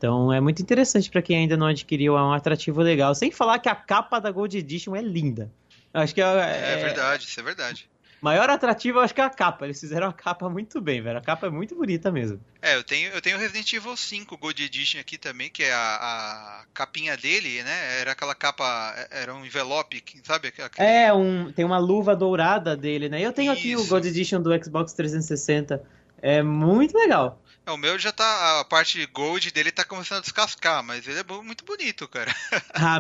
Então 0.03 0.33
é 0.33 0.41
muito 0.41 0.61
interessante 0.61 1.09
para 1.09 1.23
quem 1.23 1.37
ainda 1.37 1.57
não 1.57 1.69
adquiriu, 1.69 2.19
é 2.19 2.23
um 2.25 2.33
atrativo 2.33 2.83
legal. 2.83 3.15
Sem 3.15 3.31
falar 3.31 3.61
que 3.61 3.69
a 3.69 3.75
capa 3.77 4.19
da 4.19 4.33
Gold 4.33 4.59
Edition 4.59 4.97
é 4.97 5.01
linda. 5.01 5.49
Acho 5.95 6.13
que 6.13 6.21
é, 6.21 6.25
é, 6.25 6.73
é 6.73 6.77
verdade, 6.79 7.25
isso 7.25 7.39
é 7.39 7.43
verdade. 7.45 7.89
Maior 8.21 8.51
atrativo, 8.51 8.99
eu 8.99 9.03
acho 9.03 9.15
que 9.15 9.21
é 9.21 9.25
a 9.25 9.31
capa. 9.31 9.65
Eles 9.65 9.79
fizeram 9.79 10.09
a 10.09 10.13
capa 10.13 10.49
muito 10.49 10.81
bem, 10.81 11.01
velho. 11.01 11.19
A 11.19 11.21
capa 11.21 11.47
é 11.47 11.51
muito 11.51 11.77
bonita 11.77 12.11
mesmo. 12.11 12.41
É, 12.61 12.75
eu 12.75 12.83
tenho, 12.83 13.11
eu 13.11 13.21
tenho 13.21 13.39
Resident 13.39 13.73
Evil 13.73 13.97
5 13.97 14.37
Gold 14.39 14.61
Edition 14.65 14.99
aqui 14.99 15.17
também, 15.17 15.49
que 15.49 15.63
é 15.63 15.73
a, 15.73 15.79
a 15.79 16.65
capinha 16.75 17.17
dele, 17.17 17.63
né? 17.63 18.01
Era 18.01 18.11
aquela 18.11 18.35
capa, 18.35 18.65
era 19.09 19.33
um 19.33 19.45
envelope, 19.45 20.03
sabe? 20.25 20.49
Aquele... 20.49 20.89
É, 20.89 21.13
um, 21.13 21.53
tem 21.53 21.65
uma 21.65 21.79
luva 21.79 22.17
dourada 22.17 22.77
dele, 22.77 23.09
né? 23.09 23.21
Eu 23.21 23.33
tenho 23.33 23.53
Isso. 23.53 23.61
aqui 23.61 23.77
o 23.77 23.87
Gold 23.87 24.09
Edition 24.09 24.41
do 24.41 24.51
Xbox 24.65 24.93
360. 24.95 25.81
É 26.23 26.43
muito 26.43 26.97
legal. 26.97 27.43
É, 27.67 27.71
o 27.71 27.77
meu 27.77 27.99
já 27.99 28.11
tá. 28.11 28.61
A 28.61 28.65
parte 28.65 29.05
gold 29.07 29.51
dele 29.53 29.71
tá 29.71 29.85
começando 29.85 30.19
a 30.19 30.23
descascar, 30.23 30.83
mas 30.83 31.07
ele 31.07 31.21
é 31.21 31.25
muito 31.43 31.65
bonito, 31.65 32.09
cara. 32.09 32.33
Ah, 32.75 32.99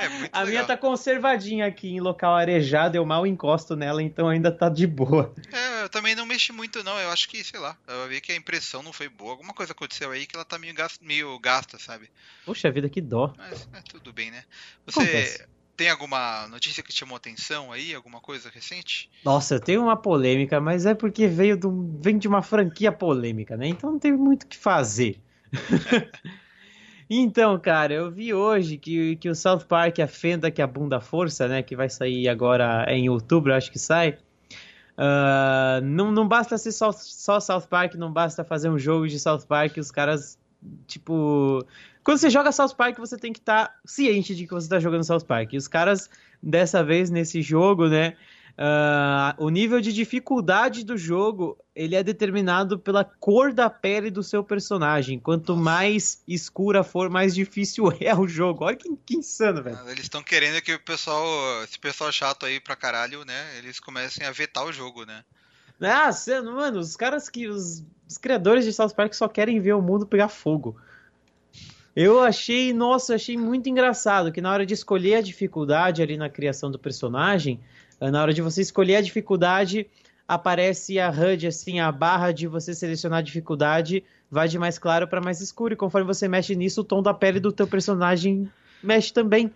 é 0.00 0.30
a 0.32 0.44
minha 0.44 0.64
tá 0.64 0.76
conservadinha 0.76 1.66
aqui 1.66 1.88
em 1.88 2.00
local 2.00 2.34
arejado, 2.34 2.96
eu 2.96 3.04
mal 3.04 3.26
encosto 3.26 3.76
nela, 3.76 4.02
então 4.02 4.28
ainda 4.28 4.50
tá 4.50 4.68
de 4.68 4.86
boa. 4.86 5.32
É, 5.52 5.82
eu 5.84 5.88
também 5.88 6.14
não 6.14 6.26
mexi 6.26 6.52
muito, 6.52 6.82
não. 6.82 6.98
Eu 6.98 7.10
acho 7.10 7.28
que, 7.28 7.44
sei 7.44 7.60
lá, 7.60 7.76
eu 7.86 8.08
vi 8.08 8.20
que 8.20 8.32
a 8.32 8.36
impressão 8.36 8.82
não 8.82 8.92
foi 8.92 9.08
boa. 9.08 9.32
Alguma 9.32 9.52
coisa 9.52 9.72
aconteceu 9.72 10.10
aí 10.10 10.26
que 10.26 10.34
ela 10.34 10.44
tá 10.44 10.58
meio, 10.58 10.74
gasta, 10.74 11.04
meio 11.04 11.38
gasta, 11.38 11.78
sabe? 11.78 12.10
Poxa 12.44 12.70
vida, 12.70 12.88
que 12.88 13.00
dó. 13.00 13.32
Mas 13.36 13.68
é, 13.72 13.82
tudo 13.82 14.12
bem, 14.12 14.30
né? 14.30 14.44
Você. 14.86 15.00
Acontece. 15.00 15.59
Tem 15.80 15.88
alguma 15.88 16.46
notícia 16.48 16.82
que 16.82 16.92
chamou 16.92 17.16
atenção 17.16 17.72
aí? 17.72 17.94
Alguma 17.94 18.20
coisa 18.20 18.50
recente? 18.50 19.08
Nossa, 19.24 19.54
eu 19.54 19.60
tenho 19.60 19.82
uma 19.82 19.96
polêmica, 19.96 20.60
mas 20.60 20.84
é 20.84 20.92
porque 20.92 21.26
veio 21.26 21.58
um, 21.66 21.98
vem 21.98 22.18
de 22.18 22.28
uma 22.28 22.42
franquia 22.42 22.92
polêmica, 22.92 23.56
né? 23.56 23.68
Então 23.68 23.92
não 23.92 23.98
tem 23.98 24.12
muito 24.12 24.42
o 24.42 24.46
que 24.46 24.58
fazer. 24.58 25.18
então, 27.08 27.58
cara, 27.58 27.94
eu 27.94 28.10
vi 28.10 28.34
hoje 28.34 28.76
que, 28.76 29.16
que 29.16 29.30
o 29.30 29.34
South 29.34 29.60
Park, 29.60 30.00
a 30.00 30.06
Fenda 30.06 30.50
que 30.50 30.60
a 30.60 30.66
Bunda 30.66 31.00
Força, 31.00 31.48
né? 31.48 31.62
Que 31.62 31.74
vai 31.74 31.88
sair 31.88 32.28
agora 32.28 32.84
em 32.88 33.08
outubro, 33.08 33.54
acho 33.54 33.72
que 33.72 33.78
sai. 33.78 34.18
Uh, 34.98 35.80
não, 35.82 36.12
não 36.12 36.28
basta 36.28 36.58
ser 36.58 36.72
só, 36.72 36.92
só 36.92 37.40
South 37.40 37.68
Park, 37.70 37.94
não 37.94 38.12
basta 38.12 38.44
fazer 38.44 38.68
um 38.68 38.78
jogo 38.78 39.08
de 39.08 39.18
South 39.18 39.46
Park, 39.48 39.78
os 39.78 39.90
caras, 39.90 40.38
tipo, 40.86 41.64
quando 42.02 42.18
você 42.18 42.30
joga 42.30 42.52
South 42.52 42.74
Park, 42.76 42.98
você 42.98 43.16
tem 43.16 43.32
que 43.32 43.40
estar 43.40 43.68
tá 43.68 43.74
ciente 43.84 44.34
de 44.34 44.46
que 44.46 44.52
você 44.52 44.66
está 44.66 44.78
jogando 44.78 45.04
South 45.04 45.24
Park. 45.26 45.52
E 45.52 45.56
os 45.56 45.68
caras, 45.68 46.08
dessa 46.42 46.82
vez, 46.82 47.10
nesse 47.10 47.42
jogo, 47.42 47.88
né? 47.88 48.16
Uh, 48.60 49.44
o 49.44 49.48
nível 49.48 49.80
de 49.80 49.90
dificuldade 49.90 50.84
do 50.84 50.98
jogo 50.98 51.56
ele 51.74 51.96
é 51.96 52.02
determinado 52.02 52.78
pela 52.78 53.02
cor 53.02 53.54
da 53.54 53.70
pele 53.70 54.10
do 54.10 54.22
seu 54.22 54.44
personagem. 54.44 55.18
Quanto 55.18 55.56
mais 55.56 56.22
escura 56.28 56.84
for, 56.84 57.08
mais 57.08 57.34
difícil 57.34 57.84
é 58.00 58.14
o 58.14 58.28
jogo. 58.28 58.64
Olha 58.64 58.76
que, 58.76 58.88
que 59.06 59.16
insano, 59.16 59.62
velho. 59.62 59.78
Eles 59.88 60.02
estão 60.02 60.22
querendo 60.22 60.60
que 60.60 60.74
o 60.74 60.80
pessoal, 60.80 61.24
esse 61.64 61.78
pessoal 61.78 62.12
chato 62.12 62.44
aí 62.44 62.60
pra 62.60 62.76
caralho, 62.76 63.24
né? 63.24 63.56
Eles 63.56 63.80
comecem 63.80 64.26
a 64.26 64.30
vetar 64.30 64.64
o 64.66 64.72
jogo, 64.72 65.06
né? 65.06 65.24
Ah, 65.80 66.10
mano, 66.42 66.78
os 66.78 66.96
caras 66.96 67.28
que. 67.28 67.48
Os, 67.48 67.84
os 68.08 68.18
criadores 68.18 68.64
de 68.64 68.72
South 68.72 68.90
Park 68.90 69.14
só 69.14 69.28
querem 69.28 69.60
ver 69.60 69.72
o 69.74 69.82
mundo 69.82 70.06
pegar 70.06 70.28
fogo. 70.28 70.76
Eu 71.94 72.20
achei, 72.20 72.72
nossa, 72.72 73.14
achei 73.14 73.36
muito 73.36 73.68
engraçado 73.68 74.30
que 74.30 74.40
na 74.40 74.52
hora 74.52 74.64
de 74.64 74.74
escolher 74.74 75.16
a 75.16 75.20
dificuldade 75.20 76.02
ali 76.02 76.16
na 76.16 76.28
criação 76.28 76.70
do 76.70 76.78
personagem, 76.78 77.60
eh, 78.00 78.10
na 78.10 78.22
hora 78.22 78.32
de 78.32 78.40
você 78.40 78.62
escolher 78.62 78.96
a 78.96 79.00
dificuldade, 79.00 79.86
aparece 80.26 81.00
a 81.00 81.10
HUD, 81.10 81.48
assim, 81.48 81.80
a 81.80 81.90
barra 81.90 82.30
de 82.30 82.46
você 82.46 82.74
selecionar 82.74 83.18
a 83.18 83.22
dificuldade 83.22 84.04
vai 84.30 84.46
de 84.46 84.58
mais 84.58 84.78
claro 84.78 85.08
para 85.08 85.20
mais 85.20 85.40
escuro. 85.40 85.74
E 85.74 85.76
conforme 85.76 86.06
você 86.06 86.28
mexe 86.28 86.54
nisso, 86.54 86.82
o 86.82 86.84
tom 86.84 87.02
da 87.02 87.12
pele 87.12 87.40
do 87.40 87.50
teu 87.50 87.66
personagem 87.66 88.50
mexe 88.82 89.12
também. 89.12 89.52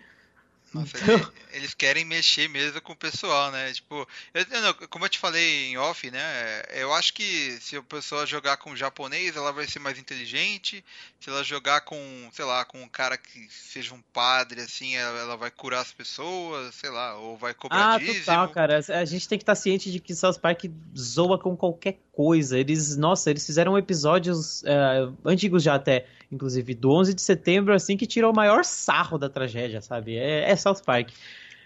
Nossa, 0.74 0.98
então... 1.00 1.32
eles 1.52 1.72
querem 1.72 2.04
mexer 2.04 2.48
mesmo 2.48 2.80
com 2.80 2.92
o 2.92 2.96
pessoal, 2.96 3.52
né? 3.52 3.72
Tipo, 3.72 4.06
eu, 4.34 4.88
como 4.88 5.04
eu 5.04 5.08
te 5.08 5.20
falei 5.20 5.70
em 5.70 5.78
off, 5.78 6.10
né? 6.10 6.62
Eu 6.70 6.92
acho 6.92 7.14
que 7.14 7.56
se 7.60 7.76
a 7.76 7.82
pessoa 7.82 8.26
jogar 8.26 8.56
com 8.56 8.74
japonês, 8.74 9.36
ela 9.36 9.52
vai 9.52 9.68
ser 9.68 9.78
mais 9.78 9.96
inteligente. 9.98 10.84
Se 11.20 11.30
ela 11.30 11.44
jogar 11.44 11.82
com, 11.82 11.96
sei 12.32 12.44
lá, 12.44 12.64
com 12.64 12.82
um 12.82 12.88
cara 12.88 13.16
que 13.16 13.48
seja 13.48 13.94
um 13.94 14.02
padre, 14.12 14.60
assim, 14.62 14.96
ela, 14.96 15.20
ela 15.20 15.36
vai 15.36 15.50
curar 15.50 15.80
as 15.80 15.92
pessoas, 15.92 16.74
sei 16.74 16.90
lá, 16.90 17.16
ou 17.16 17.36
vai 17.36 17.54
cobrar 17.54 17.94
ah, 17.94 17.98
dízimo. 17.98 18.24
total, 18.24 18.48
cara. 18.48 18.80
A 18.88 19.04
gente 19.04 19.28
tem 19.28 19.38
que 19.38 19.42
estar 19.42 19.54
ciente 19.54 19.92
de 19.92 20.00
que 20.00 20.14
South 20.14 20.40
Park 20.40 20.64
zoa 20.98 21.38
com 21.38 21.56
qualquer 21.56 21.98
coisa. 22.16 22.58
Eles, 22.58 22.96
nossa, 22.96 23.30
eles 23.30 23.44
fizeram 23.44 23.76
episódios 23.76 24.62
é, 24.64 25.08
antigos 25.24 25.62
já 25.62 25.74
até 25.74 26.06
inclusive, 26.34 26.74
do 26.74 26.90
11 26.90 27.14
de 27.14 27.22
setembro, 27.22 27.72
assim, 27.72 27.96
que 27.96 28.06
tirou 28.06 28.32
o 28.32 28.36
maior 28.36 28.64
sarro 28.64 29.16
da 29.16 29.28
tragédia, 29.28 29.80
sabe? 29.80 30.16
É, 30.16 30.50
é 30.50 30.56
South 30.56 30.82
Park. 30.84 31.10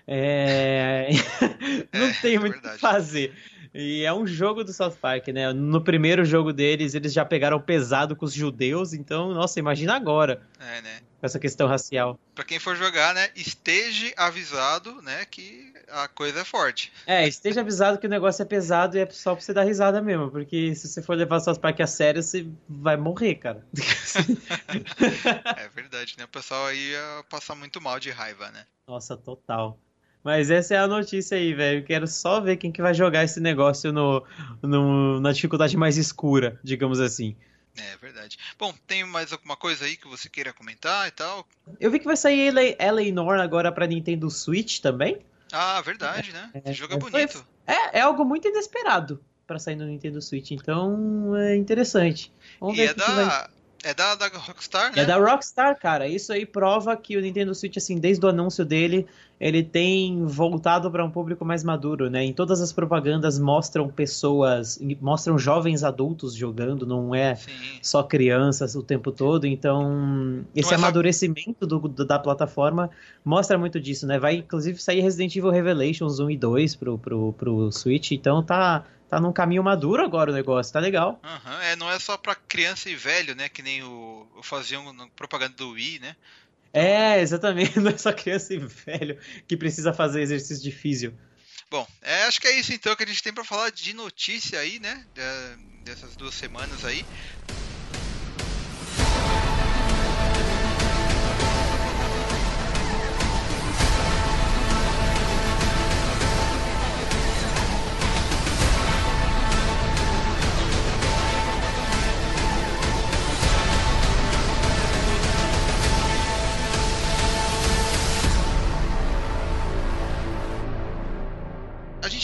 É... 0.07 1.09
não 1.93 2.07
é, 2.07 2.13
tem 2.21 2.39
muito 2.39 2.59
o 2.59 2.61
que 2.61 2.79
fazer. 2.79 3.33
E 3.75 4.05
é 4.05 4.13
um 4.13 4.27
jogo 4.27 4.65
do 4.65 4.73
South 4.73 4.97
Park, 5.01 5.29
né? 5.29 5.53
No 5.53 5.83
primeiro 5.83 6.25
jogo 6.25 6.53
deles, 6.53 6.95
eles 6.95 7.13
já 7.13 7.25
pegaram 7.25 7.61
pesado 7.61 8.17
com 8.17 8.25
os 8.25 8.33
judeus, 8.33 8.93
então, 8.93 9.33
nossa, 9.33 9.59
imagina 9.59 9.95
agora. 9.95 10.43
É, 10.59 10.81
né? 10.81 11.01
Com 11.21 11.27
essa 11.27 11.39
questão 11.39 11.67
racial. 11.67 12.19
Pra 12.35 12.45
quem 12.45 12.59
for 12.59 12.77
jogar, 12.77 13.13
né? 13.15 13.29
Esteja 13.35 14.13
avisado, 14.17 15.03
né? 15.03 15.25
Que 15.25 15.73
a 15.89 16.07
coisa 16.09 16.41
é 16.41 16.45
forte. 16.45 16.93
É, 17.07 17.27
esteja 17.27 17.61
avisado 17.61 17.99
que 17.99 18.07
o 18.07 18.11
negócio 18.11 18.43
é 18.43 18.45
pesado 18.45 18.97
e 18.97 19.01
é 19.01 19.11
só 19.11 19.35
pra 19.35 19.45
você 19.45 19.53
dar 19.53 19.65
risada 19.65 20.01
mesmo. 20.01 20.31
Porque 20.31 20.75
se 20.75 20.89
você 20.89 21.03
for 21.03 21.17
levar 21.17 21.41
South 21.41 21.59
Park 21.59 21.81
a 21.81 21.87
sério, 21.87 22.23
você 22.23 22.47
vai 22.69 22.97
morrer, 22.97 23.35
cara. 23.37 23.67
é 25.57 25.69
verdade, 25.69 26.15
né? 26.17 26.25
O 26.25 26.29
pessoal 26.29 26.67
aí 26.67 26.91
ia 26.91 27.25
passar 27.29 27.55
muito 27.55 27.81
mal 27.81 27.99
de 27.99 28.11
raiva, 28.11 28.51
né? 28.51 28.65
Nossa, 28.87 29.17
total. 29.17 29.79
Mas 30.23 30.51
essa 30.51 30.75
é 30.75 30.79
a 30.79 30.87
notícia 30.87 31.37
aí, 31.37 31.55
velho. 31.55 31.85
Quero 31.85 32.07
só 32.07 32.41
ver 32.41 32.57
quem 32.57 32.73
que 32.73 32.83
vai 32.83 32.93
jogar 32.93 33.25
esse 33.25 33.41
negócio 33.41 33.93
no, 33.93 34.25
no, 34.63 35.21
na 35.21 35.33
dificuldade 35.33 35.77
mais 35.77 35.97
escura, 35.97 36.59
digamos 36.63 37.01
assim. 37.01 37.37
É 37.77 37.97
verdade. 37.97 38.37
Bom, 38.59 38.75
tem 38.87 39.05
mais 39.05 39.33
alguma 39.33 39.57
coisa 39.57 39.85
aí 39.85 39.97
que 39.97 40.09
você 40.09 40.29
queira 40.29 40.53
comentar 40.53 41.07
e 41.07 41.13
tal? 41.13 41.47
Eu 41.79 41.91
vi 41.91 41.99
que 41.99 42.05
vai 42.05 42.17
sair 42.17 42.53
Eleanor 42.79 43.39
agora 43.39 43.71
para 43.71 43.87
Nintendo 43.87 44.29
Switch 44.31 44.81
também. 44.81 45.19
Ah, 45.53 45.81
verdade, 45.81 46.33
né? 46.33 46.51
É, 46.65 46.73
jogo 46.73 46.95
é, 46.95 46.97
é 46.97 46.99
bonito. 46.99 47.47
É, 47.67 47.99
é 47.99 48.01
algo 48.01 48.25
muito 48.25 48.49
inesperado 48.49 49.23
para 49.47 49.59
sair 49.59 49.77
no 49.77 49.87
Nintendo 49.87 50.21
Switch, 50.21 50.51
então 50.51 51.35
é 51.37 51.57
interessante. 51.57 52.33
Vamos 52.61 52.77
e 52.77 52.83
ver 52.83 52.91
é 52.91 52.95
da, 52.95 53.07
vai... 53.07 53.49
É 53.85 53.95
da, 53.95 54.15
da 54.15 54.29
Rockstar, 54.29 54.95
né? 54.95 55.03
É 55.03 55.07
da 55.07 55.17
Rockstar, 55.17 55.79
cara. 55.79 56.07
Isso 56.07 56.33
aí 56.33 56.45
prova 56.45 56.97
que 56.97 57.17
o 57.17 57.21
Nintendo 57.21 57.55
Switch, 57.55 57.77
assim, 57.77 57.99
desde 57.99 58.25
o 58.27 58.29
anúncio 58.29 58.65
dele, 58.65 59.07
ele 59.41 59.63
tem 59.63 60.25
voltado 60.25 60.91
para 60.91 61.05
um 61.05 61.11
público 61.11 61.45
mais 61.45 61.63
maduro, 61.63 62.11
né? 62.11 62.25
Em 62.25 62.33
todas 62.33 62.61
as 62.61 62.73
propagandas 62.73 63.39
mostram 63.39 63.89
pessoas, 63.89 64.81
mostram 65.01 65.39
jovens 65.39 65.85
adultos 65.85 66.35
jogando, 66.35 66.85
não 66.85 67.15
é 67.15 67.37
Sim. 67.37 67.79
só 67.81 68.03
crianças 68.03 68.75
o 68.75 68.83
tempo 68.83 69.13
todo. 69.13 69.47
Então, 69.47 70.45
esse 70.55 70.73
é 70.73 70.77
amadurecimento 70.77 71.67
do, 71.67 71.79
do, 71.79 72.05
da 72.05 72.19
plataforma 72.19 72.91
mostra 73.25 73.57
muito 73.57 73.81
disso, 73.81 74.07
né? 74.07 74.19
Vai, 74.19 74.37
inclusive, 74.37 74.81
sair 74.81 75.01
Resident 75.01 75.35
Evil 75.37 75.51
Revelations 75.51 76.19
1 76.19 76.31
e 76.31 76.37
2 76.37 76.75
pro, 76.75 76.99
pro, 76.99 77.33
pro 77.33 77.71
Switch, 77.71 78.13
então 78.13 78.43
tá 78.43 78.85
tá 79.09 79.19
num 79.19 79.33
caminho 79.33 79.65
maduro 79.65 80.05
agora 80.05 80.31
o 80.31 80.35
negócio, 80.35 80.71
tá 80.71 80.79
legal. 80.79 81.19
Uhum, 81.25 81.61
é, 81.63 81.77
não 81.77 81.91
é 81.91 81.99
só 81.99 82.19
pra 82.19 82.35
criança 82.35 82.91
e 82.91 82.95
velho, 82.95 83.35
né? 83.35 83.49
Que 83.49 83.63
nem 83.63 83.83
o, 83.83 84.27
o 84.37 84.43
faziam 84.43 84.85
propaganda 85.17 85.55
do 85.57 85.71
Wii, 85.71 85.99
né? 86.01 86.15
É, 86.73 87.21
exatamente, 87.21 87.79
não 87.81 87.91
é 87.91 87.99
só 87.99 88.13
criança 88.13 88.55
e 88.55 88.59
velho 88.59 89.19
que 89.47 89.57
precisa 89.57 89.93
fazer 89.93 90.21
exercício 90.21 90.63
de 90.63 90.71
físio. 90.71 91.19
Bom, 91.71 91.87
é, 92.01 92.23
acho 92.25 92.41
que 92.41 92.49
é 92.49 92.59
isso 92.59 92.73
então 92.73 92.97
que 92.97 93.05
a 93.05 93.07
gente 93.07 93.23
tem 93.23 93.33
para 93.33 93.45
falar 93.45 93.71
de 93.71 93.93
notícia 93.93 94.59
aí, 94.59 94.79
né? 94.81 95.07
Dessas 95.85 96.17
duas 96.17 96.35
semanas 96.35 96.85
aí. 96.85 97.07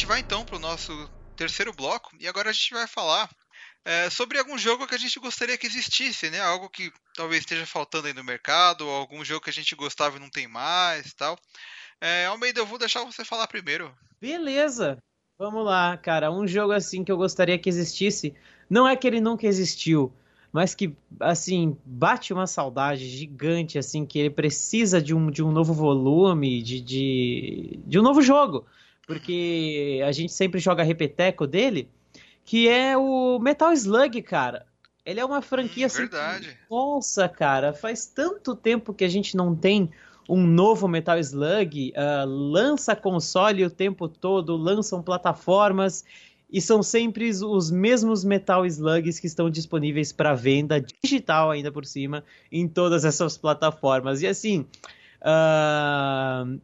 Gente 0.04 0.08
vai 0.08 0.20
então 0.20 0.44
para 0.44 0.56
o 0.56 0.60
nosso 0.60 1.10
terceiro 1.34 1.72
bloco 1.72 2.14
e 2.20 2.28
agora 2.28 2.50
a 2.50 2.52
gente 2.52 2.74
vai 2.74 2.86
falar 2.86 3.28
é, 3.86 4.10
sobre 4.10 4.38
algum 4.38 4.58
jogo 4.58 4.86
que 4.86 4.94
a 4.94 4.98
gente 4.98 5.18
gostaria 5.18 5.56
que 5.56 5.66
existisse, 5.66 6.28
né? 6.30 6.40
Algo 6.40 6.68
que 6.68 6.92
talvez 7.14 7.40
esteja 7.40 7.64
faltando 7.66 8.06
aí 8.06 8.12
no 8.12 8.22
mercado, 8.22 8.86
ou 8.86 8.90
algum 8.90 9.24
jogo 9.24 9.42
que 9.42 9.50
a 9.50 9.52
gente 9.52 9.74
gostava 9.74 10.16
e 10.16 10.20
não 10.20 10.28
tem 10.28 10.46
mais 10.46 11.14
tal. 11.14 11.38
É, 12.00 12.26
Almeida, 12.26 12.60
eu 12.60 12.66
vou 12.66 12.78
deixar 12.78 13.02
você 13.04 13.24
falar 13.24 13.46
primeiro. 13.46 13.94
Beleza. 14.20 14.98
Vamos 15.38 15.64
lá, 15.64 15.96
cara. 15.96 16.30
Um 16.30 16.46
jogo 16.46 16.72
assim 16.72 17.02
que 17.02 17.10
eu 17.10 17.16
gostaria 17.16 17.58
que 17.58 17.68
existisse. 17.68 18.34
Não 18.68 18.86
é 18.86 18.94
que 18.96 19.06
ele 19.06 19.20
nunca 19.20 19.46
existiu, 19.46 20.14
mas 20.52 20.74
que, 20.74 20.94
assim, 21.20 21.78
bate 21.84 22.32
uma 22.32 22.46
saudade 22.46 23.08
gigante, 23.08 23.78
assim, 23.78 24.04
que 24.04 24.18
ele 24.18 24.30
precisa 24.30 25.00
de 25.00 25.14
um, 25.14 25.30
de 25.30 25.42
um 25.42 25.50
novo 25.50 25.72
volume, 25.72 26.62
de, 26.62 26.80
de, 26.80 27.80
de 27.86 27.98
um 27.98 28.02
novo 28.02 28.20
jogo 28.20 28.66
porque 29.06 30.02
a 30.06 30.12
gente 30.12 30.32
sempre 30.32 30.60
joga 30.60 30.82
repeteco 30.82 31.46
dele, 31.46 31.88
que 32.44 32.68
é 32.68 32.96
o 32.96 33.38
Metal 33.38 33.72
Slug, 33.72 34.20
cara. 34.22 34.66
Ele 35.04 35.20
é 35.20 35.24
uma 35.24 35.42
franquia 35.42 35.84
hum, 35.84 35.86
assim. 35.86 35.98
Verdade. 35.98 36.58
Nossa, 36.70 37.28
cara, 37.28 37.72
faz 37.72 38.06
tanto 38.06 38.54
tempo 38.54 38.94
que 38.94 39.04
a 39.04 39.08
gente 39.08 39.36
não 39.36 39.54
tem 39.54 39.90
um 40.28 40.46
novo 40.46 40.88
Metal 40.88 41.18
Slug. 41.18 41.92
Uh, 41.92 42.26
lança 42.26 42.96
console 42.96 43.64
o 43.64 43.70
tempo 43.70 44.08
todo, 44.08 44.56
lançam 44.56 45.02
plataformas. 45.02 46.04
e 46.50 46.60
são 46.60 46.82
sempre 46.82 47.28
os 47.28 47.70
mesmos 47.70 48.24
Metal 48.24 48.64
Slugs 48.64 49.18
que 49.18 49.26
estão 49.26 49.50
disponíveis 49.50 50.12
para 50.12 50.34
venda 50.34 50.80
digital 50.80 51.50
ainda 51.50 51.70
por 51.70 51.84
cima 51.84 52.24
em 52.50 52.66
todas 52.66 53.04
essas 53.04 53.36
plataformas. 53.36 54.22
E 54.22 54.26
assim, 54.26 54.64
uh, 55.20 56.60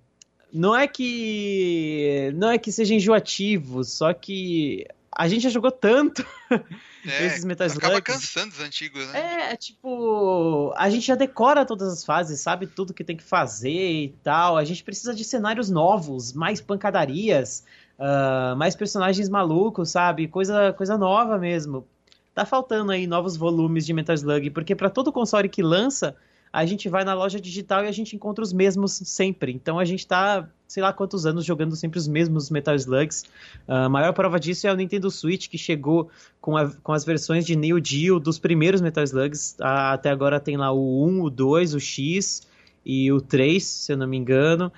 não 0.52 0.76
é 0.76 0.86
que 0.86 2.32
não 2.34 2.50
é 2.50 2.58
que 2.58 2.72
seja 2.72 2.94
enjoativo, 2.94 3.84
só 3.84 4.12
que 4.12 4.86
a 5.16 5.28
gente 5.28 5.42
já 5.42 5.50
jogou 5.50 5.70
tanto 5.70 6.24
é, 7.06 7.26
esses 7.26 7.44
Metal 7.44 7.66
Slugs. 7.66 7.84
Acaba 7.84 8.00
cansando 8.00 8.52
os 8.52 8.60
antigos, 8.60 9.06
né? 9.08 9.52
É, 9.52 9.56
tipo, 9.56 10.72
a 10.76 10.88
gente 10.88 11.06
já 11.06 11.14
decora 11.14 11.64
todas 11.64 11.92
as 11.92 12.04
fases, 12.04 12.40
sabe 12.40 12.66
tudo 12.66 12.94
que 12.94 13.04
tem 13.04 13.16
que 13.16 13.22
fazer 13.22 13.70
e 13.70 14.08
tal. 14.22 14.56
A 14.56 14.64
gente 14.64 14.84
precisa 14.84 15.14
de 15.14 15.24
cenários 15.24 15.68
novos, 15.68 16.32
mais 16.32 16.60
pancadarias, 16.60 17.64
uh, 17.98 18.56
mais 18.56 18.76
personagens 18.76 19.28
malucos, 19.28 19.90
sabe? 19.90 20.28
Coisa, 20.28 20.72
coisa 20.72 20.96
nova 20.96 21.38
mesmo. 21.38 21.86
Tá 22.34 22.46
faltando 22.46 22.92
aí 22.92 23.06
novos 23.06 23.36
volumes 23.36 23.84
de 23.84 23.92
Metal 23.92 24.14
Slug, 24.14 24.50
porque 24.50 24.74
para 24.74 24.88
todo 24.88 25.12
console 25.12 25.48
que 25.48 25.62
lança, 25.62 26.16
a 26.52 26.66
gente 26.66 26.88
vai 26.88 27.04
na 27.04 27.14
loja 27.14 27.40
digital 27.40 27.84
e 27.84 27.88
a 27.88 27.92
gente 27.92 28.16
encontra 28.16 28.42
os 28.42 28.52
mesmos 28.52 28.92
sempre. 29.04 29.52
Então 29.52 29.78
a 29.78 29.84
gente 29.84 30.06
tá, 30.06 30.48
sei 30.66 30.82
lá 30.82 30.92
quantos 30.92 31.24
anos 31.24 31.44
jogando 31.44 31.76
sempre 31.76 31.98
os 31.98 32.08
mesmos 32.08 32.50
Metal 32.50 32.74
Slugs. 32.74 33.24
A 33.68 33.88
maior 33.88 34.12
prova 34.12 34.40
disso 34.40 34.66
é 34.66 34.72
o 34.72 34.76
Nintendo 34.76 35.10
Switch, 35.10 35.48
que 35.48 35.56
chegou 35.56 36.10
com, 36.40 36.56
a, 36.56 36.68
com 36.82 36.92
as 36.92 37.04
versões 37.04 37.46
de 37.46 37.54
Neo 37.54 37.82
Geo 37.82 38.18
dos 38.18 38.38
primeiros 38.38 38.80
Metal 38.80 39.04
Slugs. 39.04 39.56
até 39.60 40.10
agora 40.10 40.40
tem 40.40 40.56
lá 40.56 40.72
o 40.72 41.06
1, 41.06 41.22
o 41.22 41.30
2, 41.30 41.74
o 41.74 41.80
X 41.80 42.46
e 42.84 43.12
o 43.12 43.20
3, 43.20 43.62
se 43.62 43.92
eu 43.92 43.96
não 43.96 44.08
me 44.08 44.16
engano. 44.16 44.72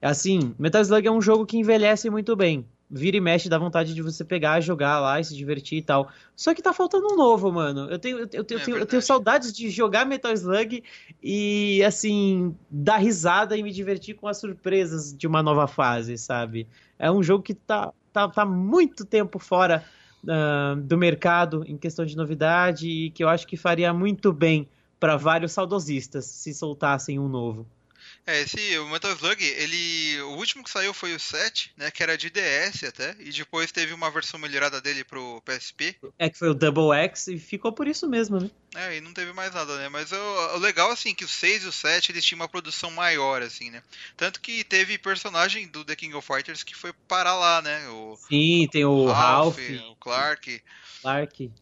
Assim, 0.00 0.54
Metal 0.58 0.82
Slug 0.82 1.08
é 1.08 1.10
um 1.10 1.20
jogo 1.20 1.44
que 1.44 1.56
envelhece 1.56 2.08
muito 2.08 2.36
bem 2.36 2.64
vira 2.90 3.16
e 3.16 3.20
mexe, 3.20 3.48
dá 3.48 3.58
vontade 3.58 3.94
de 3.94 4.02
você 4.02 4.24
pegar, 4.24 4.60
jogar 4.60 5.00
lá 5.00 5.20
e 5.20 5.24
se 5.24 5.34
divertir 5.34 5.78
e 5.78 5.82
tal. 5.82 6.10
Só 6.34 6.54
que 6.54 6.62
tá 6.62 6.72
faltando 6.72 7.12
um 7.12 7.16
novo, 7.16 7.52
mano. 7.52 7.90
Eu 7.90 7.98
tenho, 7.98 8.18
eu, 8.18 8.28
eu, 8.32 8.44
tenho, 8.44 8.60
é 8.60 8.64
tenho, 8.64 8.76
eu 8.78 8.86
tenho 8.86 9.02
saudades 9.02 9.52
de 9.52 9.68
jogar 9.70 10.06
Metal 10.06 10.32
Slug 10.32 10.82
e, 11.22 11.82
assim, 11.84 12.54
dar 12.70 12.98
risada 12.98 13.56
e 13.56 13.62
me 13.62 13.72
divertir 13.72 14.14
com 14.14 14.28
as 14.28 14.38
surpresas 14.38 15.16
de 15.16 15.26
uma 15.26 15.42
nova 15.42 15.66
fase, 15.66 16.16
sabe? 16.16 16.68
É 16.98 17.10
um 17.10 17.22
jogo 17.22 17.42
que 17.42 17.54
tá, 17.54 17.92
tá, 18.12 18.28
tá 18.28 18.44
muito 18.44 19.04
tempo 19.04 19.38
fora 19.38 19.84
uh, 20.24 20.80
do 20.80 20.96
mercado 20.96 21.64
em 21.66 21.76
questão 21.76 22.04
de 22.04 22.16
novidade 22.16 22.88
e 22.88 23.10
que 23.10 23.24
eu 23.24 23.28
acho 23.28 23.46
que 23.46 23.56
faria 23.56 23.92
muito 23.92 24.32
bem 24.32 24.68
para 24.98 25.16
vários 25.16 25.52
saudosistas 25.52 26.24
se 26.24 26.54
soltassem 26.54 27.18
um 27.18 27.28
novo. 27.28 27.66
É, 28.26 28.40
esse 28.40 28.76
o 28.78 28.88
Metal 28.88 29.12
Slug, 29.12 29.40
ele. 29.40 30.20
O 30.22 30.36
último 30.36 30.64
que 30.64 30.70
saiu 30.70 30.92
foi 30.92 31.14
o 31.14 31.20
7, 31.20 31.72
né? 31.76 31.92
Que 31.92 32.02
era 32.02 32.18
de 32.18 32.28
DS 32.28 32.82
até. 32.82 33.14
E 33.20 33.30
depois 33.30 33.70
teve 33.70 33.92
uma 33.92 34.10
versão 34.10 34.40
melhorada 34.40 34.80
dele 34.80 35.04
pro 35.04 35.40
PSP. 35.42 35.96
É 36.18 36.28
que 36.28 36.36
foi 36.36 36.48
o 36.48 36.54
Double 36.54 36.92
X 36.92 37.28
e 37.28 37.38
ficou 37.38 37.72
por 37.72 37.86
isso 37.86 38.08
mesmo, 38.08 38.40
né? 38.40 38.50
É, 38.74 38.96
e 38.96 39.00
não 39.00 39.12
teve 39.14 39.32
mais 39.32 39.54
nada, 39.54 39.78
né? 39.78 39.88
Mas 39.88 40.10
o, 40.10 40.16
o 40.16 40.58
legal, 40.58 40.90
assim, 40.90 41.14
que 41.14 41.24
o 41.24 41.28
6 41.28 41.62
e 41.64 41.68
o 41.68 41.72
7 41.72 42.10
eles 42.10 42.24
tinham 42.24 42.40
uma 42.40 42.48
produção 42.48 42.90
maior, 42.90 43.42
assim, 43.42 43.70
né? 43.70 43.80
Tanto 44.16 44.40
que 44.40 44.64
teve 44.64 44.98
personagem 44.98 45.68
do 45.68 45.84
The 45.84 45.94
King 45.94 46.14
of 46.14 46.26
Fighters 46.26 46.64
que 46.64 46.74
foi 46.74 46.92
parar 47.06 47.36
lá, 47.36 47.62
né? 47.62 47.88
O, 47.90 48.16
Sim, 48.28 48.66
tem 48.72 48.84
o 48.84 49.06
Ralph, 49.06 49.56
Ralph 49.56 49.90
o 49.92 49.96
Clark. 49.96 50.62
Clark. 51.00 51.52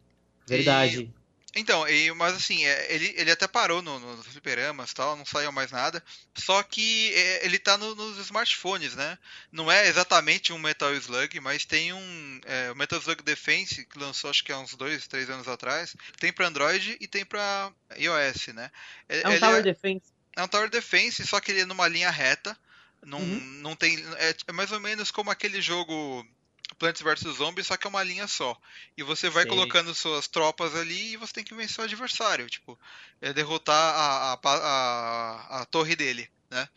Verdade. 0.49 1.03
E 1.03 1.24
então, 1.57 1.87
e, 1.89 2.13
mas 2.13 2.35
assim, 2.35 2.65
é, 2.65 2.93
ele, 2.93 3.15
ele 3.17 3.31
até 3.31 3.47
parou 3.47 3.81
no, 3.81 3.99
nos 4.01 4.27
fliperamas 4.27 4.91
e 4.91 4.95
tal, 4.95 5.17
não 5.17 5.25
saiu 5.25 5.53
mais 5.53 5.71
nada. 5.71 6.03
Só 6.35 6.63
que 6.63 7.13
é, 7.15 7.47
ele 7.47 7.59
tá 7.59 7.79
no, 7.79 7.95
nos 7.95 8.19
smartphones, 8.19 8.97
né? 8.97 9.17
Não 9.53 9.71
é 9.71 9.87
exatamente 9.87 10.53
um 10.53 10.59
Metal 10.59 10.93
Slug, 10.95 11.39
mas 11.41 11.65
tem 11.65 11.93
um 11.93 12.41
é, 12.45 12.73
o 12.73 12.77
Metal 12.77 12.99
Slug 12.99 13.23
Defense, 13.23 13.87
que 13.87 13.99
lançou 13.99 14.31
acho 14.31 14.43
que 14.43 14.51
há 14.51 14.59
uns 14.59 14.75
dois, 14.75 15.07
três 15.07 15.31
anos 15.31 15.47
atrás. 15.47 15.95
Tem 16.19 16.33
para 16.33 16.49
Android 16.49 16.97
e 17.01 17.07
tem 17.07 17.25
para 17.25 17.73
iOS, 17.97 18.49
né? 18.49 18.71
É 19.09 19.29
um 19.29 19.31
ele 19.31 19.41
Tower 19.41 19.59
é, 19.59 19.63
Defense. 19.63 20.07
É 20.37 20.43
um 20.43 20.49
Tower 20.49 20.69
Defense, 20.69 21.27
só 21.27 21.41
que 21.41 21.53
ele 21.53 21.61
é 21.61 21.65
numa 21.65 21.87
linha 21.87 22.11
reta. 22.11 22.57
Não, 23.05 23.19
uhum. 23.19 23.41
não 23.61 23.77
tem. 23.77 24.03
É, 24.17 24.35
é 24.49 24.53
mais 24.53 24.73
ou 24.73 24.81
menos 24.81 25.11
como 25.11 25.31
aquele 25.31 25.61
jogo 25.61 26.27
Plants 26.75 27.01
vs 27.01 27.37
Zombies, 27.37 27.67
só 27.67 27.77
que 27.77 27.87
é 27.87 27.91
uma 27.91 28.03
linha 28.03 28.27
só. 28.27 28.59
E 28.97 29.03
você 29.03 29.29
vai 29.29 29.45
Sim. 29.45 29.51
colocando 29.51 29.95
suas 29.95 30.29
tropas 30.29 30.75
ali 30.75 31.13
e 31.13 31.17
você 31.17 31.33
tem 31.33 31.45
que 31.45 31.55
vencer 31.55 31.81
o 31.81 31.85
adversário. 31.85 32.49
Tipo, 32.49 32.79
é 33.21 33.33
derrotar 33.33 33.77
a, 33.77 34.33
a, 34.33 34.39
a, 34.43 35.63
a 35.63 35.65
torre 35.67 35.97
dele, 35.97 36.29
né? 36.51 36.69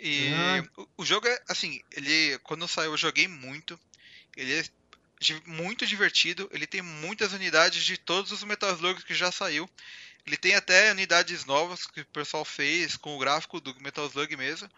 E 0.00 0.32
ah. 0.32 0.64
o, 0.76 0.88
o, 0.98 1.04
jogo 1.04 1.28
é, 1.28 1.42
assim, 1.48 1.80
ele 1.92 2.38
quando 2.38 2.66
saiu 2.68 2.92
eu 2.92 2.96
joguei 2.96 3.28
muito. 3.28 3.78
Ele 4.36 4.58
é 4.58 4.64
muito 5.46 5.86
divertido. 5.86 6.48
Ele 6.52 6.66
tem 6.66 6.82
muitas 6.82 7.32
unidades 7.32 7.84
de 7.84 7.96
todos 7.98 8.32
os 8.32 8.44
Metal 8.44 8.72
Slugs 8.74 9.04
que 9.04 9.14
já 9.14 9.30
saiu. 9.30 9.68
Ele 10.26 10.36
tem 10.36 10.54
até 10.54 10.92
unidades 10.92 11.44
novas 11.44 11.86
que 11.86 12.02
o 12.02 12.06
pessoal 12.06 12.44
fez 12.44 12.96
com 12.96 13.16
o 13.16 13.18
gráfico 13.18 13.60
do 13.60 13.74
Metal 13.80 14.06
Slug 14.06 14.36
mesmo 14.36 14.70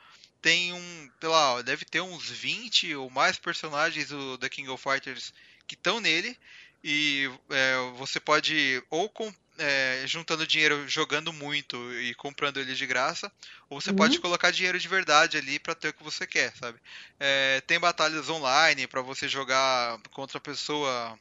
tem 0.42 0.72
um, 0.72 1.10
sei 1.20 1.28
lá, 1.28 1.62
deve 1.62 1.84
ter 1.84 2.00
uns 2.00 2.28
20 2.28 2.96
ou 2.96 3.08
mais 3.08 3.38
personagens 3.38 4.08
do 4.08 4.36
The 4.36 4.48
King 4.48 4.68
of 4.68 4.82
Fighters 4.82 5.32
que 5.66 5.76
estão 5.76 6.00
nele. 6.00 6.36
E 6.84 7.30
é, 7.48 7.76
você 7.96 8.18
pode 8.18 8.82
ou 8.90 9.08
com, 9.08 9.32
é, 9.56 10.02
juntando 10.04 10.44
dinheiro 10.44 10.88
jogando 10.88 11.32
muito 11.32 11.76
e 12.00 12.12
comprando 12.14 12.58
ele 12.58 12.74
de 12.74 12.86
graça, 12.86 13.30
ou 13.70 13.80
você 13.80 13.90
uhum. 13.90 13.96
pode 13.96 14.18
colocar 14.18 14.50
dinheiro 14.50 14.76
de 14.80 14.88
verdade 14.88 15.36
ali 15.36 15.60
para 15.60 15.76
ter 15.76 15.90
o 15.90 15.92
que 15.94 16.02
você 16.02 16.26
quer, 16.26 16.52
sabe? 16.56 16.76
É, 17.20 17.62
tem 17.68 17.78
batalhas 17.78 18.28
online 18.28 18.88
para 18.88 19.00
você 19.00 19.28
jogar 19.28 19.96
contra 20.10 20.38
a 20.38 20.40
pessoa, 20.40 21.16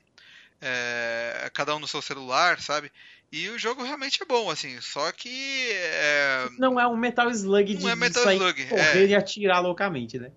é, 0.59 1.47
cada 1.53 1.75
um 1.75 1.79
no 1.79 1.87
seu 1.87 2.01
celular, 2.01 2.59
sabe? 2.59 2.91
E 3.31 3.47
o 3.49 3.57
jogo 3.57 3.81
realmente 3.81 4.21
é 4.21 4.25
bom, 4.25 4.49
assim, 4.49 4.79
só 4.81 5.09
que. 5.13 5.69
É... 5.71 6.49
Não 6.57 6.77
é 6.77 6.85
um 6.85 6.97
Metal 6.97 7.29
Slug 7.31 7.75
de, 7.75 7.81
não 7.81 7.89
é 7.89 7.95
Metal 7.95 8.25
de 8.25 8.33
Slug, 8.33 8.65
correr 8.65 9.05
é... 9.05 9.07
e 9.07 9.15
atirar 9.15 9.61
loucamente, 9.61 10.19
né? 10.19 10.31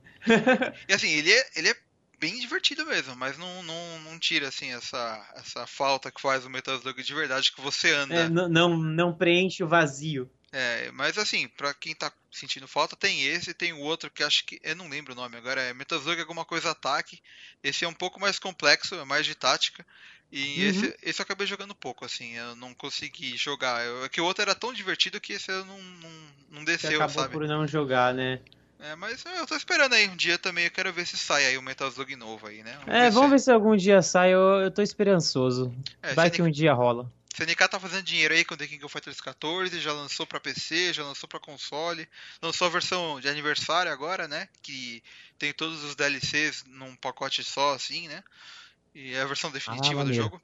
e 0.88 0.95
assim, 0.95 1.11
ele 1.11 1.32
é, 1.32 1.47
ele 1.57 1.68
é 1.70 1.76
bem 2.20 2.38
divertido 2.38 2.86
mesmo, 2.86 3.16
mas 3.16 3.36
não, 3.36 3.62
não, 3.64 4.01
não 4.01 4.18
tira 4.18 4.49
assim 4.49 4.72
essa, 4.72 5.32
essa 5.34 5.66
falta 5.66 6.11
que 6.11 6.20
faz 6.20 6.47
o 6.47 6.51
Metal 6.51 6.76
Slug 6.76 7.03
de 7.03 7.14
verdade 7.14 7.53
que 7.53 7.61
você 7.61 7.92
anda. 7.92 8.14
É, 8.14 8.28
não, 8.28 8.49
não, 8.49 8.76
não 8.76 9.12
preenche 9.12 9.64
o 9.64 9.68
vazio. 9.68 10.30
É, 10.53 10.88
mas 10.92 11.18
assim, 11.18 11.49
pra 11.49 11.74
quem 11.74 11.97
tá 11.97 12.12
sentindo 12.30 12.68
falta, 12.68 12.95
tem 12.95 13.24
esse, 13.24 13.53
tem 13.53 13.72
o 13.72 13.80
outro 13.80 14.09
que 14.09 14.22
acho 14.22 14.47
que. 14.47 14.61
Eu 14.62 14.76
não 14.76 14.88
lembro 14.88 15.12
o 15.12 15.16
nome 15.16 15.36
agora, 15.36 15.61
é 15.61 15.74
Metal 15.74 15.99
Slug 15.99 16.20
alguma 16.20 16.45
coisa 16.45 16.70
ataque. 16.70 17.20
Esse 17.61 17.84
é 17.84 17.88
um 17.88 17.92
pouco 17.92 18.20
mais 18.20 18.38
complexo, 18.38 18.95
é 18.95 19.05
mais 19.05 19.26
de 19.26 19.34
tática. 19.34 19.84
E 20.33 20.62
uhum. 20.62 20.68
esse, 20.68 20.97
esse 21.03 21.20
eu 21.20 21.25
acabei 21.25 21.47
jogando 21.47 21.75
pouco, 21.75 22.05
assim, 22.05 22.35
eu 22.35 22.57
não 22.57 22.75
consegui 22.75 23.37
jogar. 23.37 23.85
Eu, 23.85 24.05
é 24.05 24.09
que 24.09 24.20
o 24.20 24.25
outro 24.25 24.43
era 24.43 24.55
tão 24.55 24.72
divertido 24.72 25.20
que 25.20 25.35
esse 25.35 25.51
eu 25.51 25.64
não, 25.64 25.79
não, 25.79 26.11
não 26.51 26.64
desceu, 26.64 26.91
Você 26.91 26.97
acabou 26.97 27.22
sabe? 27.22 27.33
por 27.33 27.47
não 27.47 27.66
jogar, 27.66 28.12
né? 28.12 28.41
É, 28.81 28.95
mas 28.97 29.25
eu 29.25 29.47
tô 29.47 29.57
esperando 29.57 29.95
aí 29.95 30.09
um 30.09 30.16
dia 30.16 30.37
também, 30.37 30.64
eu 30.64 30.70
quero 30.70 30.93
ver 30.93 31.07
se 31.07 31.16
sai 31.16 31.47
aí 31.47 31.57
o 31.57 31.62
Metal 31.62 31.89
Slug 31.89 32.16
novo 32.16 32.47
aí, 32.47 32.62
né? 32.62 32.77
Vamos 32.81 32.95
é, 32.95 33.05
ver 33.05 33.11
vamos 33.12 33.29
se... 33.29 33.31
ver 33.31 33.39
se 33.39 33.53
algum 33.53 33.77
dia 33.77 34.03
sai, 34.03 34.35
eu, 34.35 34.61
eu 34.61 34.70
tô 34.70 34.83
esperançoso. 34.83 35.75
É, 36.03 36.12
Vai 36.12 36.31
que 36.31 36.43
um 36.43 36.51
dia 36.51 36.75
rola. 36.75 37.11
CNK 37.35 37.68
tá 37.68 37.81
fazendo 37.81 38.05
dinheiro 38.05 38.33
aí 38.33 38.45
com 38.45 38.57
The 38.57 38.66
King 38.66 38.85
of 38.85 38.93
Fighters 38.93 39.20
14, 39.20 39.81
já 39.81 39.93
lançou 39.93 40.25
para 40.25 40.39
PC, 40.39 40.93
já 40.93 41.03
lançou 41.03 41.29
para 41.29 41.41
console, 41.41 42.09
lançou 42.41 42.66
a 42.66 42.70
versão 42.70 43.18
de 43.20 43.29
aniversário 43.29 43.91
agora, 43.91 44.29
né? 44.29 44.49
Que 44.62 45.03
tem 45.37 45.53
todos 45.53 45.83
os 45.83 45.97
DLCs 45.97 46.64
num 46.68 46.95
pacote 46.95 47.43
só, 47.43 47.75
assim, 47.75 48.07
né? 48.07 48.22
E 48.95 49.14
é 49.14 49.22
a 49.22 49.26
versão 49.26 49.51
definitiva 49.51 50.03
ah, 50.03 50.05
do 50.05 50.12
jogo. 50.12 50.40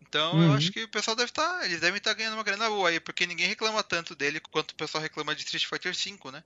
Então 0.00 0.34
uhum. 0.34 0.46
eu 0.46 0.52
acho 0.54 0.70
que 0.72 0.84
o 0.84 0.88
pessoal 0.88 1.16
deve 1.16 1.30
estar. 1.30 1.58
Tá, 1.58 1.64
eles 1.64 1.80
devem 1.80 1.98
estar 1.98 2.10
tá 2.10 2.16
ganhando 2.16 2.34
uma 2.34 2.42
grana 2.42 2.68
boa 2.68 2.88
aí, 2.88 3.00
porque 3.00 3.26
ninguém 3.26 3.48
reclama 3.48 3.82
tanto 3.82 4.14
dele 4.14 4.40
quanto 4.40 4.72
o 4.72 4.74
pessoal 4.74 5.02
reclama 5.02 5.34
de 5.34 5.42
Street 5.42 5.66
Fighter 5.66 5.94
V, 5.94 6.30
né? 6.30 6.44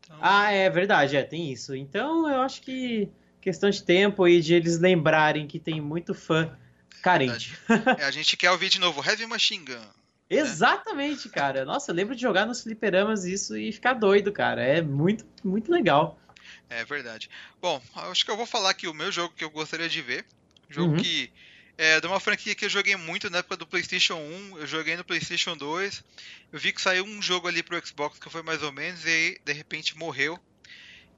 Então... 0.00 0.18
Ah, 0.20 0.50
é 0.50 0.70
verdade, 0.70 1.16
é, 1.16 1.22
tem 1.22 1.52
isso. 1.52 1.74
Então 1.74 2.28
eu 2.28 2.42
acho 2.42 2.62
que 2.62 3.08
questão 3.40 3.70
de 3.70 3.82
tempo 3.82 4.26
e 4.26 4.40
de 4.40 4.54
eles 4.54 4.78
lembrarem 4.78 5.46
que 5.46 5.58
tem 5.58 5.80
muito 5.80 6.14
fã 6.14 6.56
carente. 7.02 7.58
é, 7.98 8.04
a 8.04 8.10
gente 8.10 8.36
quer 8.36 8.50
ouvir 8.50 8.68
de 8.68 8.78
novo 8.78 9.04
Heavy 9.04 9.26
Machine 9.26 9.64
Gun. 9.64 9.74
Né? 9.74 9.86
Exatamente, 10.30 11.28
cara. 11.28 11.64
Nossa, 11.64 11.90
eu 11.90 11.94
lembro 11.94 12.14
de 12.14 12.20
jogar 12.20 12.46
nos 12.46 12.62
fliperamas 12.62 13.24
isso 13.24 13.56
e 13.56 13.72
ficar 13.72 13.94
doido, 13.94 14.30
cara. 14.30 14.62
É 14.62 14.82
muito, 14.82 15.24
muito 15.42 15.72
legal. 15.72 16.20
É 16.68 16.84
verdade. 16.84 17.30
Bom, 17.60 17.80
acho 18.10 18.24
que 18.24 18.30
eu 18.30 18.36
vou 18.36 18.46
falar 18.46 18.70
aqui 18.70 18.86
o 18.86 18.94
meu 18.94 19.10
jogo 19.10 19.34
que 19.34 19.44
eu 19.44 19.50
gostaria 19.50 19.88
de 19.88 20.02
ver. 20.02 20.26
Jogo 20.68 20.94
uhum. 20.94 21.02
que 21.02 21.30
é 21.76 22.00
de 22.00 22.06
uma 22.06 22.18
franquia 22.18 22.54
que 22.54 22.64
eu 22.64 22.68
joguei 22.68 22.96
muito 22.96 23.30
na 23.30 23.38
época 23.38 23.56
do 23.56 23.66
PlayStation 23.66 24.16
1, 24.16 24.58
eu 24.58 24.66
joguei 24.66 24.96
no 24.96 25.04
PlayStation 25.04 25.56
2. 25.56 26.04
Eu 26.52 26.58
vi 26.58 26.72
que 26.72 26.82
saiu 26.82 27.04
um 27.04 27.22
jogo 27.22 27.46
ali 27.46 27.62
pro 27.62 27.80
Xbox 27.86 28.18
que 28.18 28.28
foi 28.28 28.42
mais 28.42 28.62
ou 28.62 28.72
menos 28.72 29.04
e 29.04 29.08
aí, 29.08 29.38
de 29.44 29.52
repente 29.52 29.96
morreu. 29.96 30.38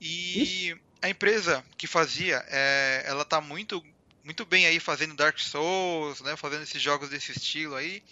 E 0.00 0.42
Ixi. 0.42 0.80
a 1.02 1.08
empresa 1.08 1.64
que 1.78 1.86
fazia, 1.86 2.44
é, 2.48 3.04
ela 3.06 3.24
tá 3.24 3.40
muito 3.40 3.82
muito 4.22 4.44
bem 4.44 4.66
aí 4.66 4.78
fazendo 4.78 5.14
Dark 5.16 5.38
Souls, 5.38 6.20
né, 6.20 6.36
fazendo 6.36 6.62
esses 6.62 6.80
jogos 6.80 7.08
desse 7.08 7.32
estilo 7.32 7.74
aí. 7.74 8.02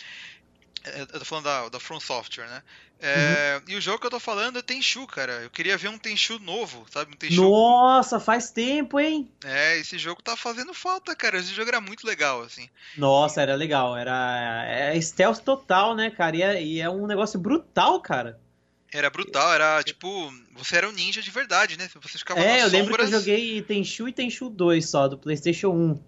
É, 0.95 1.03
eu 1.03 1.07
tô 1.07 1.25
falando 1.25 1.45
da, 1.45 1.69
da 1.69 1.81
From 1.81 2.01
Software, 2.01 2.47
né? 2.47 2.63
É, 3.01 3.57
uhum. 3.57 3.73
E 3.73 3.77
o 3.77 3.81
jogo 3.81 4.01
que 4.01 4.07
eu 4.07 4.11
tô 4.11 4.19
falando 4.19 4.59
é 4.59 4.63
Tenchu, 4.63 5.07
cara. 5.07 5.33
Eu 5.35 5.51
queria 5.51 5.77
ver 5.79 5.89
um 5.89 5.99
Tenchu 5.99 6.39
novo, 6.41 6.85
sabe? 6.91 7.13
Um 7.13 7.17
Tenchu... 7.17 7.43
Nossa, 7.43 8.19
faz 8.19 8.51
tempo, 8.51 8.99
hein? 8.99 9.31
É, 9.45 9.79
esse 9.79 9.99
jogo 9.99 10.21
tá 10.21 10.37
fazendo 10.37 10.75
falta, 10.75 11.15
cara. 11.15 11.39
Esse 11.39 11.55
jogo 11.55 11.69
era 11.69 11.81
muito 11.81 12.07
legal, 12.07 12.43
assim. 12.43 12.69
Nossa, 12.97 13.41
era 13.41 13.55
legal. 13.55 13.97
Era 13.97 14.65
é 14.67 15.01
stealth 15.01 15.41
total, 15.41 15.95
né, 15.95 16.11
cara? 16.11 16.37
E 16.37 16.43
é, 16.43 16.63
e 16.63 16.81
é 16.81 16.91
um 16.91 17.07
negócio 17.07 17.39
brutal, 17.39 18.01
cara. 18.01 18.41
Era 18.93 19.11
brutal, 19.11 19.53
era 19.53 19.83
tipo. 19.83 20.33
Você 20.57 20.77
era 20.77 20.89
um 20.89 20.93
ninja 20.93 21.21
de 21.21 21.31
verdade, 21.31 21.77
né? 21.77 21.89
Você 22.03 22.19
ficava 22.19 22.41
É, 22.41 22.63
eu 22.63 22.65
sombras... 22.65 22.73
lembro 22.73 22.97
que 22.97 23.03
eu 23.03 23.19
joguei 23.19 23.63
Tenchu 23.63 24.09
e 24.09 24.13
Tenchu 24.13 24.49
2 24.49 24.89
só, 24.89 25.07
do 25.07 25.19
PlayStation 25.19 25.69
1. 25.69 26.01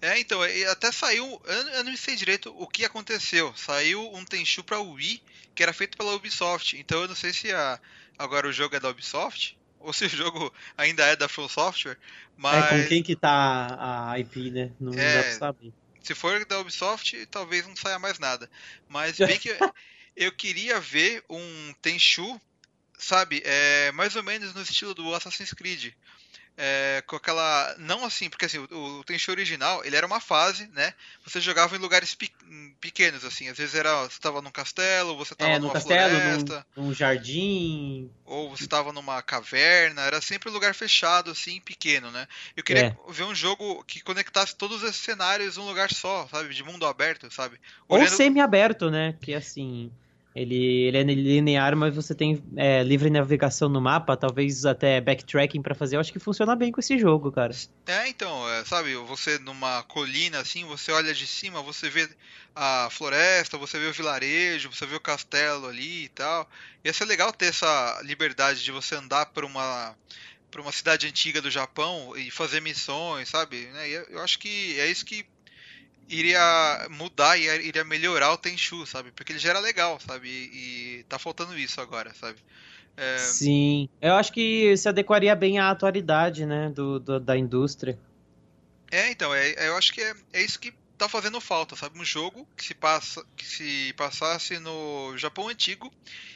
É, 0.00 0.18
então, 0.18 0.40
até 0.70 0.92
saiu. 0.92 1.40
Eu 1.46 1.84
não 1.84 1.96
sei 1.96 2.16
direito 2.16 2.54
o 2.56 2.66
que 2.66 2.84
aconteceu. 2.84 3.52
Saiu 3.56 4.14
um 4.14 4.24
Tenchu 4.24 4.62
pra 4.62 4.80
Wii 4.80 5.22
que 5.54 5.62
era 5.62 5.72
feito 5.72 5.96
pela 5.96 6.14
Ubisoft. 6.14 6.78
Então 6.78 7.02
eu 7.02 7.08
não 7.08 7.14
sei 7.14 7.32
se 7.32 7.50
a, 7.50 7.80
agora 8.18 8.46
o 8.46 8.52
jogo 8.52 8.76
é 8.76 8.80
da 8.80 8.90
Ubisoft 8.90 9.56
ou 9.80 9.92
se 9.92 10.04
o 10.04 10.08
jogo 10.08 10.52
ainda 10.76 11.04
é 11.06 11.16
da 11.16 11.28
From 11.28 11.48
Software. 11.48 11.98
Mas... 12.36 12.72
É 12.72 12.82
com 12.82 12.88
quem 12.88 13.02
que 13.02 13.16
tá 13.16 14.10
a 14.10 14.18
IP, 14.20 14.50
né? 14.50 14.70
Não 14.78 14.92
é, 14.92 15.16
dá 15.16 15.22
pra 15.22 15.32
saber. 15.32 15.72
Se 16.02 16.14
for 16.14 16.44
da 16.44 16.60
Ubisoft, 16.60 17.26
talvez 17.26 17.66
não 17.66 17.74
saia 17.74 17.98
mais 17.98 18.18
nada. 18.18 18.48
Mas 18.88 19.16
bem 19.18 19.38
que 19.38 19.56
eu 20.14 20.30
queria 20.30 20.78
ver 20.78 21.24
um 21.28 21.74
Tenchu, 21.80 22.40
sabe, 22.98 23.42
é, 23.44 23.90
mais 23.92 24.14
ou 24.14 24.22
menos 24.22 24.54
no 24.54 24.62
estilo 24.62 24.94
do 24.94 25.14
Assassin's 25.14 25.52
Creed 25.52 25.92
é, 26.56 27.02
com 27.06 27.16
aquela. 27.16 27.74
Não 27.78 28.04
assim, 28.04 28.30
porque 28.30 28.46
assim, 28.46 28.58
o, 28.58 28.98
o 28.98 29.04
Tenchu 29.04 29.30
original, 29.30 29.84
ele 29.84 29.94
era 29.94 30.06
uma 30.06 30.20
fase, 30.20 30.68
né? 30.72 30.94
Você 31.24 31.40
jogava 31.40 31.76
em 31.76 31.78
lugares 31.78 32.14
pe 32.14 32.30
pequenos, 32.80 33.24
assim. 33.24 33.48
Às 33.48 33.58
vezes 33.58 33.74
era. 33.74 34.02
Você 34.04 34.12
estava 34.12 34.40
num 34.40 34.50
castelo, 34.50 35.16
você 35.16 35.34
estava 35.34 35.52
é, 35.52 35.58
numa 35.58 35.74
castelo, 35.74 36.10
floresta. 36.10 36.66
Num, 36.74 36.84
num 36.84 36.94
jardim. 36.94 38.10
Ou 38.24 38.50
você 38.50 38.64
estava 38.64 38.92
numa 38.92 39.20
caverna. 39.22 40.02
Era 40.02 40.20
sempre 40.20 40.50
um 40.50 40.52
lugar 40.52 40.74
fechado, 40.74 41.30
assim, 41.30 41.60
pequeno, 41.60 42.10
né? 42.10 42.26
Eu 42.56 42.64
queria 42.64 42.86
é. 42.86 43.12
ver 43.12 43.24
um 43.24 43.34
jogo 43.34 43.84
que 43.84 44.00
conectasse 44.00 44.56
todos 44.56 44.82
esses 44.82 44.96
cenários 44.96 45.56
num 45.56 45.66
lugar 45.66 45.92
só, 45.92 46.26
sabe? 46.28 46.54
De 46.54 46.62
mundo 46.62 46.86
aberto, 46.86 47.30
sabe? 47.30 47.60
Olhando... 47.88 48.10
Ou 48.10 48.16
semi-aberto, 48.16 48.90
né? 48.90 49.14
Que 49.20 49.34
assim. 49.34 49.90
Ele, 50.36 50.88
ele 50.88 50.98
é 50.98 51.02
linear, 51.02 51.74
mas 51.74 51.94
você 51.94 52.14
tem 52.14 52.44
é, 52.58 52.82
livre 52.82 53.08
navegação 53.08 53.70
no 53.70 53.80
mapa, 53.80 54.18
talvez 54.18 54.66
até 54.66 55.00
backtracking 55.00 55.62
para 55.62 55.74
fazer. 55.74 55.96
Eu 55.96 56.00
acho 56.00 56.12
que 56.12 56.18
funciona 56.18 56.54
bem 56.54 56.70
com 56.70 56.78
esse 56.78 56.98
jogo, 56.98 57.32
cara. 57.32 57.54
É, 57.86 58.06
então, 58.06 58.46
é, 58.50 58.62
sabe, 58.66 58.94
você 58.96 59.38
numa 59.38 59.82
colina 59.84 60.38
assim, 60.40 60.66
você 60.66 60.92
olha 60.92 61.14
de 61.14 61.26
cima, 61.26 61.62
você 61.62 61.88
vê 61.88 62.06
a 62.54 62.88
floresta, 62.90 63.56
você 63.56 63.78
vê 63.78 63.86
o 63.86 63.94
vilarejo, 63.94 64.70
você 64.70 64.84
vê 64.84 64.96
o 64.96 65.00
castelo 65.00 65.68
ali 65.68 66.04
e 66.04 66.08
tal. 66.10 66.46
Ia 66.84 66.92
ser 66.92 67.06
legal 67.06 67.32
ter 67.32 67.46
essa 67.46 67.98
liberdade 68.04 68.62
de 68.62 68.70
você 68.70 68.94
andar 68.94 69.26
por 69.26 69.42
uma 69.42 69.96
por 70.50 70.60
uma 70.60 70.72
cidade 70.72 71.06
antiga 71.06 71.42
do 71.42 71.50
Japão 71.50 72.14
e 72.16 72.30
fazer 72.30 72.60
missões, 72.60 73.28
sabe? 73.28 73.66
Né, 73.66 73.90
eu 74.08 74.22
acho 74.22 74.38
que 74.38 74.78
é 74.78 74.86
isso 74.86 75.04
que 75.04 75.26
iria 76.08 76.86
mudar 76.90 77.36
e 77.38 77.44
iria 77.66 77.84
melhorar 77.84 78.32
o 78.32 78.38
Tenchu, 78.38 78.86
sabe? 78.86 79.10
Porque 79.12 79.32
ele 79.32 79.38
já 79.38 79.50
era 79.50 79.60
legal, 79.60 79.98
sabe? 80.00 80.28
E, 80.28 81.00
e 81.00 81.04
tá 81.04 81.18
faltando 81.18 81.58
isso 81.58 81.80
agora, 81.80 82.12
sabe? 82.14 82.38
É... 82.96 83.18
Sim, 83.18 83.88
eu 84.00 84.14
acho 84.14 84.32
que 84.32 84.76
se 84.76 84.88
adequaria 84.88 85.34
bem 85.34 85.58
à 85.58 85.70
atualidade, 85.70 86.46
né, 86.46 86.70
do, 86.70 86.98
do 86.98 87.20
da 87.20 87.36
indústria. 87.36 87.98
É, 88.90 89.10
então, 89.10 89.34
é, 89.34 89.68
eu 89.68 89.76
acho 89.76 89.92
que 89.92 90.00
é, 90.00 90.14
é 90.32 90.42
isso 90.42 90.58
que 90.58 90.72
tá 90.96 91.08
fazendo 91.08 91.40
falta, 91.40 91.76
sabe? 91.76 91.98
Um 91.98 92.04
jogo 92.04 92.48
que 92.56 92.64
se 92.64 92.74
passa, 92.74 93.24
que 93.36 93.44
se 93.44 93.92
passasse 93.96 94.58
no 94.58 95.16
Japão 95.18 95.48
antigo 95.48 95.92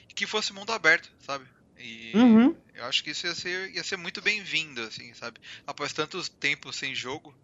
e 0.08 0.12
que 0.12 0.26
fosse 0.26 0.52
mundo 0.52 0.72
aberto, 0.72 1.10
sabe? 1.20 1.46
E 1.78 2.12
uhum. 2.14 2.54
eu 2.74 2.84
acho 2.84 3.02
que 3.02 3.10
isso 3.10 3.26
ia 3.26 3.34
ser, 3.34 3.74
ia 3.74 3.82
ser 3.82 3.96
muito 3.96 4.20
bem-vindo, 4.20 4.82
assim, 4.82 5.14
sabe? 5.14 5.40
Após 5.66 5.94
tantos 5.94 6.28
tempos 6.28 6.76
sem 6.76 6.94
jogo, 6.94 7.34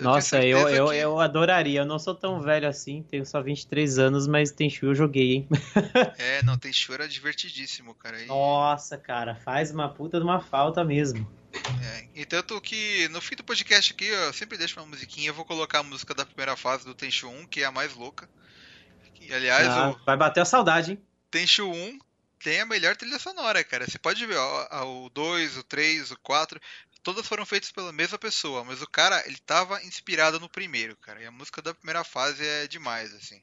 nossa, 0.00 0.44
eu, 0.44 0.68
eu, 0.68 0.88
que... 0.88 0.96
eu 0.96 1.20
adoraria. 1.20 1.80
Eu 1.80 1.84
não 1.84 1.98
sou 1.98 2.14
tão 2.14 2.40
velho 2.40 2.68
assim, 2.68 3.02
tenho 3.02 3.26
só 3.26 3.40
23 3.42 3.98
anos, 3.98 4.26
mas 4.26 4.50
Tenchu 4.50 4.86
eu 4.86 4.94
joguei, 4.94 5.32
hein? 5.32 5.48
é, 6.18 6.42
não, 6.42 6.58
Tenchu 6.58 6.92
era 6.92 7.08
divertidíssimo, 7.08 7.94
cara. 7.94 8.22
E... 8.22 8.26
Nossa, 8.26 8.96
cara, 8.96 9.34
faz 9.34 9.70
uma 9.70 9.88
puta 9.88 10.18
de 10.18 10.24
uma 10.24 10.40
falta 10.40 10.84
mesmo. 10.84 11.28
É, 11.82 12.06
e 12.14 12.24
tanto 12.24 12.60
que 12.60 13.08
no 13.08 13.20
fim 13.20 13.36
do 13.36 13.44
podcast 13.44 13.92
aqui, 13.92 14.06
eu 14.06 14.32
sempre 14.32 14.56
deixo 14.56 14.80
uma 14.80 14.86
musiquinha, 14.86 15.28
eu 15.28 15.34
vou 15.34 15.44
colocar 15.44 15.80
a 15.80 15.82
música 15.82 16.14
da 16.14 16.24
primeira 16.24 16.56
fase 16.56 16.84
do 16.84 16.94
Tenchu 16.94 17.28
1, 17.28 17.46
que 17.46 17.62
é 17.62 17.66
a 17.66 17.72
mais 17.72 17.94
louca. 17.94 18.28
E, 19.20 19.32
aliás, 19.32 19.68
ah, 19.68 19.90
o... 19.90 20.04
vai 20.04 20.16
bater 20.16 20.40
a 20.40 20.44
saudade, 20.44 20.92
hein? 20.92 21.02
Tenchu 21.30 21.70
1 21.70 21.98
tem 22.42 22.60
a 22.60 22.66
melhor 22.66 22.96
trilha 22.96 23.18
sonora, 23.18 23.62
cara. 23.62 23.88
Você 23.88 23.98
pode 23.98 24.24
ver, 24.26 24.36
ó, 24.36 25.04
o 25.04 25.10
2, 25.10 25.58
o 25.58 25.62
3, 25.62 26.10
o 26.10 26.18
4 26.18 26.60
todas 27.02 27.26
foram 27.26 27.44
feitas 27.44 27.70
pela 27.70 27.92
mesma 27.92 28.18
pessoa, 28.18 28.64
mas 28.64 28.80
o 28.80 28.86
cara, 28.86 29.22
ele 29.26 29.38
tava 29.44 29.82
inspirado 29.82 30.38
no 30.38 30.48
primeiro, 30.48 30.96
cara. 30.96 31.22
E 31.22 31.26
a 31.26 31.30
música 31.30 31.60
da 31.60 31.74
primeira 31.74 32.04
fase 32.04 32.46
é 32.46 32.66
demais, 32.66 33.12
assim. 33.14 33.40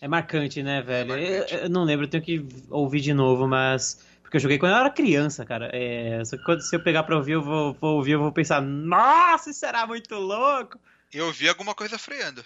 É 0.00 0.08
marcante, 0.08 0.62
né, 0.62 0.82
velho? 0.82 1.12
É 1.12 1.16
marcante. 1.16 1.54
Eu, 1.54 1.60
eu, 1.60 1.70
não 1.70 1.84
lembro, 1.84 2.06
eu 2.06 2.10
tenho 2.10 2.22
que 2.22 2.46
ouvir 2.70 3.00
de 3.00 3.14
novo, 3.14 3.48
mas. 3.48 4.04
Porque 4.22 4.36
eu 4.36 4.40
joguei 4.40 4.58
quando 4.58 4.72
eu 4.72 4.78
era 4.78 4.90
criança, 4.90 5.44
cara. 5.44 5.70
É... 5.72 6.24
Só 6.24 6.36
que 6.36 6.44
quando, 6.44 6.60
se 6.60 6.74
eu 6.74 6.82
pegar 6.82 7.04
pra 7.04 7.16
ouvir, 7.16 7.32
eu 7.32 7.42
vou, 7.42 7.74
vou 7.74 7.96
ouvir, 7.96 8.12
eu 8.12 8.20
vou 8.20 8.32
pensar, 8.32 8.60
nossa, 8.60 9.50
isso 9.50 9.60
será 9.60 9.86
muito 9.86 10.14
louco! 10.14 10.78
Eu 11.12 11.26
ouvi 11.26 11.48
alguma 11.48 11.74
coisa 11.74 11.96
freando. 11.96 12.44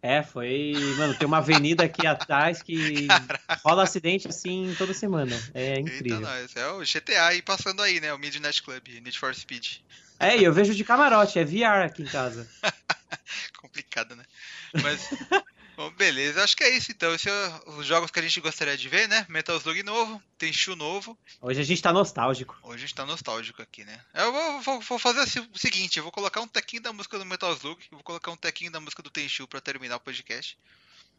É, 0.00 0.22
foi. 0.22 0.74
Mano, 0.96 1.14
tem 1.14 1.26
uma 1.26 1.38
avenida 1.38 1.84
aqui 1.84 2.06
atrás 2.06 2.62
que 2.62 3.06
Caraca. 3.06 3.60
rola 3.64 3.82
acidente 3.82 4.28
assim 4.28 4.74
toda 4.78 4.94
semana. 4.94 5.36
É 5.52 5.80
incrível. 5.80 6.18
Eita, 6.18 6.20
nós. 6.20 6.56
É 6.56 6.68
o 6.68 6.80
GTA 6.80 7.26
aí 7.26 7.42
passando 7.42 7.82
aí, 7.82 8.00
né? 8.00 8.12
O 8.12 8.18
Midnight 8.18 8.62
Club, 8.62 8.86
Need 8.86 9.18
for 9.18 9.34
Speed. 9.34 9.78
É, 10.20 10.36
e 10.36 10.44
eu 10.44 10.52
vejo 10.52 10.74
de 10.74 10.84
camarote, 10.84 11.38
é 11.38 11.44
VR 11.44 11.84
aqui 11.84 12.02
em 12.02 12.06
casa. 12.06 12.48
Complicado, 13.60 14.14
né? 14.14 14.24
Mas. 14.82 15.08
Bom, 15.78 15.92
beleza, 15.92 16.42
acho 16.42 16.56
que 16.56 16.64
é 16.64 16.70
isso 16.70 16.90
então. 16.90 17.14
Esses 17.14 17.32
são 17.32 17.78
os 17.78 17.86
jogos 17.86 18.10
que 18.10 18.18
a 18.18 18.22
gente 18.22 18.40
gostaria 18.40 18.76
de 18.76 18.88
ver, 18.88 19.08
né? 19.08 19.24
Metal 19.28 19.56
Slug 19.58 19.80
novo, 19.84 20.20
tem 20.36 20.52
Shu 20.52 20.74
novo. 20.74 21.16
Hoje 21.40 21.60
a 21.60 21.62
gente 21.62 21.80
tá 21.80 21.92
nostálgico. 21.92 22.58
Hoje 22.64 22.74
a 22.74 22.80
gente 22.80 22.96
tá 22.96 23.06
nostálgico 23.06 23.62
aqui, 23.62 23.84
né? 23.84 24.00
Eu 24.12 24.32
vou, 24.32 24.60
vou, 24.60 24.80
vou 24.80 24.98
fazer 24.98 25.20
o 25.20 25.56
seguinte: 25.56 25.96
eu 25.96 26.02
vou 26.02 26.10
colocar 26.10 26.40
um 26.40 26.48
tequinho 26.48 26.82
da 26.82 26.92
música 26.92 27.16
do 27.16 27.24
Metal 27.24 27.52
Slug, 27.52 27.80
vou 27.92 28.02
colocar 28.02 28.32
um 28.32 28.36
tequinho 28.36 28.72
da 28.72 28.80
música 28.80 29.04
do 29.04 29.08
Tenchu 29.08 29.46
pra 29.46 29.60
terminar 29.60 29.98
o 29.98 30.00
podcast. 30.00 30.58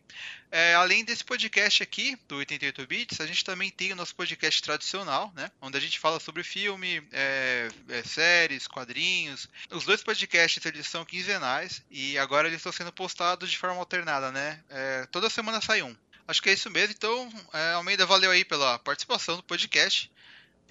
É, 0.50 0.74
além 0.74 1.04
desse 1.04 1.24
podcast 1.24 1.82
aqui, 1.82 2.16
do 2.28 2.36
88 2.36 2.86
bits, 2.86 3.20
a 3.20 3.26
gente 3.26 3.44
também 3.44 3.70
tem 3.70 3.92
o 3.92 3.96
nosso 3.96 4.14
podcast 4.14 4.62
tradicional, 4.62 5.32
né, 5.34 5.50
onde 5.60 5.76
a 5.76 5.80
gente 5.80 5.98
fala 5.98 6.18
sobre 6.20 6.42
filme, 6.42 7.02
é, 7.12 7.68
é, 7.88 8.02
séries, 8.02 8.66
quadrinhos. 8.66 9.48
Os 9.70 9.84
dois 9.84 10.02
podcasts 10.02 10.64
eles 10.64 10.86
são 10.86 11.04
quinzenais 11.04 11.82
e 11.90 12.16
agora 12.18 12.48
eles 12.48 12.58
estão 12.58 12.72
sendo 12.72 12.92
postados 12.92 13.50
de 13.50 13.58
forma 13.58 13.78
alternada, 13.78 14.32
né? 14.32 14.62
É, 14.68 15.06
toda 15.06 15.30
semana 15.30 15.60
sai 15.60 15.82
um. 15.82 15.96
Acho 16.28 16.42
que 16.42 16.50
é 16.50 16.52
isso 16.52 16.70
mesmo. 16.70 16.94
Então, 16.96 17.32
é, 17.52 17.74
Almeida, 17.74 18.04
valeu 18.04 18.30
aí 18.30 18.44
pela 18.44 18.78
participação 18.80 19.36
no 19.36 19.42
podcast. 19.42 20.10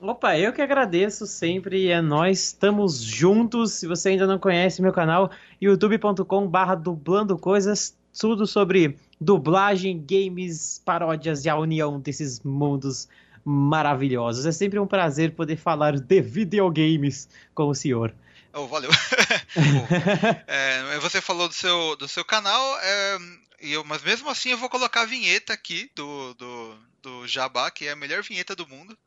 Opa, 0.01 0.37
eu 0.37 0.51
que 0.51 0.61
agradeço 0.61 1.25
sempre, 1.25 1.87
é 1.87 2.01
nós, 2.01 2.47
estamos 2.47 3.01
juntos. 3.01 3.73
Se 3.73 3.87
você 3.87 4.09
ainda 4.09 4.27
não 4.27 4.37
conhece 4.37 4.81
meu 4.81 4.91
canal, 4.91 5.31
youtube.com/barra 5.61 6.75
dublando 6.75 7.37
coisas, 7.37 7.95
tudo 8.17 8.45
sobre 8.45 8.97
dublagem, 9.19 9.97
games, 10.05 10.81
paródias 10.83 11.45
e 11.45 11.49
a 11.49 11.55
união 11.55 11.99
desses 11.99 12.41
mundos 12.41 13.07
maravilhosos. 13.43 14.45
É 14.45 14.51
sempre 14.51 14.79
um 14.79 14.87
prazer 14.87 15.33
poder 15.33 15.55
falar 15.55 15.97
de 15.97 16.21
videogames 16.21 17.29
com 17.53 17.69
o 17.69 17.75
senhor. 17.75 18.13
Oh, 18.53 18.67
valeu. 18.67 18.89
é, 20.47 20.99
você 20.99 21.21
falou 21.21 21.47
do 21.47 21.53
seu, 21.53 21.95
do 21.95 22.07
seu 22.07 22.23
canal, 22.25 22.79
é, 22.79 23.17
eu, 23.59 23.83
mas 23.83 24.03
mesmo 24.03 24.29
assim 24.29 24.49
eu 24.49 24.57
vou 24.57 24.69
colocar 24.69 25.01
a 25.01 25.05
vinheta 25.05 25.53
aqui 25.53 25.89
do, 25.95 26.33
do 26.33 26.77
do 27.05 27.27
Jabá, 27.27 27.69
que 27.69 27.85
é 27.85 27.91
a 27.91 27.95
melhor 27.95 28.23
vinheta 28.23 28.55
do 28.55 28.67
mundo. 28.67 28.97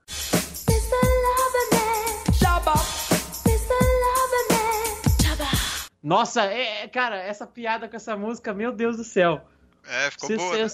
Nossa, 6.08 6.46
é, 6.46 6.84
é, 6.84 6.88
cara, 6.88 7.16
essa 7.18 7.46
piada 7.46 7.86
com 7.86 7.94
essa 7.94 8.16
música, 8.16 8.54
meu 8.54 8.72
Deus 8.72 8.96
do 8.96 9.04
céu. 9.04 9.46
É, 9.86 10.10
ficou 10.10 10.34
boa. 10.38 10.56
Né? 10.56 10.66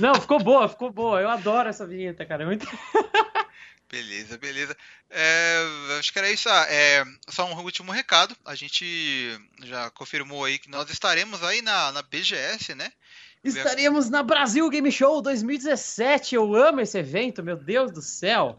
Não, 0.00 0.14
ficou 0.16 0.42
boa, 0.42 0.68
ficou 0.68 0.90
boa. 0.90 1.20
Eu 1.20 1.30
adoro 1.30 1.68
essa 1.68 1.86
vinheta, 1.86 2.26
cara. 2.26 2.42
É 2.42 2.46
muito... 2.46 2.66
Beleza, 3.88 4.38
beleza. 4.38 4.76
É, 5.08 5.96
acho 5.98 6.12
que 6.12 6.18
era 6.18 6.30
isso. 6.30 6.48
Ah, 6.48 6.66
é, 6.68 7.04
só 7.28 7.44
um 7.44 7.60
último 7.60 7.92
recado. 7.92 8.36
A 8.44 8.56
gente 8.56 9.38
já 9.64 9.90
confirmou 9.90 10.44
aí 10.44 10.58
que 10.58 10.70
nós 10.70 10.90
estaremos 10.90 11.42
aí 11.44 11.62
na, 11.62 11.92
na 11.92 12.02
BGS, 12.02 12.74
né? 12.74 12.90
Estaremos 13.44 14.08
na 14.10 14.24
Brasil 14.24 14.68
Game 14.70 14.90
Show 14.90 15.22
2017. 15.22 16.34
Eu 16.34 16.54
amo 16.54 16.80
esse 16.80 16.98
evento, 16.98 17.44
meu 17.44 17.56
Deus 17.56 17.92
do 17.92 18.02
céu. 18.02 18.58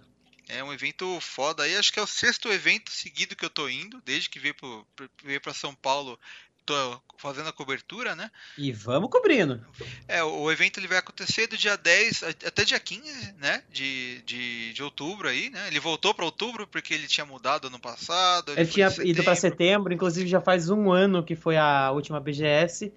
É 0.51 0.63
um 0.63 0.73
evento 0.73 1.19
foda 1.21 1.63
aí. 1.63 1.77
Acho 1.77 1.93
que 1.93 1.99
é 1.99 2.03
o 2.03 2.07
sexto 2.07 2.51
evento 2.51 2.91
seguido 2.91 3.35
que 3.35 3.45
eu 3.45 3.49
tô 3.49 3.69
indo, 3.69 4.01
desde 4.03 4.29
que 4.29 4.37
veio, 4.37 4.53
pro, 4.53 4.85
veio 5.23 5.39
pra 5.39 5.53
São 5.53 5.73
Paulo 5.73 6.19
tô 6.65 7.01
fazendo 7.17 7.49
a 7.49 7.53
cobertura, 7.53 8.15
né? 8.15 8.29
E 8.57 8.71
vamos 8.71 9.09
cobrindo. 9.09 9.63
É, 10.07 10.23
o 10.23 10.51
evento 10.51 10.79
ele 10.79 10.87
vai 10.87 10.97
acontecer 10.97 11.47
do 11.47 11.57
dia 11.57 11.75
10 11.75 12.23
até 12.23 12.63
dia 12.63 12.79
15, 12.79 13.33
né? 13.39 13.63
De, 13.71 14.21
de, 14.25 14.73
de 14.73 14.83
outubro 14.83 15.27
aí, 15.27 15.49
né? 15.49 15.67
Ele 15.67 15.79
voltou 15.79 16.13
para 16.13 16.25
outubro 16.25 16.67
porque 16.67 16.93
ele 16.93 17.07
tinha 17.07 17.25
mudado 17.25 17.67
ano 17.67 17.79
passado. 17.79 18.51
Ele, 18.51 18.61
ele 18.61 18.69
tinha 18.69 18.87
ido 19.03 19.23
para 19.23 19.35
setembro, 19.35 19.93
inclusive 19.93 20.29
já 20.29 20.41
faz 20.41 20.69
um 20.69 20.91
ano 20.91 21.23
que 21.23 21.35
foi 21.35 21.57
a 21.57 21.91
última 21.91 22.19
BGS. 22.19 22.91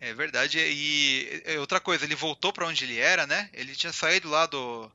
É 0.00 0.12
verdade. 0.12 0.58
E 0.58 1.42
outra 1.58 1.80
coisa, 1.80 2.04
ele 2.04 2.14
voltou 2.14 2.52
para 2.52 2.66
onde 2.66 2.84
ele 2.84 2.98
era, 2.98 3.26
né? 3.26 3.48
Ele 3.52 3.74
tinha 3.74 3.92
saído 3.92 4.28
lá 4.28 4.46
do 4.46 4.90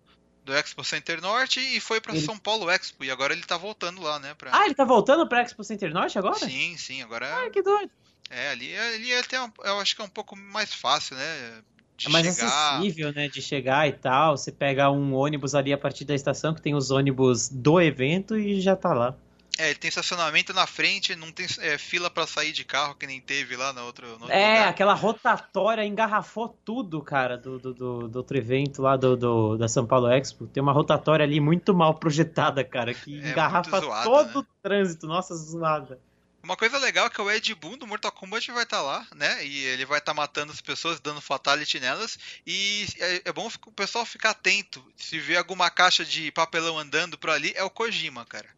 do 0.52 0.58
Expo 0.58 0.84
Center 0.84 1.22
Norte 1.22 1.60
e 1.60 1.80
foi 1.80 2.02
para 2.02 2.14
ele... 2.14 2.26
São 2.26 2.38
Paulo 2.38 2.70
Expo. 2.70 3.04
E 3.04 3.12
agora 3.12 3.34
ele 3.34 3.44
tá 3.44 3.58
voltando 3.58 4.02
lá, 4.02 4.20
né? 4.20 4.34
Pra... 4.34 4.52
Ah, 4.54 4.66
ele 4.66 4.76
tá 4.76 4.84
voltando 4.84 5.28
pra 5.28 5.42
Expo 5.42 5.64
Center 5.64 5.94
Norte 5.94 6.20
agora? 6.20 6.40
Sim, 6.40 6.76
sim, 6.78 7.02
agora. 7.02 7.28
Ah, 7.34 7.50
que 7.50 7.62
doido. 7.62 7.90
É, 8.30 8.50
ali, 8.50 8.76
ali 8.76 9.12
é 9.12 9.20
até 9.20 9.42
um, 9.42 9.50
eu 9.64 9.80
acho 9.80 9.96
que 9.96 10.02
é 10.02 10.06
um 10.06 10.10
pouco 10.10 10.36
mais 10.36 10.74
fácil, 10.74 11.16
né? 11.16 11.62
De 11.98 12.08
é 12.08 12.10
mais 12.10 12.26
chegar... 12.26 12.78
acessível, 12.78 13.14
né? 13.14 13.28
De 13.28 13.42
chegar 13.42 13.88
e 13.88 13.94
tal. 13.94 14.38
Você 14.38 14.52
pega 14.52 14.92
um 14.92 15.14
ônibus 15.14 15.56
ali 15.56 15.72
a 15.72 15.78
partir 15.78 16.06
da 16.06 16.16
estação, 16.16 16.54
que 16.54 16.62
tem 16.62 16.76
os 16.76 16.92
ônibus 16.92 17.48
do 17.50 17.80
evento 17.80 18.38
e 18.38 18.60
já 18.60 18.76
tá 18.76 18.94
lá. 18.94 19.16
É, 19.62 19.70
ele 19.70 19.76
tem 19.78 19.90
estacionamento 19.90 20.54
na 20.54 20.66
frente, 20.66 21.16
não 21.16 21.32
tem 21.32 21.46
é, 21.60 21.78
fila 21.78 22.10
para 22.10 22.26
sair 22.26 22.52
de 22.52 22.66
carro 22.66 22.96
que 22.96 23.06
nem 23.06 23.22
teve 23.22 23.56
lá. 23.56 23.72
No 23.72 23.86
outro 23.86 24.08
é, 24.08 24.10
lugar. 24.10 24.68
aquela 24.70 24.96
rotatória 24.96 25.86
engarrafou 25.86 26.58
tudo, 26.66 27.00
cara, 27.00 27.38
do, 27.38 27.60
do, 27.60 27.72
do, 27.72 28.08
do 28.08 28.16
outro 28.16 28.36
evento 28.36 28.82
lá 28.82 28.98
do, 28.98 29.16
do, 29.16 29.58
da 29.58 29.68
São 29.68 29.86
Paulo 29.86 30.12
Expo. 30.12 30.48
Tem 30.48 30.64
uma 30.64 30.72
rotatória 30.74 31.24
ali 31.24 31.40
muito 31.40 31.76
mal 31.76 31.94
projetada, 31.94 32.64
cara, 32.64 32.92
que 32.92 33.22
é, 33.22 33.30
engarrafa 33.30 33.80
zoada, 33.80 34.04
todo 34.04 34.40
né? 34.40 34.40
o 34.40 34.46
trânsito. 34.64 35.06
Nossa, 35.06 35.36
zoada. 35.36 36.00
Uma 36.42 36.58
coisa 36.58 36.80
legal 36.80 37.06
é 37.06 37.10
que 37.12 37.22
o 37.22 37.30
Ed 37.30 37.54
Boon 37.54 37.78
do 37.78 37.86
Mortal 37.86 38.12
Kombat 38.12 38.52
vai 38.52 38.64
estar 38.64 38.78
tá 38.78 38.84
lá, 38.84 39.08
né? 39.16 39.46
E 39.46 39.64
ele 39.66 39.86
vai 39.86 40.00
estar 40.00 40.12
tá 40.12 40.20
matando 40.20 40.52
as 40.52 40.60
pessoas, 40.60 41.00
dando 41.00 41.22
fatality 41.22 41.80
nelas. 41.80 42.18
E 42.48 42.88
é, 42.98 43.22
é, 43.26 43.32
bom 43.32 43.48
o 43.68 43.72
pessoal 43.72 44.04
ficar 44.08 44.32
atento. 44.32 44.84
Se 44.98 45.20
vê 45.20 45.38
alguma 45.38 45.70
caixa 45.70 46.04
de 46.04 46.32
papelão 46.32 46.80
andando 46.80 47.16
por 47.16 47.30
ali, 47.30 47.54
é 47.56 47.64
o 47.64 47.70
Kojima, 47.70 48.26
cara. 48.26 48.50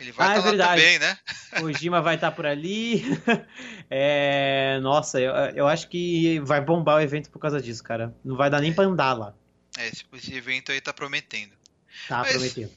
Ele 0.00 0.12
vai 0.12 0.28
ah, 0.28 0.38
estar 0.38 0.48
é 0.48 0.56
tá 0.56 0.64
lá 0.64 0.70
também, 0.70 0.98
né? 0.98 1.18
O 1.62 1.72
Jima 1.72 2.00
vai 2.00 2.14
estar 2.14 2.30
tá 2.30 2.36
por 2.36 2.46
ali. 2.46 3.04
É, 3.92 4.78
nossa, 4.80 5.20
eu, 5.20 5.32
eu 5.52 5.66
acho 5.66 5.88
que 5.88 6.38
vai 6.44 6.60
bombar 6.60 6.98
o 6.98 7.00
evento 7.00 7.28
por 7.28 7.40
causa 7.40 7.60
disso, 7.60 7.82
cara. 7.82 8.14
Não 8.24 8.36
vai 8.36 8.48
dar 8.48 8.60
nem 8.60 8.72
pra 8.72 8.84
andar 8.84 9.14
lá. 9.14 9.34
É, 9.76 9.88
esse, 9.88 10.04
esse 10.12 10.32
evento 10.32 10.70
aí 10.70 10.80
tá 10.80 10.92
prometendo. 10.92 11.50
Tá 12.06 12.18
Mas, 12.18 12.30
prometendo. 12.30 12.70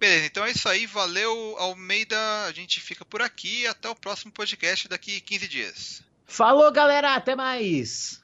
Beleza, 0.00 0.26
então 0.26 0.44
é 0.44 0.50
isso 0.50 0.68
aí. 0.68 0.84
Valeu, 0.84 1.54
Almeida. 1.58 2.18
A 2.46 2.50
gente 2.50 2.80
fica 2.80 3.04
por 3.04 3.22
aqui. 3.22 3.68
Até 3.68 3.88
o 3.88 3.94
próximo 3.94 4.32
podcast 4.32 4.88
daqui 4.88 5.20
15 5.20 5.46
dias. 5.46 6.02
Falou, 6.26 6.72
galera. 6.72 7.14
Até 7.14 7.36
mais. 7.36 8.20